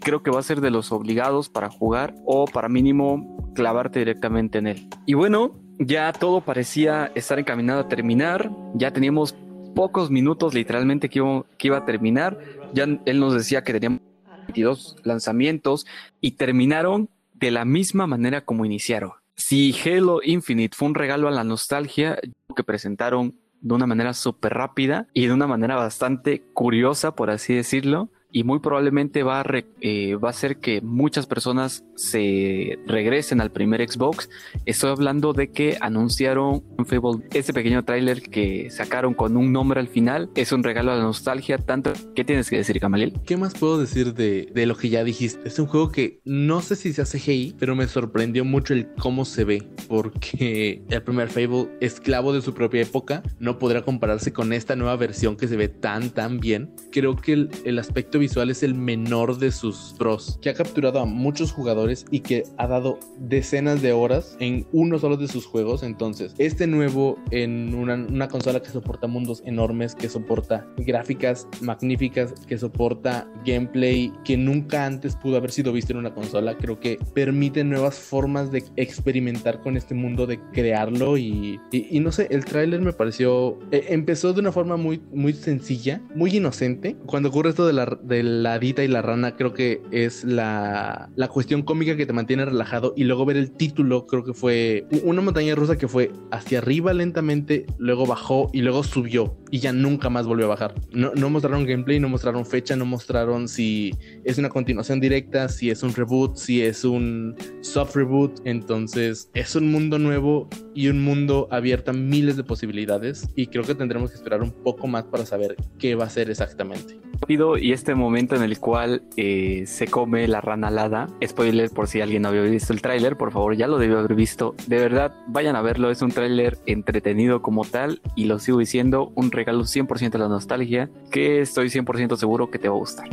creo 0.00 0.20
que 0.20 0.32
va 0.32 0.40
a 0.40 0.42
ser 0.42 0.60
de 0.60 0.72
los 0.72 0.90
obligados 0.90 1.48
para 1.48 1.70
jugar 1.70 2.12
o 2.26 2.46
para 2.46 2.68
mínimo 2.68 3.52
clavarte 3.54 4.00
directamente 4.00 4.58
en 4.58 4.66
él. 4.66 4.88
Y 5.06 5.14
bueno, 5.14 5.60
ya 5.78 6.12
todo 6.12 6.40
parecía 6.40 7.12
estar 7.14 7.38
encaminado 7.38 7.82
a 7.82 7.88
terminar, 7.88 8.50
ya 8.74 8.90
teníamos 8.90 9.36
pocos 9.76 10.10
minutos 10.10 10.54
literalmente 10.54 11.08
que 11.08 11.20
iba, 11.20 11.44
que 11.56 11.68
iba 11.68 11.76
a 11.76 11.84
terminar, 11.84 12.36
ya 12.74 12.82
él 12.82 13.20
nos 13.20 13.32
decía 13.32 13.62
que 13.62 13.74
teníamos 13.74 14.00
22 14.48 14.96
lanzamientos 15.04 15.86
y 16.20 16.32
terminaron 16.32 17.08
de 17.34 17.50
la 17.50 17.64
misma 17.64 18.06
manera 18.06 18.44
como 18.44 18.64
iniciaron. 18.64 19.12
Si 19.36 19.74
Halo 19.84 20.20
Infinite 20.24 20.76
fue 20.76 20.88
un 20.88 20.94
regalo 20.94 21.28
a 21.28 21.30
la 21.30 21.44
nostalgia 21.44 22.18
que 22.56 22.64
presentaron 22.64 23.36
de 23.60 23.74
una 23.74 23.86
manera 23.86 24.14
súper 24.14 24.54
rápida 24.54 25.06
y 25.12 25.26
de 25.26 25.32
una 25.32 25.46
manera 25.46 25.76
bastante 25.76 26.42
curiosa, 26.54 27.14
por 27.14 27.30
así 27.30 27.54
decirlo, 27.54 28.10
y 28.30 28.44
muy 28.44 28.58
probablemente 28.60 29.22
va 29.22 29.40
a, 29.40 29.44
eh, 29.80 30.14
va 30.16 30.28
a 30.28 30.30
hacer 30.30 30.58
que 30.58 30.80
muchas 30.80 31.26
personas 31.26 31.84
se 31.94 32.78
regresen 32.86 33.40
al 33.40 33.50
primer 33.50 33.88
Xbox. 33.88 34.28
Estoy 34.66 34.90
hablando 34.90 35.32
de 35.32 35.50
que 35.50 35.78
anunciaron 35.80 36.62
Fable, 36.86 37.26
ese 37.32 37.52
pequeño 37.52 37.84
tráiler 37.84 38.22
que 38.22 38.70
sacaron 38.70 39.14
con 39.14 39.36
un 39.36 39.52
nombre 39.52 39.80
al 39.80 39.88
final. 39.88 40.30
Es 40.34 40.52
un 40.52 40.62
regalo 40.62 40.92
a 40.92 40.96
la 40.96 41.02
nostalgia. 41.02 41.58
Tanto, 41.58 41.92
¿qué 42.14 42.24
tienes 42.24 42.50
que 42.50 42.56
decir, 42.56 42.78
Camaliel? 42.80 43.14
¿Qué 43.24 43.36
más 43.36 43.54
puedo 43.54 43.78
decir 43.78 44.14
de, 44.14 44.50
de 44.54 44.66
lo 44.66 44.76
que 44.76 44.90
ya 44.90 45.04
dijiste? 45.04 45.48
Es 45.48 45.58
un 45.58 45.66
juego 45.66 45.90
que 45.90 46.20
no 46.24 46.60
sé 46.60 46.76
si 46.76 46.92
se 46.92 47.02
hace 47.02 47.18
GI, 47.18 47.56
pero 47.58 47.74
me 47.74 47.88
sorprendió 47.88 48.44
mucho 48.44 48.74
el 48.74 48.88
cómo 48.94 49.24
se 49.24 49.44
ve, 49.44 49.66
porque 49.88 50.82
el 50.88 51.02
primer 51.02 51.28
Fable, 51.30 51.68
esclavo 51.80 52.32
de 52.32 52.42
su 52.42 52.52
propia 52.52 52.82
época, 52.82 53.22
no 53.38 53.58
podrá 53.58 53.82
compararse 53.82 54.32
con 54.32 54.52
esta 54.52 54.76
nueva 54.76 54.96
versión 54.96 55.36
que 55.36 55.48
se 55.48 55.56
ve 55.56 55.68
tan, 55.68 56.10
tan 56.10 56.38
bien. 56.40 56.74
Creo 56.92 57.16
que 57.16 57.32
el, 57.32 57.50
el 57.64 57.78
aspecto 57.78 58.17
visual 58.18 58.50
es 58.50 58.62
el 58.62 58.74
menor 58.74 59.38
de 59.38 59.52
sus 59.52 59.94
pros, 59.98 60.38
que 60.40 60.50
ha 60.50 60.54
capturado 60.54 61.00
a 61.00 61.04
muchos 61.04 61.52
jugadores 61.52 62.04
y 62.10 62.20
que 62.20 62.44
ha 62.56 62.66
dado 62.66 62.98
decenas 63.18 63.82
de 63.82 63.92
horas 63.92 64.36
en 64.40 64.66
uno 64.72 64.98
solo 64.98 65.16
de 65.16 65.28
sus 65.28 65.46
juegos. 65.46 65.82
Entonces, 65.82 66.34
este 66.38 66.66
nuevo 66.66 67.18
en 67.30 67.74
una, 67.74 68.28
consola 68.28 68.60
que 68.60 68.70
soporta 68.70 69.06
mundos 69.06 69.42
enormes, 69.46 69.94
que 69.94 70.08
soporta 70.08 70.66
gráficas 70.76 71.46
magníficas, 71.60 72.34
que 72.46 72.58
soporta 72.58 73.28
gameplay 73.44 74.12
que 74.24 74.36
nunca 74.36 74.86
antes 74.86 75.16
pudo 75.16 75.36
haber 75.36 75.50
sido 75.50 75.72
visto 75.72 75.92
en 75.92 75.98
una 75.98 76.14
consola, 76.14 76.56
creo 76.56 76.78
que 76.78 76.98
permite 77.14 77.64
nuevas 77.64 77.98
formas 77.98 78.52
de 78.52 78.64
experimentar 78.76 79.60
con 79.60 79.76
este 79.76 79.94
mundo, 79.94 80.26
de 80.26 80.40
crearlo 80.52 81.16
y, 81.16 81.60
y, 81.72 82.00
no 82.00 82.12
sé, 82.12 82.28
el 82.30 82.44
tráiler 82.44 82.80
me 82.80 82.92
pareció, 82.92 83.58
eh, 83.70 83.86
empezó 83.88 84.32
de 84.32 84.40
una 84.40 84.52
forma 84.52 84.76
muy, 84.76 85.00
muy 85.12 85.32
sencilla, 85.32 86.00
muy 86.14 86.36
inocente. 86.36 86.96
Cuando 87.06 87.28
ocurre 87.28 87.50
esto 87.50 87.66
de 87.66 87.72
la, 87.72 87.86
de 88.08 88.22
la 88.22 88.58
dita 88.58 88.82
y 88.82 88.88
la 88.88 89.02
rana 89.02 89.36
creo 89.36 89.52
que 89.54 89.82
es 89.90 90.24
la, 90.24 91.10
la 91.14 91.28
cuestión 91.28 91.62
cómica 91.62 91.96
que 91.96 92.06
te 92.06 92.12
mantiene 92.12 92.44
relajado 92.44 92.94
y 92.96 93.04
luego 93.04 93.24
ver 93.24 93.36
el 93.36 93.52
título 93.52 94.06
creo 94.06 94.24
que 94.24 94.32
fue 94.32 94.86
una 95.04 95.20
montaña 95.20 95.54
rusa 95.54 95.76
que 95.76 95.88
fue 95.88 96.10
hacia 96.30 96.58
arriba 96.58 96.92
lentamente, 96.92 97.66
luego 97.78 98.06
bajó 98.06 98.50
y 98.52 98.62
luego 98.62 98.82
subió 98.82 99.36
y 99.50 99.58
ya 99.60 99.72
nunca 99.72 100.10
más 100.10 100.26
volvió 100.26 100.46
a 100.46 100.48
bajar. 100.48 100.74
No, 100.92 101.12
no 101.14 101.30
mostraron 101.30 101.64
gameplay, 101.64 102.00
no 102.00 102.08
mostraron 102.08 102.44
fecha, 102.44 102.76
no 102.76 102.84
mostraron 102.84 103.48
si 103.48 103.94
es 104.24 104.38
una 104.38 104.48
continuación 104.48 105.00
directa, 105.00 105.48
si 105.48 105.70
es 105.70 105.82
un 105.82 105.94
reboot, 105.94 106.36
si 106.36 106.62
es 106.62 106.84
un 106.84 107.36
soft 107.60 107.96
reboot. 107.96 108.40
Entonces 108.44 109.30
es 109.34 109.54
un 109.54 109.70
mundo 109.70 109.98
nuevo 109.98 110.48
y 110.78 110.86
un 110.86 111.02
mundo 111.02 111.48
abierto 111.50 111.90
a 111.90 111.94
miles 111.94 112.36
de 112.36 112.44
posibilidades 112.44 113.28
y 113.34 113.48
creo 113.48 113.64
que 113.64 113.74
tendremos 113.74 114.10
que 114.10 114.16
esperar 114.16 114.42
un 114.42 114.52
poco 114.52 114.86
más 114.86 115.02
para 115.02 115.26
saber 115.26 115.56
qué 115.76 115.96
va 115.96 116.04
a 116.04 116.08
ser 116.08 116.30
exactamente. 116.30 117.00
Y 117.26 117.72
este 117.72 117.96
momento 117.96 118.36
en 118.36 118.44
el 118.44 118.60
cual 118.60 119.02
eh, 119.16 119.64
se 119.66 119.88
come 119.88 120.28
la 120.28 120.40
rana 120.40 120.68
alada. 120.68 121.08
Spoiler 121.26 121.68
por 121.70 121.88
si 121.88 122.00
alguien 122.00 122.22
no 122.22 122.28
había 122.28 122.42
visto 122.42 122.72
el 122.72 122.80
tráiler, 122.80 123.16
por 123.16 123.32
favor, 123.32 123.56
ya 123.56 123.66
lo 123.66 123.78
debió 123.78 123.98
haber 123.98 124.14
visto. 124.14 124.54
De 124.68 124.76
verdad, 124.76 125.12
vayan 125.26 125.56
a 125.56 125.62
verlo. 125.62 125.90
Es 125.90 126.00
un 126.00 126.12
tráiler 126.12 126.58
entretenido 126.64 127.42
como 127.42 127.64
tal 127.64 128.00
y 128.14 128.26
lo 128.26 128.38
sigo 128.38 128.58
diciendo, 128.58 129.10
un 129.16 129.32
regalo 129.32 129.64
100% 129.64 130.14
a 130.14 130.18
la 130.18 130.28
nostalgia 130.28 130.90
que 131.10 131.40
estoy 131.40 131.70
100% 131.70 132.16
seguro 132.16 132.52
que 132.52 132.60
te 132.60 132.68
va 132.68 132.76
a 132.76 132.78
gustar. 132.78 133.08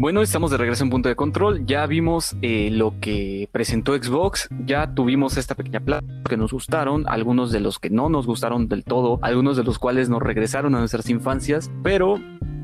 Bueno, 0.00 0.22
estamos 0.22 0.52
de 0.52 0.58
regreso 0.58 0.84
en 0.84 0.90
punto 0.90 1.08
de 1.08 1.16
control. 1.16 1.66
Ya 1.66 1.84
vimos 1.84 2.36
eh, 2.40 2.70
lo 2.70 3.00
que 3.00 3.48
presentó 3.50 4.00
Xbox. 4.00 4.48
Ya 4.64 4.94
tuvimos 4.94 5.36
esta 5.36 5.56
pequeña 5.56 5.80
plata 5.80 6.06
que 6.28 6.36
nos 6.36 6.52
gustaron, 6.52 7.04
algunos 7.08 7.50
de 7.50 7.58
los 7.58 7.80
que 7.80 7.90
no 7.90 8.08
nos 8.08 8.24
gustaron 8.24 8.68
del 8.68 8.84
todo, 8.84 9.18
algunos 9.22 9.56
de 9.56 9.64
los 9.64 9.80
cuales 9.80 10.08
nos 10.08 10.22
regresaron 10.22 10.76
a 10.76 10.78
nuestras 10.78 11.10
infancias. 11.10 11.68
Pero 11.82 12.20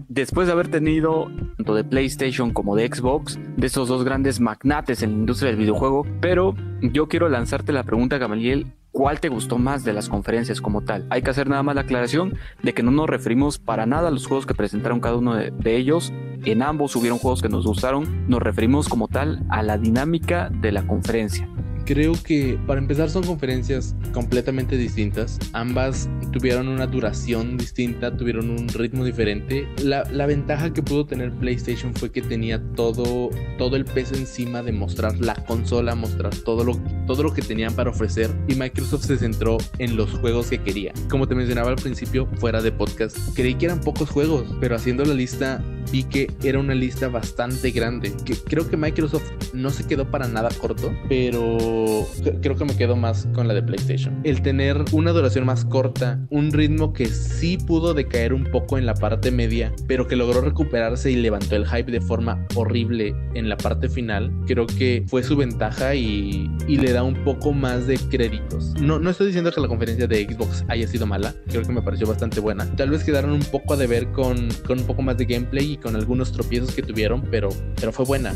después 0.09 0.47
de 0.47 0.53
haber 0.53 0.69
tenido 0.69 1.27
tanto 1.57 1.75
de 1.75 1.83
PlayStation 1.83 2.53
como 2.53 2.77
de 2.77 2.87
Xbox, 2.87 3.37
de 3.57 3.67
esos 3.67 3.89
dos 3.89 4.05
grandes 4.05 4.39
magnates 4.39 5.03
en 5.03 5.11
la 5.11 5.19
industria 5.19 5.51
del 5.51 5.59
videojuego, 5.59 6.07
pero 6.21 6.55
yo 6.83 7.09
quiero 7.09 7.29
lanzarte 7.29 7.73
la 7.73 7.83
pregunta, 7.83 8.19
Gamaliel, 8.19 8.73
cuál 8.95 9.19
te 9.19 9.29
gustó 9.29 9.59
más 9.59 9.85
de 9.85 9.93
las 9.93 10.09
conferencias 10.09 10.61
como 10.61 10.83
tal. 10.83 11.05
Hay 11.11 11.21
que 11.21 11.31
hacer 11.31 11.49
nada 11.49 11.63
más 11.65 11.75
la 11.75 11.83
aclaración 11.83 12.39
de 12.63 12.73
que 12.73 12.85
no 12.85 12.93
nos 12.93 13.11
referimos 13.11 13.59
para 13.59 13.87
nada 13.87 14.09
a 14.09 14.11
los 14.13 14.27
juegos 14.27 14.47
que 14.47 14.55
presentaron 14.55 15.01
cada 15.01 15.17
uno 15.17 15.35
de, 15.35 15.77
ellos. 15.77 16.13
En 16.45 16.63
ambos 16.63 16.95
hubieron 16.95 17.19
juegos 17.19 17.43
que 17.43 17.49
nos 17.49 17.67
gustaron. 17.67 18.29
Nos 18.29 18.41
referimos 18.41 18.89
como 18.89 19.09
tal 19.09 19.45
a 19.51 19.63
la 19.63 19.79
dinámica 19.79 20.49
de 20.49 20.71
la 20.71 20.87
conferencia. 20.87 21.49
Creo 21.85 22.15
que 22.23 22.59
para 22.67 22.81
empezar 22.81 23.11
son 23.11 23.25
conferencias 23.25 23.95
completamente 24.13 24.77
distintas. 24.77 25.39
Ambas 25.53 26.09
tuvieron 26.33 26.69
una 26.69 26.87
duración 26.87 27.57
distinta, 27.57 28.17
tuvieron 28.17 28.51
un 28.51 28.69
ritmo 28.69 29.05
diferente. 29.05 29.69
La, 29.83 30.05
la, 30.11 30.27
ventaja 30.27 30.73
que 30.73 30.83
pudo 30.83 31.07
tener 31.07 31.31
PlayStation 31.33 31.95
fue 31.95 32.11
que 32.11 32.23
tenía 32.23 32.63
todo, 32.75 33.31
todo 33.59 33.77
el 33.77 33.85
peso 33.85 34.15
encima 34.15 34.63
de 34.63 34.73
mostrar 34.73 35.19
la 35.21 35.35
consola, 35.35 35.95
mostrar 35.95 36.35
todo 36.35 36.65
lo, 36.65 36.77
todo 37.07 37.23
lo 37.23 37.35
que 37.35 37.43
tenían 37.43 37.75
para 37.75 37.91
ofrecer. 37.91 38.31
Y 38.49 38.55
Microsoft 38.55 39.05
se 39.05 39.19
centró 39.19 39.59
en 39.79 39.97
los 39.97 40.11
juegos 40.11 40.49
que 40.49 40.59
quería. 40.59 40.93
Como 41.11 41.29
te 41.29 41.35
mencionaba 41.35 41.71
al 41.71 41.77
principio, 41.77 42.27
fuera 42.37 42.63
de 42.63 42.73
podcast, 42.73 43.17
creí 43.35 43.55
que 43.55 43.67
eran 43.67 43.81
pocos 43.81 44.09
juegos, 44.11 44.47
pero 44.61 44.75
haciendo 44.75 45.05
la 45.05 45.15
lista 45.15 45.63
vi 45.91 46.05
que 46.05 46.31
era 46.43 46.59
una 46.59 46.75
lista 46.75 47.09
bastante 47.09 47.71
grande. 47.71 48.13
Que 48.25 48.35
creo 48.35 48.69
que 48.69 48.77
Microsoft 48.77 49.31
no 49.53 49.71
se 49.71 49.87
quedó 49.87 50.11
para 50.11 50.29
nada 50.29 50.49
corto, 50.61 50.93
pero 51.09 52.07
creo 52.43 52.57
que 52.57 52.65
me 52.65 52.77
quedo 52.77 52.97
más 52.97 53.29
con 53.35 53.49
la 53.49 53.55
de 53.55 53.63
PlayStation. 53.63 54.21
El 54.25 54.43
tener 54.43 54.85
una 54.93 55.13
duración 55.13 55.47
más 55.47 55.65
corta, 55.65 56.21
un 56.31 56.53
ritmo 56.53 56.93
que 56.93 57.07
sí 57.07 57.59
pudo 57.59 57.95
decaer 57.95 58.33
un 58.33 58.45
poco 58.45 58.79
en 58.79 58.87
la 58.87 58.95
parte 58.95 59.31
media, 59.31 59.73
pero 59.87 60.07
que 60.07 60.17
logró 60.17 60.41
recuperarse 60.41 61.11
y 61.11 61.17
levantó 61.17 61.57
el 61.57 61.67
hype 61.67 61.91
de 61.91 62.01
forma 62.01 62.47
horrible 62.55 63.15
en 63.35 63.49
la 63.49 63.57
parte 63.57 63.89
final, 63.89 64.33
creo 64.47 64.67
que 64.67 65.05
fue 65.07 65.23
su 65.23 65.37
ventaja 65.37 65.95
y, 65.95 66.51
le 66.69 66.93
da 66.93 67.03
un 67.03 67.23
poco 67.25 67.53
más 67.53 67.87
de 67.87 67.97
créditos. 67.99 68.75
No, 68.81 68.99
no 68.99 69.11
estoy 69.11 69.29
diciendo 69.29 69.51
que 69.53 69.61
la 69.61 69.69
conferencia 69.69 70.07
de 70.07 70.25
Xbox 70.25 70.65
haya 70.69 70.87
sido 70.87 71.07
mala, 71.07 71.35
creo 71.49 71.63
que 71.63 71.73
me 71.73 71.83
pareció 71.83 72.07
bastante 72.07 72.41
buena. 72.41 72.67
Tal 72.77 72.91
vez 72.91 73.05
quedaron 73.05 73.31
un 73.31 73.45
poco 73.45 73.75
a 73.75 73.77
deber 73.77 74.11
con, 74.13 74.49
con 74.67 74.81
un 74.81 74.87
poco 74.87 75.03
más 75.03 75.17
de 75.17 75.25
gameplay 75.25 75.74
con 75.77 75.97
algunos 75.97 76.33
tropiezos 76.33 76.75
que 76.75 76.83
tuvieron, 76.83 77.23
pero, 77.31 77.49
pero 77.77 77.93
fue 77.93 78.05
buena. 78.05 78.33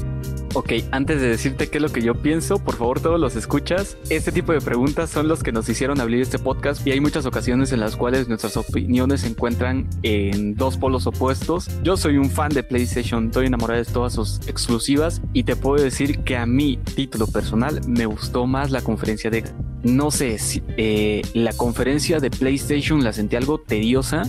Ok, 0.54 0.72
antes 0.92 1.20
de 1.20 1.28
decirte 1.28 1.68
qué 1.68 1.76
es 1.76 1.82
lo 1.82 1.92
que 1.92 2.00
yo 2.00 2.14
pienso, 2.14 2.58
por 2.58 2.74
favor 2.74 3.00
todos 3.00 3.20
los 3.20 3.36
escuchas. 3.36 3.98
Este 4.08 4.32
tipo 4.32 4.52
de 4.52 4.60
preguntas 4.60 5.10
son 5.10 5.28
los 5.28 5.42
que 5.42 5.52
nos 5.52 5.68
hicieron 5.68 6.00
abrir 6.00 6.22
este 6.22 6.38
podcast 6.38 6.86
y 6.86 6.90
hay 6.90 7.00
muchas 7.00 7.26
ocasiones 7.26 7.70
en 7.72 7.80
las 7.80 7.96
cuales 7.96 8.28
nuestras 8.28 8.56
opiniones 8.56 9.20
se 9.20 9.28
encuentran 9.28 9.88
en 10.02 10.54
dos 10.54 10.78
polos 10.78 11.06
opuestos. 11.06 11.68
Yo 11.82 11.96
soy 11.96 12.16
un 12.16 12.30
fan 12.30 12.48
de 12.50 12.62
PlayStation, 12.62 13.26
estoy 13.26 13.46
enamorado 13.46 13.84
de 13.84 13.90
todas 13.90 14.14
sus 14.14 14.40
exclusivas 14.48 15.20
y 15.34 15.44
te 15.44 15.54
puedo 15.54 15.82
decir 15.82 16.20
que 16.20 16.36
a 16.36 16.46
mi 16.46 16.78
título 16.78 17.26
personal 17.26 17.80
me 17.86 18.06
gustó 18.06 18.46
más 18.46 18.70
la 18.70 18.80
conferencia 18.80 19.30
de... 19.30 19.44
No 19.84 20.10
sé, 20.10 20.38
si, 20.38 20.62
eh, 20.76 21.22
la 21.34 21.52
conferencia 21.52 22.18
de 22.18 22.30
PlayStation 22.30 23.04
la 23.04 23.12
sentí 23.12 23.36
algo 23.36 23.58
tediosa 23.58 24.22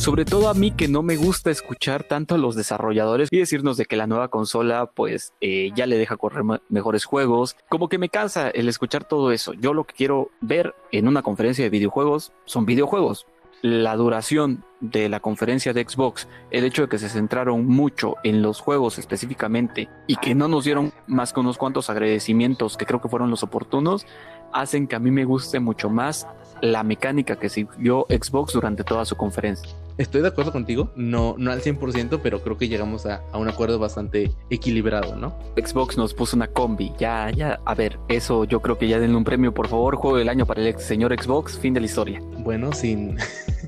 sobre 0.00 0.24
todo 0.24 0.48
a 0.48 0.54
mí 0.54 0.70
que 0.70 0.88
no 0.88 1.02
me 1.02 1.16
gusta 1.16 1.50
escuchar 1.50 2.04
tanto 2.04 2.34
a 2.34 2.38
los 2.38 2.56
desarrolladores 2.56 3.28
y 3.30 3.36
decirnos 3.36 3.76
de 3.76 3.84
que 3.84 3.98
la 3.98 4.06
nueva 4.06 4.28
consola 4.28 4.86
pues 4.86 5.34
eh, 5.42 5.72
ya 5.76 5.84
le 5.84 5.98
deja 5.98 6.16
correr 6.16 6.42
mejores 6.70 7.04
juegos, 7.04 7.54
como 7.68 7.90
que 7.90 7.98
me 7.98 8.08
cansa 8.08 8.48
el 8.48 8.70
escuchar 8.70 9.04
todo 9.04 9.30
eso. 9.30 9.52
Yo 9.52 9.74
lo 9.74 9.84
que 9.84 9.92
quiero 9.94 10.30
ver 10.40 10.74
en 10.90 11.06
una 11.06 11.20
conferencia 11.20 11.64
de 11.64 11.68
videojuegos 11.68 12.32
son 12.46 12.64
videojuegos. 12.64 13.26
La 13.60 13.94
duración 13.94 14.64
de 14.80 15.10
la 15.10 15.20
conferencia 15.20 15.74
de 15.74 15.84
Xbox, 15.86 16.28
el 16.50 16.64
hecho 16.64 16.80
de 16.80 16.88
que 16.88 16.98
se 16.98 17.10
centraron 17.10 17.66
mucho 17.66 18.14
en 18.24 18.40
los 18.40 18.58
juegos 18.58 18.98
específicamente 18.98 19.90
y 20.06 20.16
que 20.16 20.34
no 20.34 20.48
nos 20.48 20.64
dieron 20.64 20.94
más 21.08 21.34
que 21.34 21.40
unos 21.40 21.58
cuantos 21.58 21.90
agradecimientos 21.90 22.78
que 22.78 22.86
creo 22.86 23.02
que 23.02 23.10
fueron 23.10 23.28
los 23.28 23.42
oportunos, 23.42 24.06
hacen 24.50 24.86
que 24.86 24.96
a 24.96 24.98
mí 24.98 25.10
me 25.10 25.26
guste 25.26 25.60
mucho 25.60 25.90
más 25.90 26.26
la 26.62 26.82
mecánica 26.82 27.36
que 27.36 27.50
siguió 27.50 28.06
Xbox 28.08 28.54
durante 28.54 28.82
toda 28.82 29.04
su 29.04 29.14
conferencia. 29.16 29.74
Estoy 30.00 30.22
de 30.22 30.28
acuerdo 30.28 30.50
contigo, 30.50 30.90
no, 30.96 31.34
no 31.36 31.52
al 31.52 31.60
100%, 31.60 32.20
pero 32.22 32.40
creo 32.40 32.56
que 32.56 32.68
llegamos 32.68 33.04
a, 33.04 33.22
a, 33.32 33.36
un 33.36 33.50
acuerdo 33.50 33.78
bastante 33.78 34.30
equilibrado, 34.48 35.14
¿no? 35.14 35.36
Xbox 35.58 35.98
nos 35.98 36.14
puso 36.14 36.36
una 36.36 36.46
combi, 36.46 36.90
ya, 36.98 37.30
ya, 37.30 37.60
a 37.66 37.74
ver, 37.74 37.98
eso 38.08 38.44
yo 38.44 38.62
creo 38.62 38.78
que 38.78 38.88
ya 38.88 38.98
denle 38.98 39.18
un 39.18 39.24
premio, 39.24 39.52
por 39.52 39.68
favor, 39.68 39.96
juego 39.96 40.16
del 40.16 40.30
año 40.30 40.46
para 40.46 40.66
el 40.66 40.78
señor 40.78 41.14
Xbox, 41.22 41.58
fin 41.58 41.74
de 41.74 41.80
la 41.80 41.86
historia. 41.86 42.18
Bueno, 42.38 42.72
sin, 42.72 43.18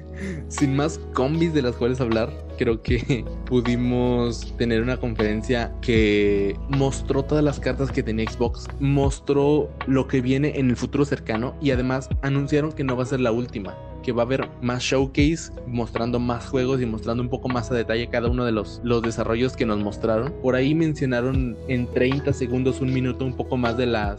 sin 0.48 0.74
más 0.74 0.98
combis 1.12 1.52
de 1.52 1.60
las 1.60 1.76
cuales 1.76 2.00
hablar, 2.00 2.32
creo 2.56 2.80
que 2.80 3.26
pudimos 3.44 4.56
tener 4.56 4.80
una 4.80 4.96
conferencia 4.96 5.74
que 5.82 6.56
mostró 6.70 7.24
todas 7.24 7.44
las 7.44 7.60
cartas 7.60 7.92
que 7.92 8.02
tenía 8.02 8.24
Xbox, 8.30 8.68
mostró 8.80 9.68
lo 9.86 10.08
que 10.08 10.22
viene 10.22 10.58
en 10.58 10.70
el 10.70 10.76
futuro 10.76 11.04
cercano 11.04 11.54
y 11.60 11.72
además 11.72 12.08
anunciaron 12.22 12.72
que 12.72 12.84
no 12.84 12.96
va 12.96 13.02
a 13.02 13.06
ser 13.06 13.20
la 13.20 13.32
última 13.32 13.76
que 14.02 14.12
va 14.12 14.22
a 14.22 14.26
haber 14.26 14.48
más 14.60 14.82
showcase 14.82 15.52
mostrando 15.66 16.18
más 16.18 16.46
juegos 16.46 16.80
y 16.82 16.86
mostrando 16.86 17.22
un 17.22 17.28
poco 17.28 17.48
más 17.48 17.70
a 17.70 17.74
detalle 17.74 18.08
cada 18.08 18.28
uno 18.28 18.44
de 18.44 18.52
los, 18.52 18.80
los 18.84 19.02
desarrollos 19.02 19.56
que 19.56 19.66
nos 19.66 19.78
mostraron. 19.78 20.32
Por 20.42 20.54
ahí 20.54 20.74
mencionaron 20.74 21.56
en 21.68 21.86
30 21.86 22.32
segundos, 22.32 22.80
un 22.80 22.92
minuto, 22.92 23.24
un 23.24 23.34
poco 23.34 23.56
más 23.56 23.76
de 23.76 23.86
la 23.86 24.16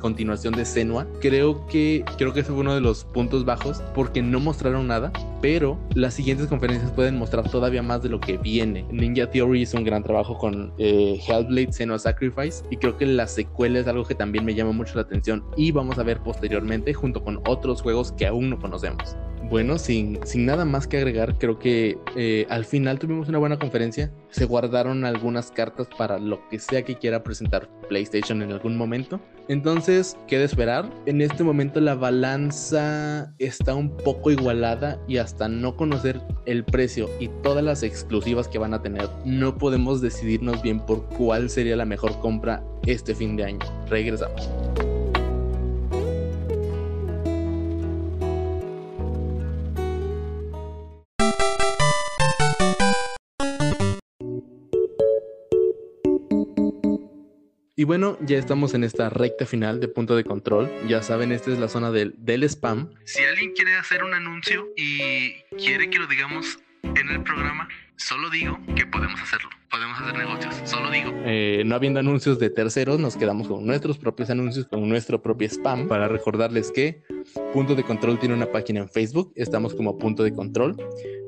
continuación 0.00 0.54
de 0.54 0.64
Senua. 0.64 1.06
Creo 1.20 1.66
que, 1.66 2.04
creo 2.18 2.32
que 2.32 2.40
ese 2.40 2.52
fue 2.52 2.60
uno 2.60 2.74
de 2.74 2.80
los 2.80 3.04
puntos 3.04 3.44
bajos 3.44 3.82
porque 3.94 4.22
no 4.22 4.40
mostraron 4.40 4.86
nada, 4.86 5.12
pero 5.40 5.78
las 5.94 6.14
siguientes 6.14 6.46
conferencias 6.46 6.90
pueden 6.92 7.18
mostrar 7.18 7.48
todavía 7.50 7.82
más 7.82 8.02
de 8.02 8.08
lo 8.08 8.20
que 8.20 8.36
viene. 8.36 8.84
Ninja 8.90 9.30
Theory 9.30 9.62
hizo 9.62 9.76
un 9.78 9.84
gran 9.84 10.02
trabajo 10.02 10.36
con 10.38 10.72
eh, 10.78 11.20
Hellblade 11.26 11.72
Senua 11.72 11.98
Sacrifice 11.98 12.64
y 12.70 12.76
creo 12.76 12.96
que 12.96 13.06
la 13.06 13.26
secuela 13.26 13.78
es 13.78 13.86
algo 13.86 14.04
que 14.04 14.14
también 14.14 14.44
me 14.44 14.54
llama 14.54 14.72
mucho 14.72 14.94
la 14.94 15.02
atención 15.02 15.44
y 15.56 15.72
vamos 15.72 15.98
a 15.98 16.02
ver 16.02 16.20
posteriormente 16.20 16.94
junto 16.94 17.22
con 17.22 17.40
otros 17.46 17.82
juegos 17.82 18.12
que 18.12 18.26
aún 18.26 18.50
no 18.50 18.58
conocemos. 18.58 19.16
Bueno, 19.48 19.78
sin, 19.78 20.18
sin 20.26 20.44
nada 20.44 20.64
más 20.64 20.88
que 20.88 20.96
agregar, 20.96 21.38
creo 21.38 21.58
que 21.58 21.98
eh, 22.16 22.46
al 22.50 22.64
final 22.64 22.98
tuvimos 22.98 23.28
una 23.28 23.38
buena 23.38 23.58
conferencia. 23.58 24.12
Se 24.30 24.44
guardaron 24.44 25.04
algunas 25.04 25.52
cartas 25.52 25.86
para 25.96 26.18
lo 26.18 26.48
que 26.48 26.58
sea 26.58 26.82
que 26.82 26.96
quiera 26.96 27.22
presentar 27.22 27.68
PlayStation 27.88 28.42
en 28.42 28.50
algún 28.50 28.76
momento. 28.76 29.20
Entonces, 29.48 30.16
¿qué 30.26 30.38
de 30.38 30.46
esperar? 30.46 30.90
En 31.06 31.20
este 31.20 31.44
momento 31.44 31.80
la 31.80 31.94
balanza 31.94 33.32
está 33.38 33.74
un 33.74 33.96
poco 33.96 34.32
igualada 34.32 35.00
y 35.06 35.18
hasta 35.18 35.48
no 35.48 35.76
conocer 35.76 36.20
el 36.46 36.64
precio 36.64 37.08
y 37.20 37.28
todas 37.44 37.62
las 37.62 37.84
exclusivas 37.84 38.48
que 38.48 38.58
van 38.58 38.74
a 38.74 38.82
tener, 38.82 39.08
no 39.24 39.56
podemos 39.56 40.00
decidirnos 40.00 40.60
bien 40.62 40.80
por 40.80 41.04
cuál 41.10 41.50
sería 41.50 41.76
la 41.76 41.84
mejor 41.84 42.18
compra 42.18 42.64
este 42.84 43.14
fin 43.14 43.36
de 43.36 43.44
año. 43.44 43.60
Regresamos. 43.88 44.50
Y 57.78 57.84
bueno, 57.84 58.16
ya 58.22 58.38
estamos 58.38 58.72
en 58.72 58.84
esta 58.84 59.10
recta 59.10 59.44
final 59.44 59.80
de 59.80 59.88
punto 59.88 60.16
de 60.16 60.24
control. 60.24 60.72
Ya 60.88 61.02
saben, 61.02 61.30
esta 61.30 61.52
es 61.52 61.58
la 61.58 61.68
zona 61.68 61.90
del, 61.90 62.14
del 62.16 62.42
spam. 62.44 62.88
Si 63.04 63.22
alguien 63.22 63.52
quiere 63.52 63.76
hacer 63.76 64.02
un 64.02 64.14
anuncio 64.14 64.66
y 64.76 65.34
quiere 65.58 65.90
que 65.90 65.98
lo 65.98 66.06
digamos 66.06 66.58
en 66.82 67.10
el 67.10 67.22
programa, 67.22 67.68
solo 67.96 68.30
digo 68.30 68.58
que 68.74 68.86
podemos 68.86 69.20
hacerlo. 69.20 69.50
Podemos 69.70 70.00
hacer 70.00 70.16
negocios, 70.16 70.54
solo 70.64 70.90
digo. 70.90 71.12
Eh, 71.24 71.62
no 71.66 71.74
habiendo 71.74 72.00
anuncios 72.00 72.38
de 72.38 72.50
terceros, 72.50 72.98
nos 72.98 73.16
quedamos 73.16 73.48
con 73.48 73.66
nuestros 73.66 73.98
propios 73.98 74.30
anuncios, 74.30 74.66
con 74.66 74.88
nuestro 74.88 75.20
propio 75.20 75.48
spam, 75.48 75.88
para 75.88 76.08
recordarles 76.08 76.70
que 76.70 77.02
Punto 77.52 77.74
de 77.74 77.82
Control 77.82 78.18
tiene 78.18 78.34
una 78.34 78.50
página 78.50 78.80
en 78.80 78.88
Facebook, 78.88 79.32
estamos 79.34 79.74
como 79.74 79.98
Punto 79.98 80.22
de 80.22 80.32
Control. 80.32 80.76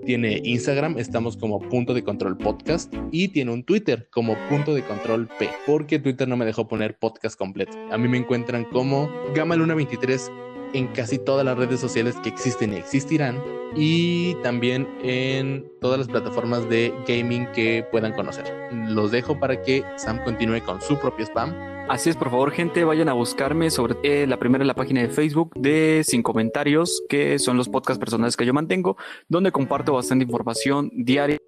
Tiene 0.07 0.41
Instagram, 0.43 0.97
estamos 0.97 1.37
como 1.37 1.61
punto 1.61 1.93
de 1.93 2.03
control 2.03 2.39
podcast. 2.39 2.95
Y 3.13 3.29
tiene 3.29 3.53
un 3.53 3.63
Twitter 3.63 4.09
como 4.11 4.39
punto 4.49 4.75
de 4.75 4.83
control 4.83 5.29
P, 5.39 5.51
porque 5.67 5.99
Twitter 5.99 6.27
no 6.27 6.35
me 6.39 6.47
dejó 6.47 6.67
poner 6.67 6.97
podcast 6.97 7.39
completo. 7.39 7.77
A 7.91 7.99
mí 7.99 8.09
me 8.09 8.17
encuentran 8.17 8.65
como 8.65 9.11
Gama 9.35 9.55
Luna 9.55 9.75
23 9.75 10.31
en 10.73 10.89
casi 10.89 11.19
todas 11.19 11.45
las 11.45 11.57
redes 11.57 11.81
sociales 11.81 12.17
que 12.23 12.29
existen 12.29 12.73
y 12.73 12.77
existirán 12.77 13.43
y 13.75 14.35
también 14.43 14.89
en 15.03 15.71
todas 15.81 15.99
las 15.99 16.09
plataformas 16.09 16.69
de 16.69 16.93
gaming 17.07 17.47
que 17.53 17.87
puedan 17.91 18.13
conocer. 18.13 18.53
Los 18.89 19.11
dejo 19.11 19.39
para 19.39 19.63
que 19.63 19.85
Sam 19.97 20.23
continúe 20.25 20.63
con 20.65 20.81
su 20.81 20.99
propio 20.99 21.27
spam 21.27 21.79
Así 21.89 22.11
es, 22.11 22.17
por 22.17 22.29
favor, 22.29 22.51
gente, 22.51 22.85
vayan 22.85 23.09
a 23.09 23.15
buscarme 23.15 23.71
sobre 23.71 23.97
eh, 24.03 24.27
la 24.27 24.39
primera 24.39 24.63
la 24.63 24.75
página 24.75 25.01
de 25.01 25.09
Facebook 25.09 25.55
de 25.55 26.03
Sin 26.05 26.23
Comentarios, 26.23 27.03
que 27.09 27.39
son 27.39 27.57
los 27.57 27.71
podcasts 27.71 27.99
personales 27.99 28.37
que 28.37 28.45
yo 28.45 28.53
mantengo, 28.53 28.99
donde 29.27 29.53
comparto 29.53 29.95
bastante 29.95 30.27
información 30.27 30.91
diaria 30.93 31.39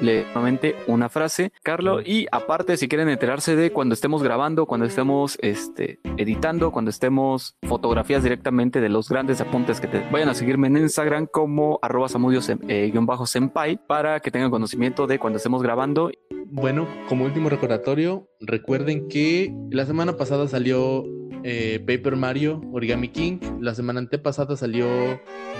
nuevamente 0.00 0.76
una 0.86 1.08
frase, 1.08 1.52
Carlos, 1.62 2.02
y 2.04 2.26
aparte 2.32 2.76
si 2.76 2.88
quieren 2.88 3.08
enterarse 3.08 3.56
de 3.56 3.72
cuando 3.72 3.94
estemos 3.94 4.22
grabando, 4.22 4.66
cuando 4.66 4.86
estemos 4.86 5.38
este, 5.40 6.00
editando, 6.16 6.72
cuando 6.72 6.90
estemos 6.90 7.56
fotografías 7.66 8.22
directamente 8.22 8.80
de 8.80 8.88
los 8.88 9.08
grandes 9.08 9.40
apuntes 9.40 9.80
que 9.80 9.88
te 9.88 10.00
vayan 10.10 10.28
a 10.28 10.34
seguirme 10.34 10.68
en 10.68 10.78
Instagram 10.78 11.26
como 11.26 11.78
arroba 11.82 12.08
samudios-senpai 12.08 13.72
eh, 13.72 13.78
para 13.86 14.20
que 14.20 14.30
tengan 14.30 14.50
conocimiento 14.50 15.06
de 15.06 15.18
cuando 15.18 15.36
estemos 15.38 15.62
grabando. 15.62 16.10
Bueno, 16.46 16.86
como 17.08 17.24
último 17.24 17.48
recordatorio, 17.48 18.28
recuerden 18.46 19.08
que 19.08 19.54
la 19.70 19.86
semana 19.86 20.16
pasada 20.16 20.48
salió 20.48 21.04
eh, 21.46 21.78
Paper 21.86 22.16
Mario, 22.16 22.62
Origami 22.72 23.08
King. 23.08 23.38
La 23.60 23.74
semana 23.74 24.00
antepasada 24.00 24.56
salió 24.56 24.88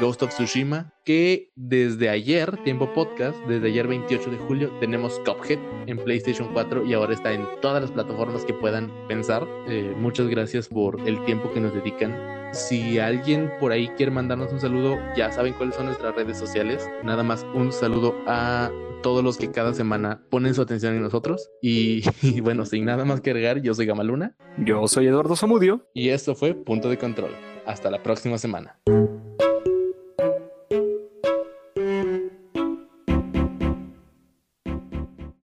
Ghost 0.01 0.23
of 0.23 0.31
Tsushima. 0.31 0.93
Que 1.05 1.53
desde 1.57 2.09
ayer, 2.09 2.57
tiempo 2.65 2.93
podcast, 2.95 3.37
desde 3.47 3.69
ayer 3.69 3.87
28 3.87 4.31
de 4.31 4.39
julio, 4.39 4.73
tenemos 4.81 5.21
Cuphead 5.27 5.59
en 5.87 5.99
PlayStation 5.99 6.49
4 6.55 6.87
y 6.87 6.95
ahora 6.95 7.13
está 7.13 7.33
en 7.33 7.45
todas 7.61 7.83
las 7.83 7.91
plataformas 7.91 8.45
que 8.47 8.55
puedan 8.55 8.91
pensar. 9.09 9.47
Eh, 9.69 9.95
muchas 9.99 10.29
gracias 10.29 10.69
por 10.69 11.07
el 11.07 11.23
tiempo 11.27 11.53
que 11.53 11.61
nos 11.61 11.75
dedican. 11.75 12.44
Si 12.55 13.01
alguien 13.01 13.51
por 13.59 13.73
ahí 13.73 13.89
quiere 13.97 14.13
mandarnos 14.13 14.53
un 14.53 14.61
saludo, 14.61 14.97
ya 15.17 15.33
saben 15.33 15.55
cuáles 15.55 15.75
son 15.75 15.87
nuestras 15.87 16.15
redes 16.15 16.39
sociales. 16.39 16.89
Nada 17.03 17.25
más 17.25 17.45
un 17.53 17.73
saludo 17.73 18.15
a 18.27 18.71
todos 19.03 19.25
los 19.25 19.37
que 19.37 19.51
cada 19.51 19.75
semana 19.75 20.23
ponen 20.31 20.55
su 20.55 20.63
atención 20.63 20.95
en 20.95 21.03
nosotros. 21.03 21.51
Y, 21.61 22.03
bueno, 22.41 22.65
sin 22.65 22.85
nada 22.85 23.05
más 23.05 23.21
que 23.21 23.31
agregar, 23.31 23.61
yo 23.61 23.75
soy 23.75 23.87
Gamaluna. 23.87 24.37
Yo 24.57 24.87
soy 24.87 25.09
Eduardo 25.09 25.35
Zamudio. 25.35 25.91
Y 25.95 26.11
esto 26.11 26.35
fue 26.37 26.55
Punto 26.55 26.89
de 26.89 26.97
Control. 26.97 27.33
Hasta 27.67 27.91
la 27.91 28.03
próxima 28.03 28.39
semana. 28.39 28.79